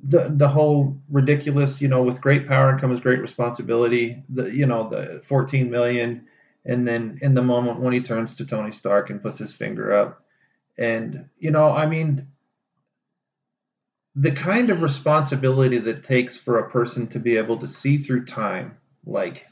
the 0.04 0.34
the 0.36 0.47
whole 0.47 0.97
ridiculous 1.10 1.80
you 1.80 1.88
know 1.88 2.04
with 2.04 2.20
great 2.20 2.47
power 2.47 2.78
comes 2.80 3.00
great 3.00 3.22
responsibility 3.22 4.24
the 4.30 4.45
you 4.45 4.66
know 4.66 4.89
the 4.89 5.22
14 5.26 5.70
million 5.70 6.26
and 6.66 6.88
then 6.88 7.20
in 7.22 7.34
the 7.34 7.41
moment 7.41 7.80
when 7.80 7.93
he 7.93 8.02
turns 8.02 8.34
to 8.34 8.45
Tony 8.45 8.72
Stark 8.72 9.10
and 9.10 9.22
puts 9.22 9.39
his 9.39 9.54
finger 9.54 9.93
up 9.93 10.24
and 10.78 11.26
you 11.38 11.52
know 11.52 11.72
I 11.72 11.86
mean 11.86 12.28
the 14.20 14.32
kind 14.32 14.70
of 14.70 14.82
responsibility 14.82 15.78
that 15.78 16.03
takes 16.03 16.38
for 16.38 16.59
a 16.59 16.70
person 16.70 17.07
to 17.07 17.20
be 17.20 17.38
able 17.38 17.57
to 17.57 17.67
see 17.67 17.97
through 17.97 18.26
time 18.26 18.78
like 19.05 19.45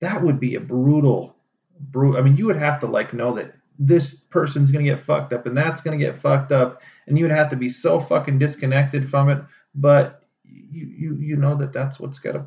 that 0.00 0.22
would 0.22 0.40
be 0.40 0.54
a 0.56 0.60
brutal 0.60 1.36
brutal 1.78 2.18
I 2.18 2.22
mean 2.22 2.36
you 2.36 2.46
would 2.46 2.56
have 2.56 2.80
to 2.80 2.86
like 2.86 3.12
know 3.12 3.34
that 3.36 3.54
this 3.78 4.14
person's 4.14 4.70
gonna 4.70 4.84
get 4.84 5.04
fucked 5.04 5.32
up 5.32 5.46
and 5.46 5.56
that's 5.56 5.80
gonna 5.80 5.96
get 5.96 6.18
fucked 6.18 6.52
up 6.52 6.80
and 7.06 7.18
you 7.18 7.24
would 7.24 7.34
have 7.34 7.50
to 7.50 7.56
be 7.56 7.68
so 7.68 8.00
fucking 8.00 8.38
disconnected 8.38 9.08
from 9.08 9.28
it 9.28 9.42
but 9.74 10.22
you 10.44 10.86
you 10.86 11.16
you 11.16 11.36
know 11.36 11.54
that 11.56 11.72
that's 11.72 11.98
what's 11.98 12.18
gotta 12.18 12.46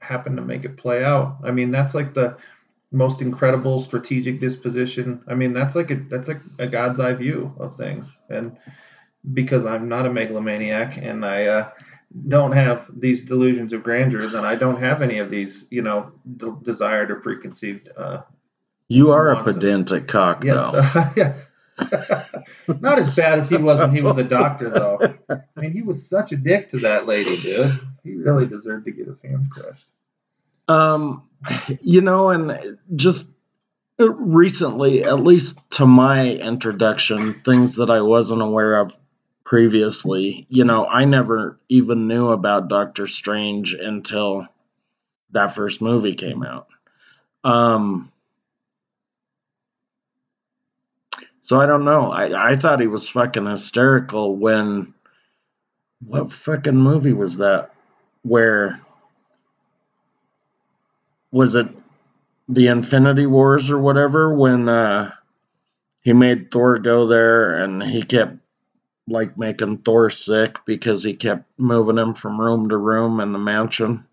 happen 0.00 0.36
to 0.36 0.42
make 0.42 0.64
it 0.64 0.76
play 0.76 1.04
out. 1.04 1.38
I 1.44 1.50
mean 1.50 1.70
that's 1.70 1.94
like 1.94 2.14
the 2.14 2.36
most 2.90 3.20
incredible 3.20 3.80
strategic 3.80 4.40
disposition. 4.40 5.22
I 5.28 5.34
mean 5.34 5.52
that's 5.52 5.74
like 5.74 5.90
a 5.90 5.96
that's 5.96 6.28
like 6.28 6.40
a 6.58 6.66
god's 6.66 7.00
eye 7.00 7.12
view 7.14 7.54
of 7.58 7.76
things 7.76 8.10
and 8.30 8.56
because 9.32 9.66
I'm 9.66 9.88
not 9.88 10.06
a 10.06 10.12
megalomaniac 10.12 10.96
and 10.96 11.24
I 11.24 11.46
uh, 11.46 11.70
don't 12.28 12.52
have 12.52 12.88
these 12.94 13.22
delusions 13.24 13.72
of 13.72 13.82
grandeur, 13.82 14.26
then 14.28 14.44
I 14.44 14.54
don't 14.54 14.80
have 14.82 15.02
any 15.02 15.18
of 15.18 15.30
these, 15.30 15.66
you 15.70 15.82
know, 15.82 16.12
d- 16.36 16.52
desired 16.62 17.10
or 17.10 17.16
preconceived. 17.16 17.90
Uh, 17.96 18.22
You 18.88 19.10
are 19.12 19.32
a 19.32 19.42
pedantic 19.44 20.08
cock, 20.08 20.44
yes, 20.44 20.70
though. 20.72 20.78
uh, 20.78 21.12
yes. 21.16 21.50
not 22.80 22.98
as 22.98 23.14
bad 23.14 23.38
as 23.38 23.48
he 23.48 23.56
was 23.56 23.78
when 23.78 23.94
he 23.94 24.00
was 24.00 24.18
a 24.18 24.24
doctor, 24.24 24.68
though. 24.68 25.14
I 25.30 25.60
mean, 25.60 25.72
he 25.72 25.82
was 25.82 26.08
such 26.08 26.32
a 26.32 26.36
dick 26.36 26.70
to 26.70 26.80
that 26.80 27.06
lady, 27.06 27.36
dude. 27.40 27.78
He 28.02 28.14
really 28.14 28.46
deserved 28.46 28.86
to 28.86 28.90
get 28.90 29.06
his 29.06 29.22
hands 29.22 29.46
crushed. 29.48 29.86
Um, 30.66 31.22
you 31.80 32.00
know, 32.00 32.30
and 32.30 32.78
just 32.96 33.30
recently, 33.98 35.04
at 35.04 35.20
least 35.22 35.60
to 35.72 35.86
my 35.86 36.30
introduction, 36.30 37.40
things 37.44 37.76
that 37.76 37.90
I 37.90 38.00
wasn't 38.00 38.42
aware 38.42 38.80
of 38.80 38.96
previously, 39.48 40.46
you 40.50 40.62
know, 40.62 40.84
I 40.84 41.06
never 41.06 41.58
even 41.70 42.06
knew 42.06 42.28
about 42.28 42.68
Doctor 42.68 43.06
Strange 43.06 43.72
until 43.72 44.46
that 45.30 45.54
first 45.54 45.80
movie 45.80 46.12
came 46.12 46.42
out. 46.42 46.66
Um, 47.42 48.12
so 51.40 51.58
I 51.58 51.64
don't 51.64 51.86
know. 51.86 52.12
I, 52.12 52.50
I 52.50 52.56
thought 52.56 52.80
he 52.80 52.88
was 52.88 53.08
fucking 53.08 53.46
hysterical 53.46 54.36
when 54.36 54.92
what 56.06 56.30
fucking 56.30 56.76
movie 56.76 57.14
was 57.14 57.38
that? 57.38 57.72
Where 58.20 58.78
was 61.30 61.54
it 61.54 61.68
the 62.50 62.66
Infinity 62.66 63.24
Wars 63.24 63.70
or 63.70 63.78
whatever 63.78 64.34
when 64.34 64.68
uh 64.68 65.10
he 66.02 66.12
made 66.12 66.50
Thor 66.50 66.76
go 66.76 67.06
there 67.06 67.54
and 67.54 67.82
he 67.82 68.02
kept 68.02 68.36
like 69.08 69.38
making 69.38 69.78
Thor 69.78 70.10
sick 70.10 70.56
because 70.64 71.02
he 71.02 71.14
kept 71.14 71.44
moving 71.58 71.98
him 71.98 72.14
from 72.14 72.40
room 72.40 72.68
to 72.68 72.76
room 72.76 73.20
in 73.20 73.32
the 73.32 73.38
mansion. 73.38 74.04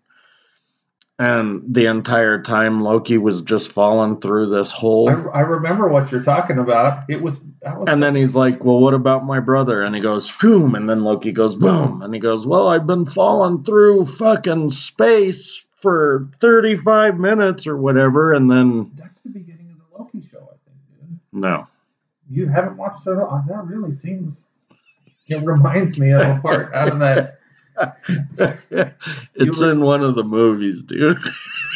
And 1.18 1.74
the 1.74 1.86
entire 1.86 2.42
time 2.42 2.82
Loki 2.82 3.16
was 3.16 3.40
just 3.40 3.72
falling 3.72 4.20
through 4.20 4.50
this 4.50 4.70
hole. 4.70 5.08
I, 5.08 5.38
I 5.38 5.40
remember 5.40 5.88
what 5.88 6.12
you're 6.12 6.22
talking 6.22 6.58
about. 6.58 7.04
It 7.08 7.22
was 7.22 7.40
that 7.62 7.78
was 7.78 7.88
And 7.88 8.02
then 8.02 8.14
he's 8.14 8.36
like, 8.36 8.62
Well, 8.62 8.78
what 8.78 8.92
about 8.92 9.24
my 9.24 9.40
brother? 9.40 9.82
And 9.82 9.94
he 9.94 10.02
goes, 10.02 10.30
Boom. 10.36 10.74
And 10.74 10.88
then 10.88 11.04
Loki 11.04 11.32
goes, 11.32 11.54
Boom. 11.54 12.02
And 12.02 12.12
he 12.12 12.20
goes, 12.20 12.46
Well, 12.46 12.68
I've 12.68 12.86
been 12.86 13.06
falling 13.06 13.64
through 13.64 14.04
fucking 14.04 14.68
space 14.68 15.64
for 15.80 16.28
35 16.40 17.18
minutes 17.18 17.66
or 17.66 17.78
whatever. 17.78 18.34
And 18.34 18.50
then, 18.50 18.90
that's 18.96 19.20
the 19.20 19.30
beginning 19.30 19.70
of 19.70 19.78
the 19.78 19.98
Loki 19.98 20.20
show, 20.28 20.40
I 20.40 20.56
think, 20.68 20.78
dude. 21.00 21.18
no. 21.32 21.66
You 22.28 22.48
haven't 22.48 22.76
watched 22.76 23.06
it 23.06 23.12
at 23.12 23.18
all. 23.18 23.42
That 23.48 23.64
really 23.66 23.92
seems. 23.92 24.46
It 25.28 25.44
reminds 25.44 25.98
me 25.98 26.12
of 26.12 26.20
a 26.20 26.40
part 26.40 26.74
out 26.74 26.88
of 26.92 26.98
that. 27.00 27.40
it's 29.34 29.60
in 29.60 29.80
one 29.80 30.02
of 30.02 30.14
the 30.14 30.24
movies, 30.24 30.82
dude. 30.82 31.18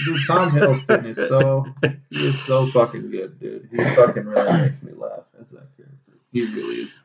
Dude, 0.04 0.20
Tom 0.26 0.50
Hiddleston 0.50 1.06
is 1.06 1.16
so 1.16 1.66
he 2.10 2.26
is 2.26 2.40
so 2.42 2.66
fucking 2.66 3.10
good, 3.10 3.38
dude. 3.38 3.68
He 3.70 3.76
fucking 3.76 4.24
really 4.24 4.62
makes 4.62 4.82
me 4.82 4.92
laugh 4.96 5.24
as 5.40 5.50
that 5.50 5.66
character. 5.76 6.12
He 6.32 6.46
really 6.46 6.82
is. 6.82 6.96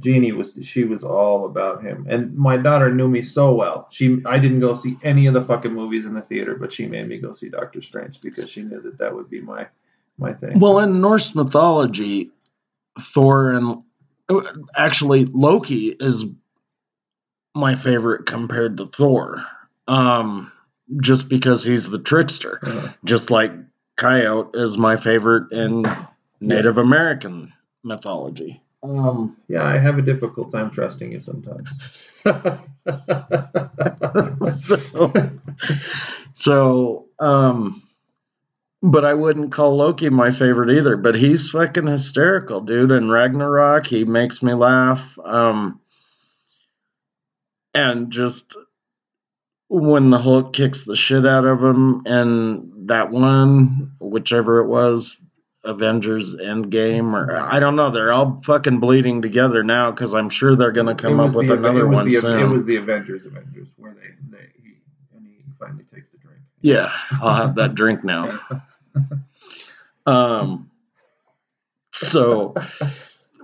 Jeannie 0.00 0.32
was 0.32 0.58
she 0.62 0.84
was 0.84 1.04
all 1.04 1.46
about 1.46 1.82
him, 1.82 2.06
and 2.08 2.34
my 2.34 2.56
daughter 2.56 2.92
knew 2.92 3.08
me 3.08 3.22
so 3.22 3.54
well. 3.54 3.86
She 3.90 4.22
I 4.26 4.38
didn't 4.38 4.60
go 4.60 4.74
see 4.74 4.96
any 5.02 5.26
of 5.26 5.34
the 5.34 5.44
fucking 5.44 5.72
movies 5.72 6.04
in 6.06 6.14
the 6.14 6.22
theater, 6.22 6.56
but 6.56 6.72
she 6.72 6.86
made 6.86 7.08
me 7.08 7.18
go 7.18 7.32
see 7.32 7.48
Doctor 7.48 7.82
Strange 7.82 8.20
because 8.20 8.50
she 8.50 8.62
knew 8.62 8.80
that 8.80 8.98
that 8.98 9.14
would 9.14 9.30
be 9.30 9.40
my 9.40 9.66
my 10.18 10.32
thing. 10.32 10.58
Well, 10.58 10.78
in 10.80 11.00
Norse 11.00 11.34
mythology, 11.34 12.32
Thor 12.98 13.52
and 13.52 13.82
actually 14.76 15.24
Loki 15.26 15.94
is 15.98 16.24
my 17.54 17.74
favorite 17.74 18.26
compared 18.26 18.78
to 18.78 18.86
Thor. 18.86 19.44
Um, 19.86 20.50
just 21.00 21.28
because 21.28 21.64
he's 21.64 21.88
the 21.88 21.98
trickster. 21.98 22.58
Uh, 22.62 22.92
Just 23.04 23.30
like 23.30 23.52
Coyote 23.96 24.50
is 24.54 24.76
my 24.76 24.96
favorite 24.96 25.52
in 25.52 25.84
Native 26.40 26.78
American 26.78 27.52
mythology. 27.82 28.60
Um, 28.82 29.36
yeah, 29.48 29.64
I 29.64 29.78
have 29.78 29.98
a 29.98 30.02
difficult 30.02 30.52
time 30.52 30.70
trusting 30.70 31.12
you 31.12 31.22
sometimes. 31.22 31.70
so, 34.52 35.12
so 36.34 37.06
um 37.18 37.82
but 38.84 39.02
I 39.02 39.14
wouldn't 39.14 39.50
call 39.50 39.76
Loki 39.76 40.10
my 40.10 40.30
favorite 40.30 40.76
either. 40.76 40.98
But 40.98 41.14
he's 41.14 41.50
fucking 41.50 41.86
hysterical, 41.86 42.60
dude. 42.60 42.92
And 42.92 43.10
Ragnarok, 43.10 43.86
he 43.86 44.04
makes 44.04 44.42
me 44.42 44.52
laugh. 44.52 45.18
Um, 45.24 45.80
and 47.72 48.12
just 48.12 48.54
when 49.68 50.10
the 50.10 50.18
Hulk 50.18 50.52
kicks 50.52 50.82
the 50.82 50.96
shit 50.96 51.24
out 51.24 51.46
of 51.46 51.64
him, 51.64 52.02
and 52.04 52.88
that 52.90 53.10
one, 53.10 53.92
whichever 54.00 54.60
it 54.60 54.66
was, 54.66 55.16
Avengers 55.64 56.36
Endgame, 56.36 57.14
or 57.14 57.34
I 57.34 57.60
don't 57.60 57.76
know, 57.76 57.90
they're 57.90 58.12
all 58.12 58.42
fucking 58.44 58.80
bleeding 58.80 59.22
together 59.22 59.64
now 59.64 59.92
because 59.92 60.14
I'm 60.14 60.28
sure 60.28 60.56
they're 60.56 60.72
gonna 60.72 60.94
come 60.94 61.20
up 61.20 61.32
with 61.34 61.48
the- 61.48 61.54
another 61.54 61.88
one 61.88 62.10
the, 62.10 62.16
soon. 62.16 62.38
It 62.38 62.44
was 62.44 62.66
the 62.66 62.76
Avengers, 62.76 63.24
Avengers, 63.24 63.68
where 63.78 63.94
they, 63.94 64.36
they 64.36 64.44
he, 64.62 64.74
and 65.16 65.26
he 65.26 65.42
finally 65.58 65.84
takes 65.84 66.10
the 66.10 66.18
drink. 66.18 66.40
Yeah, 66.60 66.92
I'll 67.12 67.34
have 67.34 67.54
that 67.54 67.74
drink 67.74 68.04
now. 68.04 68.40
Um, 70.06 70.70
so, 71.92 72.54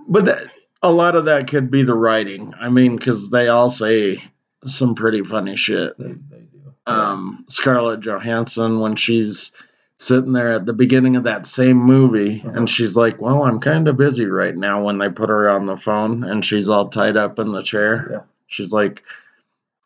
but 0.07 0.25
that, 0.25 0.43
a 0.83 0.91
lot 0.91 1.15
of 1.15 1.25
that 1.25 1.47
could 1.49 1.71
be 1.71 1.81
the 1.81 1.95
writing. 1.95 2.53
I 2.59 2.69
mean, 2.69 2.95
because 2.97 3.31
they 3.31 3.47
all 3.47 3.67
say 3.69 4.23
some 4.63 4.93
pretty 4.93 5.23
funny 5.23 5.55
shit. 5.55 5.97
They, 5.97 6.09
they 6.13 6.41
do. 6.51 6.73
Um, 6.85 7.45
Scarlett 7.47 8.01
Johansson, 8.01 8.79
when 8.79 8.95
she's 8.95 9.51
sitting 9.97 10.33
there 10.33 10.51
at 10.53 10.65
the 10.67 10.73
beginning 10.73 11.15
of 11.15 11.23
that 11.23 11.47
same 11.47 11.77
movie, 11.77 12.41
Uh-huh. 12.45 12.51
and 12.57 12.69
she's 12.69 12.95
like, 12.95 13.19
Well, 13.19 13.43
I'm 13.43 13.59
kind 13.59 13.87
of 13.87 13.97
busy 13.97 14.25
right 14.25 14.55
now 14.55 14.83
when 14.83 14.99
they 14.99 15.09
put 15.09 15.29
her 15.29 15.49
on 15.49 15.65
the 15.65 15.77
phone 15.77 16.23
and 16.23 16.45
she's 16.45 16.69
all 16.69 16.89
tied 16.89 17.17
up 17.17 17.39
in 17.39 17.51
the 17.51 17.63
chair. 17.63 18.07
Yeah. 18.11 18.19
She's 18.47 18.71
like, 18.71 19.01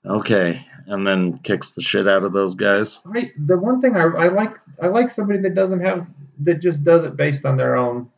Okay. 0.06 0.66
And 0.88 1.06
then 1.06 1.40
kicks 1.40 1.72
the 1.72 1.82
shit 1.82 2.08
out 2.08 2.24
of 2.24 2.34
those 2.34 2.56
guys. 2.56 3.00
I, 3.14 3.32
the 3.38 3.58
one 3.58 3.82
thing 3.82 3.96
I, 3.96 4.04
I 4.04 4.28
like 4.28 4.56
I 4.82 4.88
like 4.88 5.10
somebody 5.12 5.40
that 5.40 5.56
doesn't 5.56 5.82
have 5.82 6.08
that 6.42 6.60
just 6.60 6.84
does 6.84 7.04
it 7.06 7.16
based 7.16 7.46
on 7.46 7.58
their 7.58 7.76
own 7.76 8.12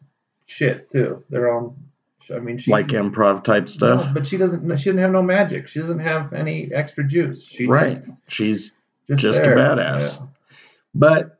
shit 0.47 0.91
too. 0.91 1.23
Their 1.29 1.49
own. 1.53 1.75
I 2.33 2.39
mean, 2.39 2.57
she 2.57 2.71
like 2.71 2.87
improv 2.87 3.45
type 3.45 3.69
stuff. 3.69 4.07
No, 4.07 4.13
but 4.13 4.27
she 4.27 4.35
doesn't. 4.35 4.61
She 4.79 4.89
doesn't 4.89 5.01
have 5.01 5.11
no 5.11 5.23
magic. 5.23 5.69
She 5.69 5.79
doesn't 5.79 5.99
have 5.99 6.33
any 6.33 6.73
extra 6.73 7.07
juice. 7.07 7.43
She 7.43 7.67
Right. 7.67 8.03
Just, 8.03 8.11
She's 8.27 8.71
just, 9.07 9.21
Just 9.21 9.41
a 9.43 9.47
badass. 9.47 10.19
Yeah. 10.19 10.25
But 10.93 11.39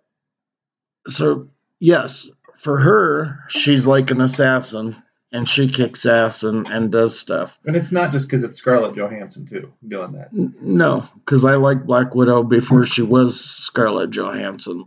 so 1.07 1.49
yes, 1.79 2.29
for 2.57 2.79
her, 2.79 3.39
she's 3.49 3.85
like 3.85 4.11
an 4.11 4.21
assassin 4.21 4.95
and 5.37 5.47
she 5.47 5.67
kicks 5.67 6.05
ass 6.07 6.41
and, 6.43 6.67
and 6.67 6.91
does 6.91 7.17
stuff. 7.17 7.57
And 7.65 7.75
it's 7.75 7.91
not 7.91 8.11
just 8.11 8.27
because 8.27 8.43
it's 8.43 8.57
Scarlett 8.57 8.95
Johansson 8.95 9.45
too 9.45 9.71
doing 9.87 10.13
that. 10.13 10.29
N- 10.33 10.55
No, 10.61 11.07
because 11.23 11.45
I 11.45 11.55
liked 11.55 11.85
Black 11.85 12.15
Widow 12.15 12.41
before 12.43 12.85
she 12.85 13.03
was 13.03 13.39
Scarlett 13.39 14.09
Johansson. 14.09 14.85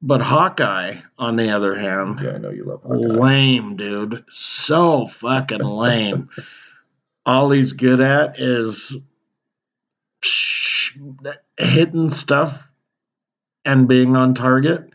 But 0.00 0.22
Hawkeye, 0.22 0.94
on 1.18 1.34
the 1.36 1.50
other 1.50 1.74
hand, 1.74 2.20
Yeah, 2.22 2.30
I 2.34 2.38
know 2.38 2.50
you 2.50 2.64
love 2.64 2.82
Hawkeye. 2.82 2.96
lame, 3.20 3.76
dude. 3.76 4.24
So 4.30 5.08
fucking 5.08 5.60
lame. 5.60 6.30
All 7.26 7.50
he's 7.50 7.72
good 7.72 8.00
at 8.00 8.38
is 8.40 8.96
hitting 11.58 12.10
stuff 12.10 12.72
and 13.64 13.88
being 13.88 14.16
on 14.16 14.34
target. 14.34 14.90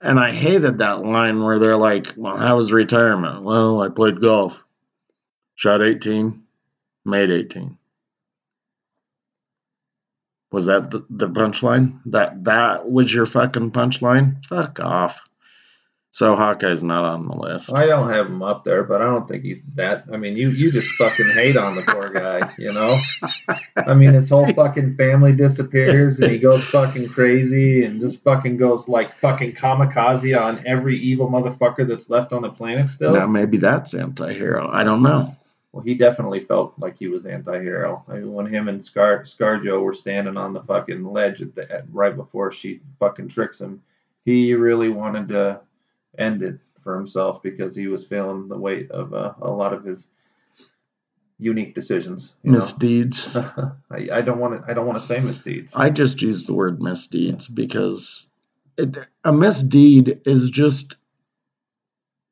And 0.00 0.18
I 0.18 0.30
hated 0.30 0.78
that 0.78 1.04
line 1.04 1.42
where 1.42 1.58
they're 1.58 1.76
like, 1.76 2.14
Well, 2.16 2.36
how 2.36 2.56
was 2.56 2.72
retirement? 2.72 3.42
Well, 3.42 3.82
I 3.82 3.88
played 3.88 4.20
golf. 4.20 4.64
Shot 5.54 5.82
18, 5.82 6.42
made 7.04 7.30
18. 7.30 7.76
Was 10.52 10.66
that 10.66 10.90
the, 10.90 11.04
the 11.10 11.28
punchline? 11.28 12.00
That 12.06 12.44
that 12.44 12.90
was 12.90 13.12
your 13.12 13.26
fucking 13.26 13.70
punchline? 13.72 14.44
Fuck 14.46 14.80
off. 14.80 15.20
So 16.12 16.34
Hawkeye's 16.34 16.82
not 16.82 17.04
on 17.04 17.28
the 17.28 17.36
list. 17.36 17.72
I 17.72 17.86
don't 17.86 18.10
have 18.10 18.26
him 18.26 18.42
up 18.42 18.64
there, 18.64 18.82
but 18.82 19.00
I 19.00 19.04
don't 19.04 19.28
think 19.28 19.44
he's 19.44 19.62
that. 19.76 20.06
I 20.12 20.16
mean, 20.16 20.36
you 20.36 20.50
you 20.50 20.72
just 20.72 20.88
fucking 20.96 21.28
hate 21.28 21.56
on 21.56 21.76
the 21.76 21.82
poor 21.82 22.10
guy, 22.10 22.52
you 22.58 22.72
know. 22.72 23.00
I 23.76 23.94
mean, 23.94 24.14
his 24.14 24.28
whole 24.28 24.52
fucking 24.52 24.96
family 24.96 25.32
disappears, 25.32 26.18
and 26.18 26.32
he 26.32 26.38
goes 26.38 26.64
fucking 26.64 27.10
crazy, 27.10 27.84
and 27.84 28.00
just 28.00 28.24
fucking 28.24 28.56
goes 28.56 28.88
like 28.88 29.16
fucking 29.20 29.52
kamikaze 29.52 30.36
on 30.36 30.66
every 30.66 30.98
evil 30.98 31.28
motherfucker 31.28 31.86
that's 31.86 32.10
left 32.10 32.32
on 32.32 32.42
the 32.42 32.50
planet 32.50 32.90
still. 32.90 33.12
Now 33.12 33.28
maybe 33.28 33.58
that's 33.58 33.94
anti-hero. 33.94 34.68
I 34.68 34.82
don't 34.82 35.04
know. 35.04 35.36
Well, 35.72 35.84
he 35.84 35.94
definitely 35.94 36.40
felt 36.40 36.74
like 36.78 36.98
he 36.98 37.06
was 37.06 37.24
anti-hero. 37.24 38.04
I 38.08 38.14
mean, 38.14 38.32
when 38.32 38.46
him 38.46 38.68
and 38.68 38.84
Scar 38.84 39.22
ScarJo 39.22 39.80
were 39.80 39.94
standing 39.94 40.36
on 40.36 40.54
the 40.54 40.62
fucking 40.62 41.04
ledge 41.04 41.40
at 41.40 41.54
the 41.54 41.70
at, 41.70 41.84
right 41.92 42.16
before 42.16 42.50
she 42.50 42.80
fucking 42.98 43.28
tricks 43.28 43.60
him, 43.60 43.80
he 44.24 44.54
really 44.54 44.88
wanted 44.88 45.28
to 45.28 45.60
end 46.18 46.42
it 46.42 46.58
for 46.82 46.96
himself 46.96 47.42
because 47.42 47.74
he 47.74 47.86
was 47.86 48.06
feeling 48.06 48.48
the 48.48 48.58
weight 48.58 48.90
of 48.90 49.12
uh, 49.14 49.34
a 49.40 49.50
lot 49.50 49.72
of 49.72 49.84
his 49.84 50.06
unique 51.38 51.74
decisions. 51.74 52.32
Misdeeds. 52.44 53.34
I, 53.90 54.08
I 54.12 54.20
don't 54.20 54.38
want 54.38 54.62
to. 54.64 54.70
I 54.70 54.74
don't 54.74 54.86
want 54.86 55.00
to 55.00 55.06
say 55.06 55.20
misdeeds. 55.20 55.72
I 55.74 55.90
just 55.90 56.22
use 56.22 56.44
the 56.44 56.54
word 56.54 56.80
misdeeds 56.80 57.48
because 57.48 58.26
it, 58.76 58.96
a 59.24 59.32
misdeed 59.32 60.20
is 60.26 60.50
just 60.50 60.96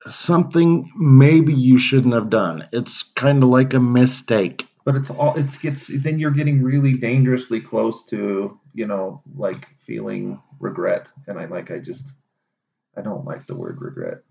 something 0.06 0.90
maybe 0.96 1.52
you 1.52 1.78
shouldn't 1.78 2.14
have 2.14 2.30
done. 2.30 2.68
It's 2.72 3.02
kind 3.02 3.42
of 3.42 3.48
like 3.48 3.74
a 3.74 3.80
mistake. 3.80 4.66
But 4.84 4.96
it's 4.96 5.10
all. 5.10 5.34
It's 5.36 5.56
gets. 5.56 5.88
Then 5.88 6.18
you're 6.18 6.30
getting 6.30 6.62
really 6.62 6.92
dangerously 6.92 7.60
close 7.60 8.04
to 8.06 8.58
you 8.74 8.86
know 8.86 9.22
like 9.36 9.66
feeling 9.86 10.40
regret, 10.60 11.08
and 11.26 11.38
I 11.38 11.46
like. 11.46 11.70
I 11.70 11.78
just. 11.78 12.02
I 12.98 13.02
don't 13.02 13.24
like 13.24 13.46
the 13.46 13.54
word 13.54 13.80
regret. 13.80 14.22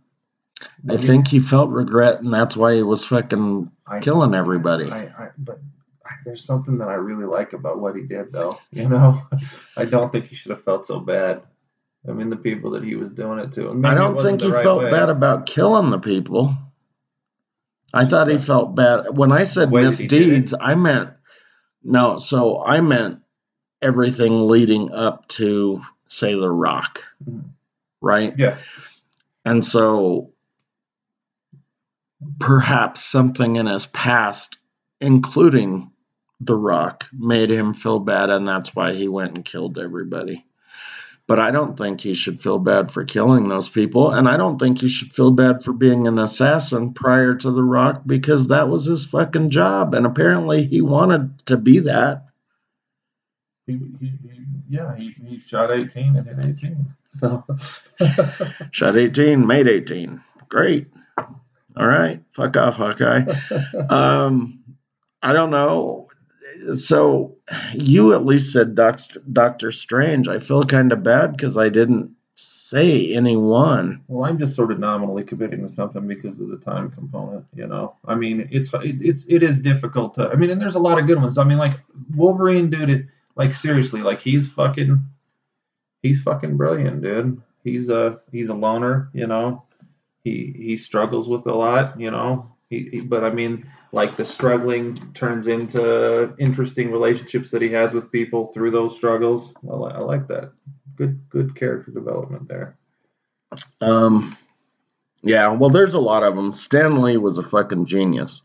I 0.90 0.98
think 0.98 1.28
he 1.28 1.40
felt 1.40 1.70
regret, 1.70 2.20
and 2.20 2.34
that's 2.34 2.58
why 2.58 2.76
he 2.76 2.84
was 2.84 3.06
fucking 3.06 3.72
I, 3.86 4.00
killing 4.00 4.34
everybody. 4.34 4.92
I, 4.92 5.04
I, 5.04 5.30
but 5.38 5.60
there's 6.26 6.44
something 6.44 6.80
that 6.80 6.90
I 6.90 6.96
really 6.96 7.26
like 7.26 7.54
about 7.54 7.80
what 7.80 7.96
he 7.96 8.02
did, 8.02 8.34
though. 8.34 8.60
You 8.72 8.90
know, 8.90 9.22
I 9.78 9.86
don't 9.86 10.12
think 10.12 10.26
he 10.26 10.36
should 10.36 10.52
have 10.52 10.64
felt 10.64 10.86
so 10.86 11.00
bad. 11.00 11.44
I 12.08 12.12
mean, 12.12 12.30
the 12.30 12.36
people 12.36 12.72
that 12.72 12.84
he 12.84 12.96
was 12.96 13.12
doing 13.12 13.40
it 13.40 13.54
to. 13.54 13.70
I 13.86 13.94
don't 13.94 14.22
think 14.22 14.42
he 14.42 14.50
right 14.50 14.64
felt 14.64 14.84
way. 14.84 14.92
bad 14.92 15.10
about 15.10 15.46
killing 15.46 15.90
the 15.90 16.00
people. 16.00 16.56
I 17.94 18.06
thought 18.06 18.28
he 18.28 18.38
felt 18.38 18.76
bad. 18.76 19.16
When 19.18 19.32
I 19.32 19.44
said 19.44 19.72
way 19.72 19.84
that 19.84 20.00
he 20.00 20.08
did 20.08 20.22
it? 20.22 20.28
misdeeds, 20.28 20.54
I 20.60 20.76
meant 20.76 21.12
no. 21.84 22.18
So 22.20 22.64
I 22.64 22.82
meant 22.82 23.22
everything 23.82 24.48
leading 24.48 24.92
up 24.92 25.28
to, 25.30 25.82
say, 26.08 26.34
The 26.34 26.50
Rock, 26.50 27.04
Mhm. 27.24 27.44
Right? 28.02 28.34
Yeah, 28.38 28.58
And 29.46 29.64
so 29.64 30.34
perhaps 32.40 33.04
something 33.04 33.56
in 33.56 33.66
his 33.66 33.86
past, 33.86 34.58
including 35.02 35.92
The 36.40 36.56
Rock, 36.56 37.06
made 37.14 37.50
him 37.50 37.74
feel 37.74 38.00
bad, 38.00 38.30
and 38.30 38.48
that's 38.48 38.76
why 38.76 38.94
he 38.94 39.08
went 39.08 39.36
and 39.36 39.46
killed 39.46 39.80
everybody. 39.80 40.46
But 41.28 41.40
I 41.40 41.52
don't 41.52 41.78
think 41.78 42.00
he 42.00 42.14
should 42.14 42.40
feel 42.40 42.58
bad 42.58 42.90
for 42.90 43.04
killing 43.04 43.50
those 43.50 43.68
people, 43.68 44.12
and 44.12 44.30
I 44.30 44.38
don't 44.38 44.58
think 44.58 44.80
he 44.80 44.88
should 44.88 45.14
feel 45.14 45.32
bad 45.32 45.64
for 45.64 45.74
being 45.74 46.08
an 46.08 46.20
assassin 46.20 46.94
prior 46.94 47.36
to 47.36 47.52
The 47.52 47.64
Rock 47.64 48.04
because 48.06 48.48
that 48.48 48.70
was 48.70 48.86
his 48.86 49.06
fucking 49.06 49.50
job, 49.50 49.94
and 49.94 50.06
apparently 50.06 50.66
he 50.66 50.82
wanted 50.82 51.46
to 51.48 51.58
be 51.58 51.80
that. 51.80 52.28
he, 53.66 53.74
he, 54.00 54.08
he, 54.08 54.42
yeah, 54.70 54.96
he, 54.96 55.14
he 55.26 55.40
shot 55.40 55.70
18 55.72 56.16
and 56.16 56.28
hit 56.28 56.38
18. 56.40 56.86
So, 57.12 57.44
Shot 58.72 58.98
18, 58.98 59.46
made 59.46 59.68
18. 59.68 60.22
Great. 60.50 60.88
All 61.78 61.88
right. 61.88 62.22
Fuck 62.34 62.58
off, 62.58 62.76
Hawkeye. 62.76 63.24
um, 63.90 64.60
I 65.22 65.34
don't 65.34 65.52
know. 65.52 66.08
So 66.74 67.36
you 67.74 68.14
at 68.14 68.26
least 68.26 68.52
said 68.54 68.76
Doctor 68.76 69.22
Doctor 69.32 69.72
Strange. 69.72 70.28
I 70.28 70.40
feel 70.40 70.64
kind 70.64 70.92
of 70.92 71.04
bad 71.04 71.36
because 71.36 71.58
I 71.58 71.70
didn't 71.70 72.12
say 72.36 73.14
anyone. 73.14 74.04
well, 74.08 74.30
I'm 74.30 74.38
just 74.38 74.56
sort 74.56 74.72
of 74.72 74.80
nominally 74.80 75.24
committing 75.24 75.68
to 75.68 75.74
something 75.74 76.08
because 76.08 76.40
of 76.40 76.50
the 76.50 76.58
time 76.58 76.90
component. 76.92 77.46
You 77.56 77.68
know, 77.68 77.96
I 78.06 78.16
mean, 78.16 78.48
it's 78.52 78.70
it, 78.74 78.98
it's 79.02 79.26
it 79.28 79.44
is 79.44 79.60
difficult 79.60 80.14
to. 80.16 80.30
I 80.30 80.36
mean, 80.36 80.50
and 80.50 80.62
there's 80.62 80.76
a 80.76 80.80
lot 80.80 81.00
of 81.00 81.08
good 81.08 81.22
ones. 81.22 81.38
I 81.38 81.44
mean, 81.44 81.58
like 81.58 81.80
Wolverine, 82.16 82.70
dude. 82.70 82.90
It, 82.90 83.06
like 83.36 83.54
seriously, 83.54 84.02
like 84.02 84.20
he's 84.20 84.48
fucking, 84.48 85.00
he's 86.02 86.22
fucking 86.22 86.58
brilliant, 86.58 87.02
dude. 87.02 87.42
He's 87.64 87.90
a 87.90 88.20
he's 88.32 88.50
a 88.50 88.54
loner. 88.54 89.10
You 89.14 89.28
know, 89.28 89.64
he 90.24 90.54
he 90.56 90.78
struggles 90.78 91.28
with 91.28 91.46
a 91.48 91.54
lot. 91.54 92.00
You 92.00 92.12
know, 92.12 92.52
he, 92.70 92.90
he 92.92 93.02
but 93.02 93.24
I 93.24 93.30
mean, 93.32 93.70
like 93.92 94.16
the 94.16 94.26
struggling 94.26 95.14
turns 95.14 95.48
into 95.48 96.36
interesting 96.38 96.92
relationships 96.92 97.52
that 97.52 97.62
he 97.62 97.72
has 97.72 97.94
with 97.94 98.12
people 98.12 98.48
through 98.48 98.72
those 98.72 98.96
struggles. 98.96 99.54
I, 99.70 99.76
li- 99.76 99.94
I 99.94 100.00
like 100.00 100.28
that. 100.28 100.52
Good 100.96 101.30
good 101.30 101.56
character 101.56 101.92
development 101.92 102.48
there. 102.48 102.78
Um, 103.82 104.36
yeah. 105.24 105.50
Well, 105.50 105.70
there's 105.70 105.94
a 105.94 106.00
lot 106.00 106.24
of 106.24 106.36
them. 106.36 106.54
Stan 106.54 107.02
Lee 107.02 107.18
was 107.18 107.38
a 107.38 107.44
fucking 107.44 107.86
genius, 107.86 108.42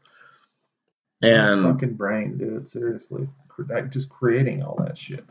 and 1.23 1.63
fucking 1.63 1.95
brain, 1.95 2.39
dude. 2.39 2.71
Seriously, 2.71 3.29
just 3.91 4.09
creating 4.09 4.63
all 4.63 4.77
that 4.85 4.99
shit. 4.99 5.25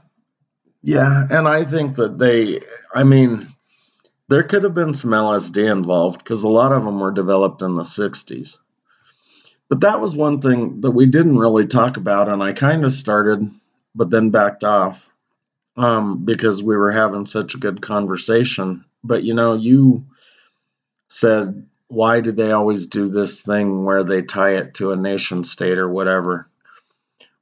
Yeah, 0.84 1.28
and 1.30 1.48
I 1.48 1.64
think 1.64 1.96
that 1.96 2.18
they, 2.18 2.62
I 2.94 3.04
mean, 3.04 3.48
there 4.30 4.44
could 4.44 4.64
have 4.64 4.74
been 4.74 4.94
some 4.94 5.12
LSD 5.12 5.70
involved 5.72 6.20
because 6.20 6.44
a 6.44 6.50
lot 6.50 6.72
of 6.72 6.84
them 6.84 7.00
were 7.00 7.12
developed 7.12 7.62
in 7.62 7.76
the 7.76 7.84
60s. 7.84 8.58
But 9.70 9.82
that 9.82 10.02
was 10.02 10.16
one 10.16 10.42
thing 10.42 10.82
that 10.82 10.92
we 10.92 11.06
didn't 11.06 11.38
really 11.38 11.66
talk 11.66 11.98
about, 11.98 12.30
and 12.30 12.42
I 12.42 12.54
kind 12.54 12.84
of 12.84 12.92
started, 12.92 13.50
but 13.96 14.10
then 14.10 14.30
backed 14.30 14.64
off 14.64 15.10
um, 15.78 16.26
because 16.26 16.62
we 16.62 16.76
were 16.76 16.92
having 16.92 17.26
such 17.26 17.56
a 17.56 17.60
good 17.60 17.82
conversation. 17.82 18.86
But 19.04 19.24
you 19.24 19.34
know, 19.34 19.56
you 19.56 20.06
said, 21.10 21.68
why 21.88 22.22
do 22.22 22.32
they 22.32 22.52
always 22.52 22.88
do 22.88 23.10
this 23.10 23.42
thing 23.42 23.84
where 23.86 24.04
they 24.04 24.22
tie 24.22 24.58
it 24.58 24.76
to 24.76 24.92
a 24.92 24.98
nation 24.98 25.44
state 25.44 25.78
or 25.78 25.90
whatever? 25.90 26.50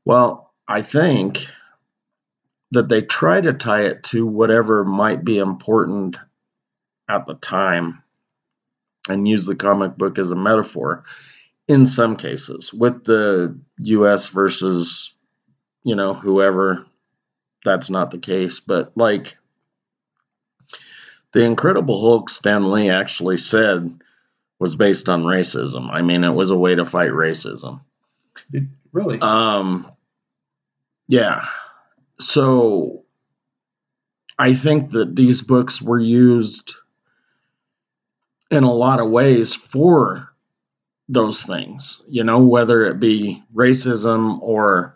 Well, 0.05 0.51
I 0.67 0.81
think 0.81 1.47
that 2.71 2.89
they 2.89 3.01
try 3.01 3.41
to 3.41 3.53
tie 3.53 3.83
it 3.85 4.03
to 4.03 4.25
whatever 4.25 4.83
might 4.83 5.23
be 5.23 5.37
important 5.39 6.17
at 7.09 7.25
the 7.25 7.33
time 7.35 8.03
and 9.07 9.27
use 9.27 9.45
the 9.45 9.55
comic 9.55 9.97
book 9.97 10.19
as 10.19 10.31
a 10.31 10.35
metaphor 10.35 11.03
in 11.67 11.85
some 11.85 12.15
cases 12.15 12.73
with 12.73 13.03
the 13.05 13.57
US 13.79 14.27
versus 14.29 15.13
you 15.83 15.95
know 15.95 16.13
whoever 16.13 16.85
that's 17.65 17.89
not 17.89 18.11
the 18.11 18.17
case 18.19 18.59
but 18.59 18.91
like 18.95 19.37
the 21.31 21.43
incredible 21.43 21.99
hulk 21.99 22.29
stan 22.29 22.71
lee 22.71 22.89
actually 22.89 23.37
said 23.37 23.99
was 24.59 24.75
based 24.75 25.09
on 25.09 25.23
racism 25.23 25.89
i 25.91 26.01
mean 26.01 26.23
it 26.23 26.33
was 26.33 26.49
a 26.51 26.57
way 26.57 26.75
to 26.75 26.85
fight 26.85 27.11
racism 27.11 27.81
Did, 28.51 28.69
really? 28.91 29.19
um, 29.21 29.89
yeah. 31.07 31.45
So 32.19 33.03
I 34.37 34.53
think 34.53 34.91
that 34.91 35.15
these 35.15 35.41
books 35.41 35.81
were 35.81 35.99
used 35.99 36.75
in 38.51 38.63
a 38.63 38.73
lot 38.73 38.99
of 38.99 39.09
ways 39.09 39.55
for 39.55 40.33
those 41.07 41.43
things, 41.43 42.03
you 42.07 42.23
know, 42.23 42.45
whether 42.45 42.85
it 42.85 42.99
be 42.99 43.43
racism 43.53 44.39
or 44.41 44.95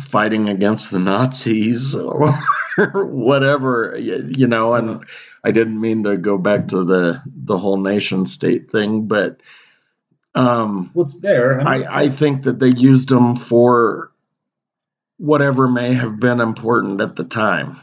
fighting 0.00 0.48
against 0.48 0.90
the 0.90 0.98
Nazis 0.98 1.94
or 1.94 2.32
whatever, 2.94 3.96
you 3.98 4.46
know, 4.46 4.74
and 4.74 5.04
I 5.44 5.50
didn't 5.50 5.80
mean 5.80 6.04
to 6.04 6.16
go 6.16 6.38
back 6.38 6.68
to 6.68 6.84
the 6.84 7.22
the 7.26 7.58
whole 7.58 7.78
nation 7.78 8.26
state 8.26 8.70
thing, 8.70 9.06
but 9.06 9.40
um 10.34 10.90
What's 10.94 11.18
there? 11.20 11.60
I, 11.60 12.04
I 12.04 12.08
think 12.08 12.44
that 12.44 12.58
they 12.58 12.70
used 12.70 13.08
them 13.08 13.36
for 13.36 14.11
whatever 15.22 15.68
may 15.68 15.94
have 15.94 16.18
been 16.18 16.40
important 16.40 17.00
at 17.00 17.14
the 17.14 17.22
time. 17.22 17.80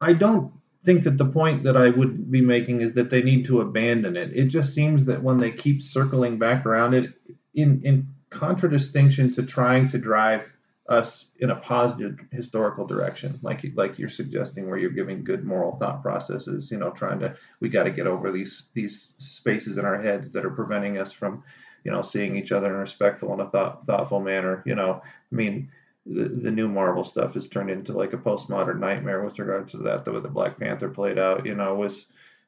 I 0.00 0.12
don't 0.12 0.52
think 0.84 1.04
that 1.04 1.18
the 1.18 1.24
point 1.24 1.62
that 1.62 1.76
I 1.76 1.88
would 1.88 2.32
be 2.32 2.40
making 2.40 2.80
is 2.80 2.94
that 2.94 3.10
they 3.10 3.22
need 3.22 3.46
to 3.46 3.60
abandon 3.60 4.16
it. 4.16 4.36
It 4.36 4.46
just 4.46 4.74
seems 4.74 5.04
that 5.04 5.22
when 5.22 5.38
they 5.38 5.52
keep 5.52 5.82
circling 5.82 6.36
back 6.38 6.66
around 6.66 6.94
it, 6.94 7.14
in 7.54 7.82
in 7.84 8.08
contradistinction 8.30 9.32
to 9.34 9.44
trying 9.44 9.88
to 9.90 9.98
drive 9.98 10.52
us 10.88 11.26
in 11.38 11.50
a 11.50 11.56
positive 11.56 12.18
historical 12.32 12.88
direction, 12.88 13.38
like 13.42 13.64
like 13.76 13.96
you're 13.96 14.10
suggesting, 14.10 14.68
where 14.68 14.78
you're 14.78 14.90
giving 14.90 15.22
good 15.22 15.44
moral 15.44 15.76
thought 15.76 16.02
processes. 16.02 16.72
You 16.72 16.78
know, 16.78 16.90
trying 16.90 17.20
to 17.20 17.36
we 17.60 17.68
got 17.68 17.84
to 17.84 17.92
get 17.92 18.08
over 18.08 18.32
these 18.32 18.68
these 18.74 19.12
spaces 19.18 19.78
in 19.78 19.84
our 19.84 20.02
heads 20.02 20.32
that 20.32 20.44
are 20.44 20.50
preventing 20.50 20.98
us 20.98 21.12
from, 21.12 21.44
you 21.84 21.92
know, 21.92 22.02
seeing 22.02 22.36
each 22.36 22.50
other 22.50 22.66
in 22.66 22.74
a 22.74 22.78
respectful 22.78 23.30
and 23.30 23.42
a 23.42 23.48
thought, 23.48 23.86
thoughtful 23.86 24.18
manner. 24.18 24.60
You 24.66 24.74
know, 24.74 25.00
I 25.04 25.34
mean, 25.34 25.70
the, 26.06 26.28
the 26.28 26.50
new 26.50 26.68
Marvel 26.68 27.04
stuff 27.04 27.34
has 27.34 27.48
turned 27.48 27.70
into 27.70 27.92
like 27.92 28.12
a 28.12 28.18
postmodern 28.18 28.78
nightmare 28.78 29.24
with 29.24 29.38
regards 29.38 29.72
to 29.72 29.78
that. 29.78 30.04
The 30.04 30.12
way 30.12 30.20
the 30.20 30.28
Black 30.28 30.58
Panther 30.58 30.88
played 30.88 31.18
out, 31.18 31.46
you 31.46 31.54
know, 31.54 31.74
was 31.74 32.06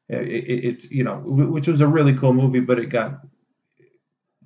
it, 0.08 0.28
it, 0.28 0.64
it 0.64 0.90
you 0.90 1.04
know, 1.04 1.16
which 1.16 1.66
was 1.66 1.80
a 1.80 1.86
really 1.86 2.16
cool 2.16 2.32
movie, 2.34 2.60
but 2.60 2.78
it 2.78 2.86
got 2.86 3.20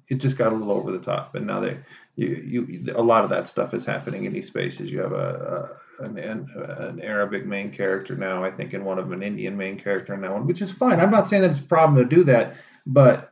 it 0.08 0.16
just 0.16 0.36
got 0.36 0.52
a 0.52 0.54
little 0.54 0.72
over 0.72 0.92
the 0.92 1.04
top. 1.04 1.34
And 1.34 1.46
now 1.46 1.60
they 1.60 1.78
you 2.16 2.64
you 2.68 2.94
a 2.94 3.02
lot 3.02 3.24
of 3.24 3.30
that 3.30 3.48
stuff 3.48 3.74
is 3.74 3.84
happening 3.84 4.24
in 4.24 4.32
these 4.32 4.46
spaces. 4.46 4.90
You 4.90 5.00
have 5.00 5.12
a, 5.12 5.78
a 6.00 6.04
an, 6.04 6.18
an 6.18 7.00
Arabic 7.00 7.46
main 7.46 7.72
character 7.72 8.16
now, 8.16 8.44
I 8.44 8.50
think, 8.50 8.72
and 8.72 8.84
one 8.84 8.98
of 8.98 9.08
them 9.08 9.20
an 9.20 9.22
Indian 9.22 9.56
main 9.56 9.78
character 9.78 10.16
now, 10.16 10.40
which 10.40 10.62
is 10.62 10.70
fine. 10.70 11.00
I'm 11.00 11.10
not 11.10 11.28
saying 11.28 11.42
that 11.42 11.50
it's 11.50 11.60
a 11.60 11.64
problem 11.64 11.98
to 11.98 12.16
do 12.16 12.24
that, 12.24 12.56
but 12.86 13.29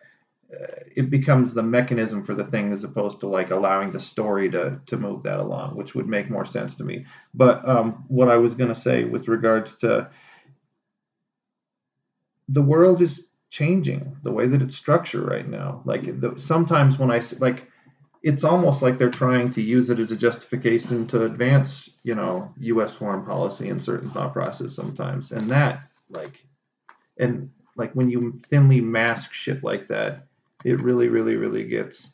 it 0.51 1.11
becomes 1.11 1.53
the 1.53 1.63
mechanism 1.63 2.25
for 2.25 2.35
the 2.35 2.45
thing 2.45 2.73
as 2.73 2.83
opposed 2.83 3.21
to 3.21 3.27
like 3.27 3.51
allowing 3.51 3.91
the 3.91 4.01
story 4.01 4.51
to 4.51 4.81
to 4.87 4.97
move 4.97 5.23
that 5.25 5.39
along, 5.39 5.77
which 5.77 5.95
would 5.95 6.09
make 6.09 6.31
more 6.31 6.47
sense 6.47 6.75
to 6.77 6.85
me. 6.85 7.07
But 7.35 7.69
um, 7.69 8.05
what 8.09 8.29
I 8.29 8.37
was 8.37 8.55
going 8.55 8.73
to 8.73 8.81
say 8.81 9.05
with 9.05 9.29
regards 9.29 9.77
to 9.79 10.11
the 12.49 12.63
world 12.63 13.03
is 13.03 13.27
changing 13.51 14.17
the 14.23 14.33
way 14.33 14.47
that 14.47 14.63
it's 14.63 14.77
structured 14.77 15.27
right 15.27 15.47
now. 15.47 15.83
Like 15.85 16.21
the, 16.21 16.35
sometimes 16.39 16.99
when 16.99 17.11
I 17.11 17.21
like 17.39 17.69
it's 18.23 18.45
almost 18.45 18.83
like 18.83 18.99
they're 18.99 19.11
trying 19.11 19.53
to 19.53 19.63
use 19.63 19.91
it 19.91 20.01
as 20.01 20.11
a 20.11 20.17
justification 20.17 21.07
to 21.09 21.25
advance, 21.25 21.89
you 22.03 22.15
know, 22.15 22.53
U.S. 22.59 22.95
foreign 22.95 23.25
policy 23.25 23.69
and 23.69 23.83
certain 23.83 24.11
thought 24.11 24.33
process 24.33 24.75
sometimes, 24.75 25.31
and 25.31 25.51
that 25.51 25.83
like, 26.11 26.43
and 27.19 27.51
like 27.77 27.93
when 27.93 28.09
you 28.09 28.41
thinly 28.51 28.81
mask 28.81 29.33
shit 29.33 29.63
like 29.63 29.89
that, 29.89 30.28
it 30.65 30.81
really, 30.83 31.09
really, 31.09 31.37
really 31.37 31.65
gets 31.65 32.07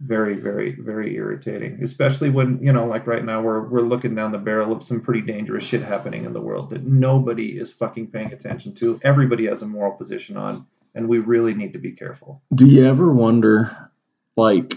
very, 0.00 0.36
very, 0.36 0.72
very 0.72 1.14
irritating. 1.16 1.82
Especially 1.82 2.30
when 2.30 2.58
you 2.62 2.72
know, 2.72 2.86
like 2.86 3.06
right 3.06 3.24
now, 3.24 3.40
we're 3.42 3.62
we're 3.62 3.80
looking 3.80 4.14
down 4.14 4.32
the 4.32 4.38
barrel 4.38 4.72
of 4.72 4.82
some 4.82 5.00
pretty 5.00 5.20
dangerous 5.20 5.64
shit 5.64 5.82
happening 5.82 6.24
in 6.24 6.32
the 6.32 6.40
world 6.40 6.70
that 6.70 6.84
nobody 6.84 7.58
is 7.58 7.70
fucking 7.70 8.08
paying 8.08 8.32
attention 8.32 8.74
to. 8.76 9.00
Everybody 9.02 9.46
has 9.46 9.62
a 9.62 9.66
moral 9.66 9.92
position 9.92 10.36
on, 10.36 10.66
and 10.94 11.08
we 11.08 11.18
really 11.18 11.54
need 11.54 11.72
to 11.72 11.78
be 11.78 11.92
careful. 11.92 12.42
Do 12.54 12.66
you 12.66 12.84
ever 12.84 13.12
wonder, 13.12 13.76
like, 14.36 14.74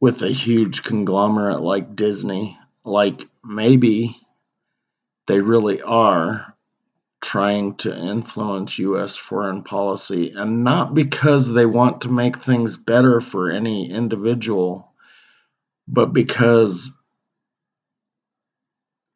with 0.00 0.22
a 0.22 0.28
huge 0.28 0.82
conglomerate 0.82 1.60
like 1.60 1.94
Disney, 1.94 2.58
like 2.84 3.24
maybe 3.44 4.16
they 5.28 5.40
really 5.40 5.80
are 5.80 6.51
trying 7.32 7.74
to 7.74 7.98
influence 7.98 8.78
U.S. 8.78 9.16
foreign 9.16 9.62
policy, 9.62 10.34
and 10.36 10.62
not 10.62 10.92
because 10.92 11.50
they 11.50 11.64
want 11.64 12.02
to 12.02 12.10
make 12.10 12.36
things 12.36 12.76
better 12.76 13.22
for 13.22 13.50
any 13.50 13.90
individual, 13.90 14.92
but 15.88 16.12
because 16.12 16.90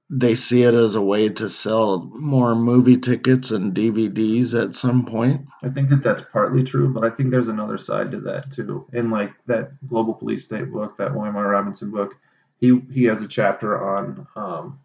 they 0.09 0.35
see 0.35 0.63
it 0.63 0.73
as 0.73 0.95
a 0.95 1.03
way 1.03 1.29
to 1.29 1.47
sell 1.51 2.05
more 2.15 2.55
movie 2.55 2.97
tickets 2.97 3.51
and 3.51 3.75
DVDs 3.75 4.59
at 4.59 4.75
some 4.75 5.05
point. 5.05 5.47
I 5.63 5.69
think 5.69 5.91
that 5.91 6.03
that's 6.03 6.23
partly 6.33 6.65
true, 6.65 6.95
but 6.95 7.05
I 7.05 7.11
think 7.11 7.31
there's 7.31 7.49
another 7.49 7.77
side 7.77 8.11
to 8.13 8.21
that 8.21 8.51
too. 8.51 8.87
In 8.95 9.11
like 9.11 9.33
that 9.45 9.73
Global 9.87 10.15
Police 10.15 10.47
State 10.47 10.73
book, 10.73 10.97
that 10.97 11.15
William 11.15 11.37
Robinson 11.37 11.91
book, 11.91 12.17
he 12.61 12.81
he 12.91 13.05
has 13.05 13.21
a 13.21 13.29
chapter 13.29 13.77
on 13.87 14.27
um, 14.37 14.79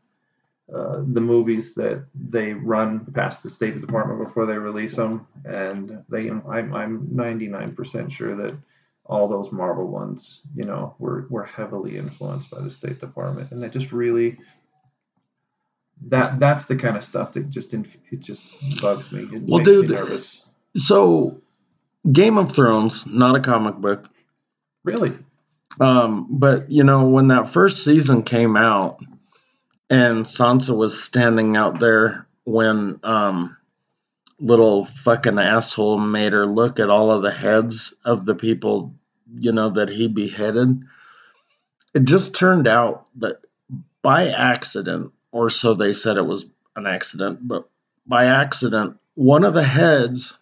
uh, 0.74 1.04
the 1.06 1.22
movies 1.22 1.74
that 1.76 2.06
they 2.16 2.54
run 2.54 3.06
past 3.14 3.44
the 3.44 3.50
State 3.50 3.80
Department 3.82 4.26
before 4.26 4.46
they 4.46 4.58
release 4.58 4.96
them, 4.96 5.28
and 5.46 6.04
they 6.10 6.30
I'm 6.30 6.74
I'm 6.74 7.08
99% 7.08 8.12
sure 8.12 8.36
that 8.38 8.58
all 9.06 9.28
those 9.28 9.52
Marvel 9.52 9.88
ones, 9.88 10.42
you 10.56 10.64
know, 10.64 10.96
were 11.00 11.28
were 11.30 11.44
heavily 11.44 11.98
influenced 11.98 12.50
by 12.50 12.62
the 12.62 12.70
State 12.70 13.00
Department, 13.00 13.52
and 13.52 13.62
that 13.64 13.74
just 13.74 13.92
really 13.92 14.38
that 16.08 16.40
that's 16.40 16.66
the 16.66 16.76
kind 16.76 16.98
of 16.98 17.04
stuff 17.04 17.34
that 17.34 17.50
just 17.50 17.74
it 17.74 18.20
just 18.20 18.82
bugs 18.82 19.12
me. 19.12 19.24
It 19.24 19.44
well, 19.44 19.64
dude, 19.64 19.90
me 19.90 20.20
so 20.76 21.42
Game 22.12 22.38
of 22.38 22.54
Thrones, 22.54 23.06
not 23.06 23.36
a 23.36 23.40
comic 23.40 23.76
book, 23.76 24.08
really. 24.84 25.18
Um, 25.80 26.28
but 26.30 26.70
you 26.72 26.84
know 26.84 27.08
when 27.08 27.28
that 27.28 27.50
first 27.50 27.84
season 27.84 28.24
came 28.24 28.58
out, 28.58 29.00
and 29.92 30.24
Sansa 30.24 30.76
was 30.76 31.04
standing 31.04 31.58
out 31.58 31.82
there 31.82 32.26
when 32.46 32.98
um, 33.04 33.58
little 34.40 34.86
fucking 34.86 35.38
asshole 35.38 35.98
made 36.00 36.32
her 36.32 36.46
look 36.46 36.80
at 36.80 36.90
all 36.90 37.12
of 37.12 37.24
the 37.24 37.32
heads 37.32 37.94
of 38.06 38.26
the 38.26 38.34
people, 38.34 38.96
you 39.36 39.52
know, 39.52 39.70
that 39.72 39.90
he 39.90 40.08
beheaded. 40.08 40.82
It 41.94 42.06
just 42.06 42.34
turned 42.34 42.70
out 42.70 43.06
that 43.18 43.42
by 44.02 44.30
accident, 44.30 45.12
or 45.34 45.50
so 45.50 45.74
they 45.74 45.92
said 45.92 46.16
it 46.16 46.26
was 46.26 46.50
an 46.78 46.88
accident, 46.88 47.46
but 47.46 47.68
by 48.08 48.26
accident, 48.26 48.98
one 49.16 49.44
of 49.44 49.54
the 49.54 49.64
heads 49.64 50.38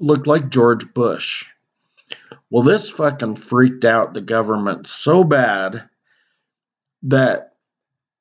looked 0.00 0.26
like 0.26 0.50
George 0.50 0.92
Bush. 0.92 1.46
Well, 2.50 2.64
this 2.64 2.88
fucking 2.88 3.36
freaked 3.36 3.84
out 3.84 4.12
the 4.12 4.20
government 4.20 4.88
so 4.88 5.22
bad 5.22 5.88
that, 7.04 7.47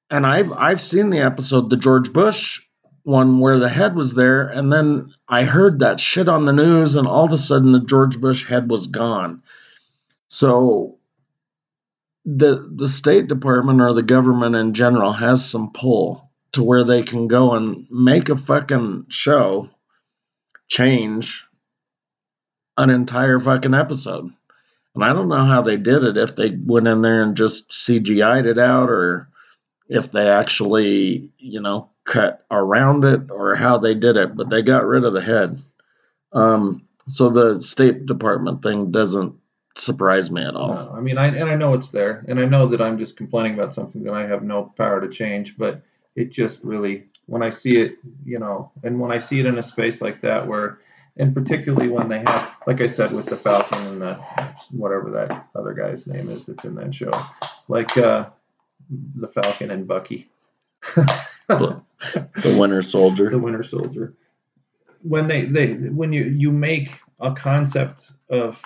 and 0.09 0.25
I've 0.25 0.51
I've 0.53 0.81
seen 0.81 1.09
the 1.09 1.19
episode, 1.19 1.69
the 1.69 1.77
George 1.77 2.13
Bush 2.13 2.61
one 3.03 3.39
where 3.39 3.57
the 3.57 3.69
head 3.69 3.95
was 3.95 4.13
there, 4.13 4.47
and 4.47 4.71
then 4.71 5.07
I 5.29 5.43
heard 5.43 5.79
that 5.79 5.99
shit 5.99 6.27
on 6.27 6.43
the 6.43 6.51
news, 6.51 6.95
and 6.95 7.07
all 7.07 7.23
of 7.23 7.31
a 7.31 7.37
sudden 7.37 7.71
the 7.71 7.79
George 7.79 8.19
Bush 8.19 8.45
head 8.45 8.69
was 8.69 8.87
gone. 8.87 9.43
So 10.27 10.97
the 12.25 12.69
the 12.75 12.89
State 12.89 13.27
Department 13.27 13.79
or 13.79 13.93
the 13.93 14.03
government 14.03 14.55
in 14.55 14.73
general 14.73 15.13
has 15.13 15.49
some 15.49 15.71
pull 15.71 16.29
to 16.51 16.63
where 16.63 16.83
they 16.83 17.03
can 17.03 17.27
go 17.27 17.53
and 17.53 17.87
make 17.89 18.27
a 18.29 18.35
fucking 18.35 19.05
show 19.07 19.69
change 20.67 21.45
an 22.77 22.89
entire 22.89 23.39
fucking 23.39 23.73
episode. 23.73 24.29
And 24.95 25.03
I 25.03 25.13
don't 25.13 25.29
know 25.29 25.45
how 25.45 25.61
they 25.61 25.77
did 25.77 26.03
it 26.03 26.17
if 26.17 26.35
they 26.35 26.49
went 26.51 26.87
in 26.87 27.01
there 27.01 27.23
and 27.23 27.37
just 27.37 27.69
CGI'd 27.69 28.45
it 28.45 28.57
out 28.57 28.89
or 28.89 29.29
if 29.89 30.11
they 30.11 30.27
actually, 30.27 31.29
you 31.37 31.61
know, 31.61 31.89
cut 32.03 32.45
around 32.51 33.03
it 33.03 33.31
or 33.31 33.55
how 33.55 33.77
they 33.77 33.93
did 33.93 34.17
it, 34.17 34.35
but 34.35 34.49
they 34.49 34.61
got 34.61 34.85
rid 34.85 35.03
of 35.03 35.13
the 35.13 35.21
head. 35.21 35.61
Um, 36.33 36.87
so 37.07 37.29
the 37.29 37.61
State 37.61 38.05
Department 38.05 38.61
thing 38.61 38.91
doesn't 38.91 39.35
surprise 39.75 40.31
me 40.31 40.43
at 40.43 40.55
all. 40.55 40.73
No, 40.73 40.93
I 40.95 40.99
mean, 40.99 41.17
I 41.17 41.27
and 41.27 41.49
I 41.49 41.55
know 41.55 41.73
it's 41.73 41.89
there, 41.89 42.25
and 42.27 42.39
I 42.39 42.45
know 42.45 42.67
that 42.67 42.81
I'm 42.81 42.97
just 42.97 43.15
complaining 43.15 43.53
about 43.53 43.75
something 43.75 44.03
that 44.03 44.13
I 44.13 44.27
have 44.27 44.43
no 44.43 44.73
power 44.77 44.99
to 45.01 45.07
change, 45.07 45.55
but 45.57 45.81
it 46.15 46.31
just 46.31 46.63
really, 46.63 47.05
when 47.27 47.43
I 47.43 47.51
see 47.51 47.77
it, 47.77 47.97
you 48.25 48.39
know, 48.39 48.71
and 48.83 48.99
when 48.99 49.11
I 49.11 49.19
see 49.19 49.39
it 49.39 49.45
in 49.45 49.57
a 49.57 49.63
space 49.63 50.01
like 50.01 50.21
that, 50.21 50.47
where, 50.47 50.79
and 51.17 51.33
particularly 51.33 51.89
when 51.89 52.09
they 52.09 52.19
have, 52.19 52.55
like 52.65 52.81
I 52.81 52.87
said, 52.87 53.11
with 53.11 53.27
the 53.27 53.37
Falcon 53.37 53.85
and 53.85 54.01
the 54.01 54.19
whatever 54.71 55.11
that 55.11 55.47
other 55.55 55.73
guy's 55.73 56.07
name 56.07 56.29
is 56.29 56.45
that's 56.45 56.65
in 56.65 56.75
that 56.75 56.93
show, 56.93 57.11
like 57.67 57.95
uh, 57.97 58.27
the 58.89 59.27
Falcon 59.27 59.71
and 59.71 59.87
Bucky. 59.87 60.29
the, 60.95 61.81
the 62.41 62.57
Winter 62.59 62.81
Soldier. 62.81 63.29
The 63.29 63.39
Winter 63.39 63.63
Soldier. 63.63 64.13
When 65.01 65.27
they, 65.27 65.45
they 65.45 65.73
when 65.73 66.11
you 66.11 66.25
you 66.25 66.51
make 66.51 66.89
a 67.19 67.33
concept 67.33 68.11
of 68.29 68.57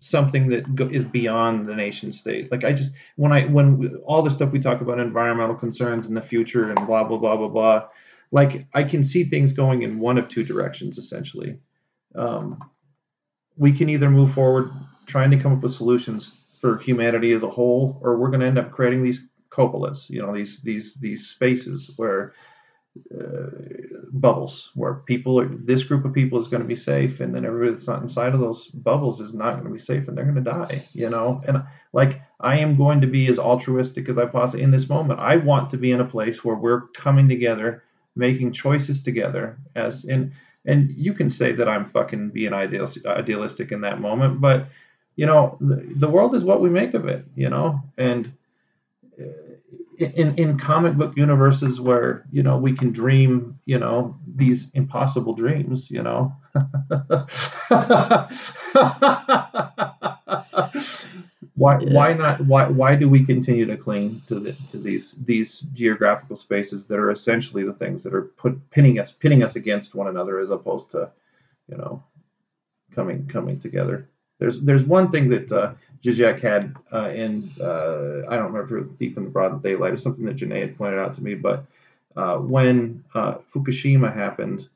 something 0.00 0.48
that 0.48 0.74
go, 0.74 0.88
is 0.88 1.04
beyond 1.04 1.68
the 1.68 1.74
nation 1.74 2.12
state. 2.12 2.50
Like 2.50 2.64
I 2.64 2.72
just 2.72 2.90
when 3.16 3.32
I 3.32 3.46
when 3.46 3.78
we, 3.78 3.88
all 3.98 4.22
the 4.22 4.30
stuff 4.30 4.50
we 4.50 4.60
talk 4.60 4.80
about 4.80 4.98
environmental 4.98 5.54
concerns 5.54 6.06
in 6.06 6.14
the 6.14 6.20
future 6.22 6.70
and 6.70 6.86
blah 6.86 7.04
blah 7.04 7.18
blah 7.18 7.36
blah 7.36 7.48
blah, 7.48 7.84
like 8.32 8.66
I 8.74 8.82
can 8.82 9.04
see 9.04 9.24
things 9.24 9.52
going 9.52 9.82
in 9.82 10.00
one 10.00 10.18
of 10.18 10.28
two 10.28 10.44
directions 10.44 10.98
essentially. 10.98 11.58
Um, 12.14 12.58
we 13.56 13.72
can 13.72 13.88
either 13.88 14.10
move 14.10 14.34
forward 14.34 14.70
trying 15.06 15.30
to 15.30 15.36
come 15.38 15.52
up 15.52 15.62
with 15.62 15.74
solutions 15.74 16.40
for 16.60 16.78
humanity 16.78 17.32
as 17.32 17.42
a 17.42 17.50
whole, 17.50 17.98
or 18.02 18.16
we're 18.16 18.28
going 18.28 18.40
to 18.40 18.46
end 18.46 18.58
up 18.58 18.70
creating 18.70 19.02
these 19.02 19.28
cupolas, 19.50 20.08
you 20.08 20.22
know, 20.22 20.34
these 20.34 20.60
these 20.62 20.94
these 20.94 21.28
spaces 21.28 21.90
where 21.96 22.34
uh, 23.16 23.46
bubbles 24.12 24.70
where 24.74 24.94
people 24.94 25.38
are, 25.38 25.48
this 25.48 25.84
group 25.84 26.04
of 26.04 26.12
people 26.12 26.38
is 26.38 26.48
going 26.48 26.62
to 26.62 26.68
be 26.68 26.74
safe 26.74 27.20
and 27.20 27.32
then 27.32 27.44
everybody 27.44 27.72
that's 27.72 27.86
not 27.86 28.02
inside 28.02 28.34
of 28.34 28.40
those 28.40 28.66
bubbles 28.66 29.20
is 29.20 29.32
not 29.32 29.52
going 29.52 29.64
to 29.64 29.70
be 29.70 29.78
safe 29.78 30.08
and 30.08 30.18
they're 30.18 30.24
going 30.24 30.34
to 30.34 30.40
die 30.40 30.84
you 30.92 31.08
know? 31.08 31.40
And 31.46 31.62
like 31.92 32.20
i 32.40 32.58
am 32.58 32.76
going 32.76 33.00
to 33.00 33.06
be 33.06 33.28
as 33.28 33.38
altruistic 33.38 34.08
as 34.08 34.18
i 34.18 34.26
possibly 34.26 34.62
in 34.62 34.72
this 34.72 34.88
moment. 34.88 35.20
I 35.20 35.36
want 35.36 35.70
to 35.70 35.76
be 35.76 35.92
in 35.92 36.00
a 36.00 36.04
place 36.04 36.44
where 36.44 36.56
we're 36.56 36.88
coming 36.88 37.28
together 37.28 37.84
making 38.16 38.52
choices 38.52 39.04
together 39.04 39.56
as 39.76 40.04
in 40.04 40.34
and 40.66 40.90
you 40.90 41.14
can 41.14 41.30
say 41.30 41.52
that 41.52 41.68
i'm 41.68 41.90
fucking 41.90 42.30
being 42.30 42.52
idealistic 42.52 43.70
in 43.70 43.80
that 43.82 44.00
moment 44.00 44.40
but 44.40 44.66
you 45.20 45.26
know 45.26 45.58
the, 45.60 45.76
the 45.96 46.08
world 46.08 46.34
is 46.34 46.44
what 46.44 46.62
we 46.62 46.70
make 46.70 46.94
of 46.94 47.06
it 47.06 47.26
you 47.36 47.50
know? 47.50 47.82
And 47.98 48.32
uh, 49.20 49.24
in 49.98 50.34
in 50.38 50.58
comic 50.58 50.94
book 50.94 51.14
universes 51.14 51.78
where 51.78 52.24
you 52.32 52.42
know 52.42 52.56
we 52.56 52.74
can 52.74 52.90
dream 52.90 53.58
you 53.66 53.78
know 53.78 54.16
these 54.42 54.70
impossible 54.72 55.34
dreams 55.34 55.90
you 55.90 56.02
know? 56.02 56.32
Why 61.54 61.76
why 61.96 62.14
not 62.14 62.40
why 62.46 62.68
why 62.68 62.94
do 62.94 63.06
we 63.06 63.26
continue 63.26 63.66
to 63.66 63.76
cling 63.76 64.22
to 64.28 64.40
the, 64.40 64.52
to 64.70 64.78
these 64.78 65.12
these 65.26 65.60
geographical 65.74 66.36
spaces 66.36 66.86
that 66.86 66.98
are 66.98 67.10
essentially 67.10 67.64
the 67.64 67.74
things 67.74 68.02
that 68.04 68.14
are 68.14 68.28
put 68.42 68.70
pinning 68.70 68.98
us 68.98 69.10
pinning 69.10 69.42
us 69.42 69.56
against 69.56 69.94
one 69.94 70.08
another 70.08 70.38
as 70.40 70.48
opposed 70.48 70.90
to 70.92 71.10
you 71.68 71.76
know 71.76 72.02
coming 72.94 73.26
coming 73.26 73.60
together 73.60 74.08
there's 74.40 74.60
there's 74.60 74.84
one 74.84 75.12
thing 75.12 75.28
that 75.28 75.52
uh, 75.52 75.72
Zizek 76.02 76.40
had 76.40 76.74
uh, 76.92 77.10
in 77.10 77.48
uh, 77.60 78.26
I 78.28 78.36
don't 78.36 78.52
remember 78.52 78.64
if 78.64 78.72
it 78.72 78.88
was 78.88 78.88
Thief 78.98 79.16
in 79.16 79.24
the 79.24 79.30
Broad 79.30 79.62
Daylight 79.62 79.92
or 79.92 79.98
something 79.98 80.24
that 80.24 80.36
Janae 80.36 80.62
had 80.62 80.78
pointed 80.78 80.98
out 80.98 81.14
to 81.14 81.22
me, 81.22 81.34
but 81.34 81.66
uh, 82.16 82.38
when 82.38 83.04
uh, 83.14 83.34
Fukushima 83.54 84.12
happened, 84.12 84.68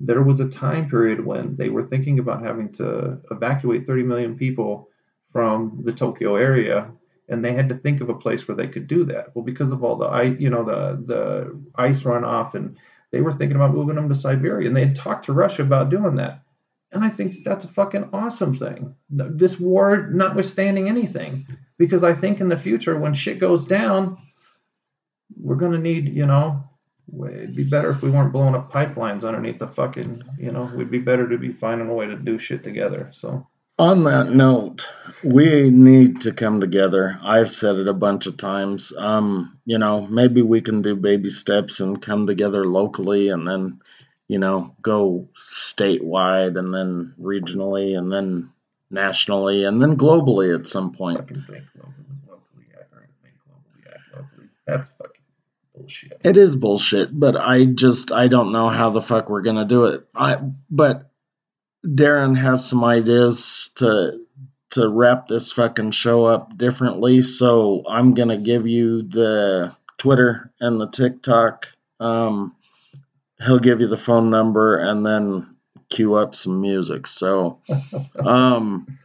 there 0.00 0.22
was 0.22 0.40
a 0.40 0.48
time 0.48 0.88
period 0.88 1.24
when 1.24 1.54
they 1.54 1.68
were 1.68 1.86
thinking 1.86 2.18
about 2.18 2.42
having 2.42 2.72
to 2.74 3.18
evacuate 3.30 3.86
30 3.86 4.02
million 4.02 4.36
people 4.36 4.88
from 5.30 5.82
the 5.84 5.92
Tokyo 5.92 6.36
area, 6.36 6.90
and 7.28 7.44
they 7.44 7.52
had 7.52 7.68
to 7.68 7.76
think 7.76 8.00
of 8.00 8.08
a 8.08 8.14
place 8.14 8.48
where 8.48 8.56
they 8.56 8.66
could 8.66 8.88
do 8.88 9.04
that. 9.04 9.34
Well, 9.36 9.44
because 9.44 9.70
of 9.70 9.84
all 9.84 9.96
the 9.96 10.06
ice, 10.06 10.36
you 10.40 10.48
know, 10.48 10.64
the 10.64 11.04
the 11.06 11.60
ice 11.76 12.02
runoff, 12.04 12.54
and 12.54 12.76
they 13.10 13.20
were 13.20 13.34
thinking 13.34 13.56
about 13.56 13.74
moving 13.74 13.96
them 13.96 14.08
to 14.08 14.14
Siberia, 14.14 14.66
and 14.66 14.76
they 14.76 14.86
had 14.86 14.96
talked 14.96 15.26
to 15.26 15.34
Russia 15.34 15.62
about 15.62 15.90
doing 15.90 16.16
that 16.16 16.43
And 16.94 17.04
I 17.04 17.08
think 17.10 17.44
that's 17.44 17.64
a 17.64 17.68
fucking 17.68 18.10
awesome 18.12 18.56
thing. 18.56 18.94
This 19.10 19.58
war, 19.58 20.08
notwithstanding 20.12 20.88
anything, 20.88 21.46
because 21.76 22.04
I 22.04 22.14
think 22.14 22.40
in 22.40 22.48
the 22.48 22.56
future, 22.56 22.96
when 22.98 23.14
shit 23.14 23.40
goes 23.40 23.66
down, 23.66 24.16
we're 25.36 25.56
gonna 25.56 25.78
need, 25.78 26.14
you 26.14 26.24
know, 26.26 26.62
it'd 27.26 27.56
be 27.56 27.64
better 27.64 27.90
if 27.90 28.00
we 28.00 28.10
weren't 28.10 28.32
blowing 28.32 28.54
up 28.54 28.72
pipelines 28.72 29.24
underneath 29.24 29.58
the 29.58 29.66
fucking, 29.66 30.22
you 30.38 30.52
know, 30.52 30.70
we'd 30.74 30.90
be 30.90 31.00
better 31.00 31.28
to 31.28 31.36
be 31.36 31.52
finding 31.52 31.88
a 31.88 31.94
way 31.94 32.06
to 32.06 32.16
do 32.16 32.38
shit 32.38 32.62
together. 32.62 33.10
So 33.12 33.46
On 33.76 34.04
that 34.04 34.30
note, 34.30 34.88
we 35.24 35.68
need 35.68 36.20
to 36.20 36.32
come 36.32 36.60
together. 36.60 37.18
I've 37.24 37.50
said 37.50 37.74
it 37.76 37.88
a 37.88 37.92
bunch 37.92 38.26
of 38.26 38.36
times. 38.36 38.92
Um, 38.96 39.58
you 39.64 39.78
know, 39.78 40.06
maybe 40.06 40.42
we 40.42 40.60
can 40.60 40.80
do 40.80 40.94
baby 40.94 41.28
steps 41.28 41.80
and 41.80 42.00
come 42.00 42.28
together 42.28 42.64
locally 42.64 43.30
and 43.30 43.48
then, 43.48 43.80
you 44.28 44.38
know, 44.38 44.74
go 44.80 45.28
statewide 45.36 46.58
and 46.58 46.72
then 46.72 47.14
regionally 47.20 47.96
and 47.96 48.10
then 48.10 48.50
nationally 48.90 49.64
and 49.64 49.82
then 49.82 49.96
globally 49.96 50.54
at 50.58 50.66
some 50.66 50.92
point. 50.92 51.18
fucking 51.18 51.44
think 51.48 51.64
globally, 51.76 52.28
locally, 52.28 52.66
act 52.74 52.92
think 53.22 53.34
globally, 53.46 53.92
act 53.92 54.14
locally. 54.14 54.48
That's 54.66 54.88
fucking 54.90 55.22
bullshit. 55.74 56.20
It 56.24 56.36
is 56.36 56.56
bullshit, 56.56 57.08
but 57.18 57.36
I 57.36 57.66
just 57.66 58.12
I 58.12 58.28
don't 58.28 58.52
know 58.52 58.68
how 58.68 58.90
the 58.90 59.02
fuck 59.02 59.28
we're 59.28 59.42
gonna 59.42 59.66
do 59.66 59.84
it. 59.86 60.06
I 60.14 60.38
but 60.70 61.10
Darren 61.84 62.36
has 62.36 62.66
some 62.66 62.84
ideas 62.84 63.70
to 63.76 64.20
to 64.70 64.88
wrap 64.88 65.28
this 65.28 65.52
fucking 65.52 65.90
show 65.90 66.24
up 66.24 66.56
differently, 66.56 67.22
so 67.22 67.84
I'm 67.88 68.14
gonna 68.14 68.38
give 68.38 68.66
you 68.66 69.02
the 69.02 69.76
Twitter 69.98 70.52
and 70.60 70.80
the 70.80 70.88
TikTok. 70.88 71.68
Um, 72.00 72.56
he'll 73.42 73.58
give 73.58 73.80
you 73.80 73.88
the 73.88 73.96
phone 73.96 74.30
number 74.30 74.78
and 74.78 75.04
then 75.04 75.56
cue 75.90 76.14
up 76.14 76.34
some 76.34 76.60
music. 76.60 77.06
So 77.06 77.60
um, 78.24 78.98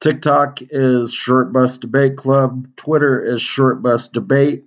TikTok 0.00 0.58
is 0.62 1.12
Short 1.12 1.52
Bus 1.52 1.78
Debate 1.78 2.16
Club. 2.16 2.68
Twitter 2.76 3.22
is 3.22 3.42
Short 3.42 3.82
Bus 3.82 4.08
Debate. 4.08 4.64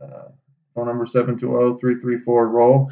Uh, 0.00 0.28
phone 0.74 0.86
number 0.86 1.06
720-334 1.06 2.88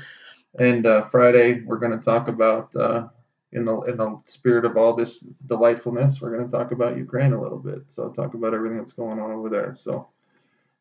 and 0.59 0.87
uh, 0.87 1.05
friday 1.09 1.61
we're 1.66 1.79
going 1.79 1.97
to 1.97 2.03
talk 2.03 2.29
about 2.29 2.75
uh, 2.75 3.09
in 3.53 3.66
the 3.66 3.81
in 3.83 3.99
the 3.99 4.20
spirit 4.27 4.64
of 4.64 4.79
all 4.79 4.95
this 4.95 5.22
delightfulness 5.47 6.20
we're 6.20 6.35
going 6.35 6.51
to 6.51 6.51
talk 6.51 6.72
about 6.72 6.97
ukraine 6.97 7.35
a 7.35 7.41
little 7.41 7.59
bit 7.59 7.83
so 7.89 8.09
talk 8.09 8.33
about 8.33 8.55
everything 8.55 8.79
that's 8.79 8.95
going 8.95 9.20
on 9.20 9.31
over 9.31 9.51
there 9.51 9.77
so 9.79 10.09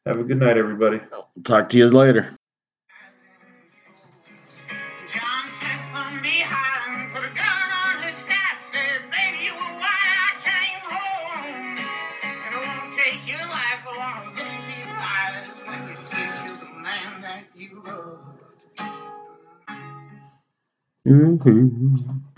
have 0.05 0.17
a 0.17 0.23
good 0.23 0.39
night 0.39 0.57
everybody 0.57 1.01
Talk 1.43 1.69
to 1.69 1.77
you 1.77 1.89
later. 1.89 2.37
Woohoo. 21.05 22.32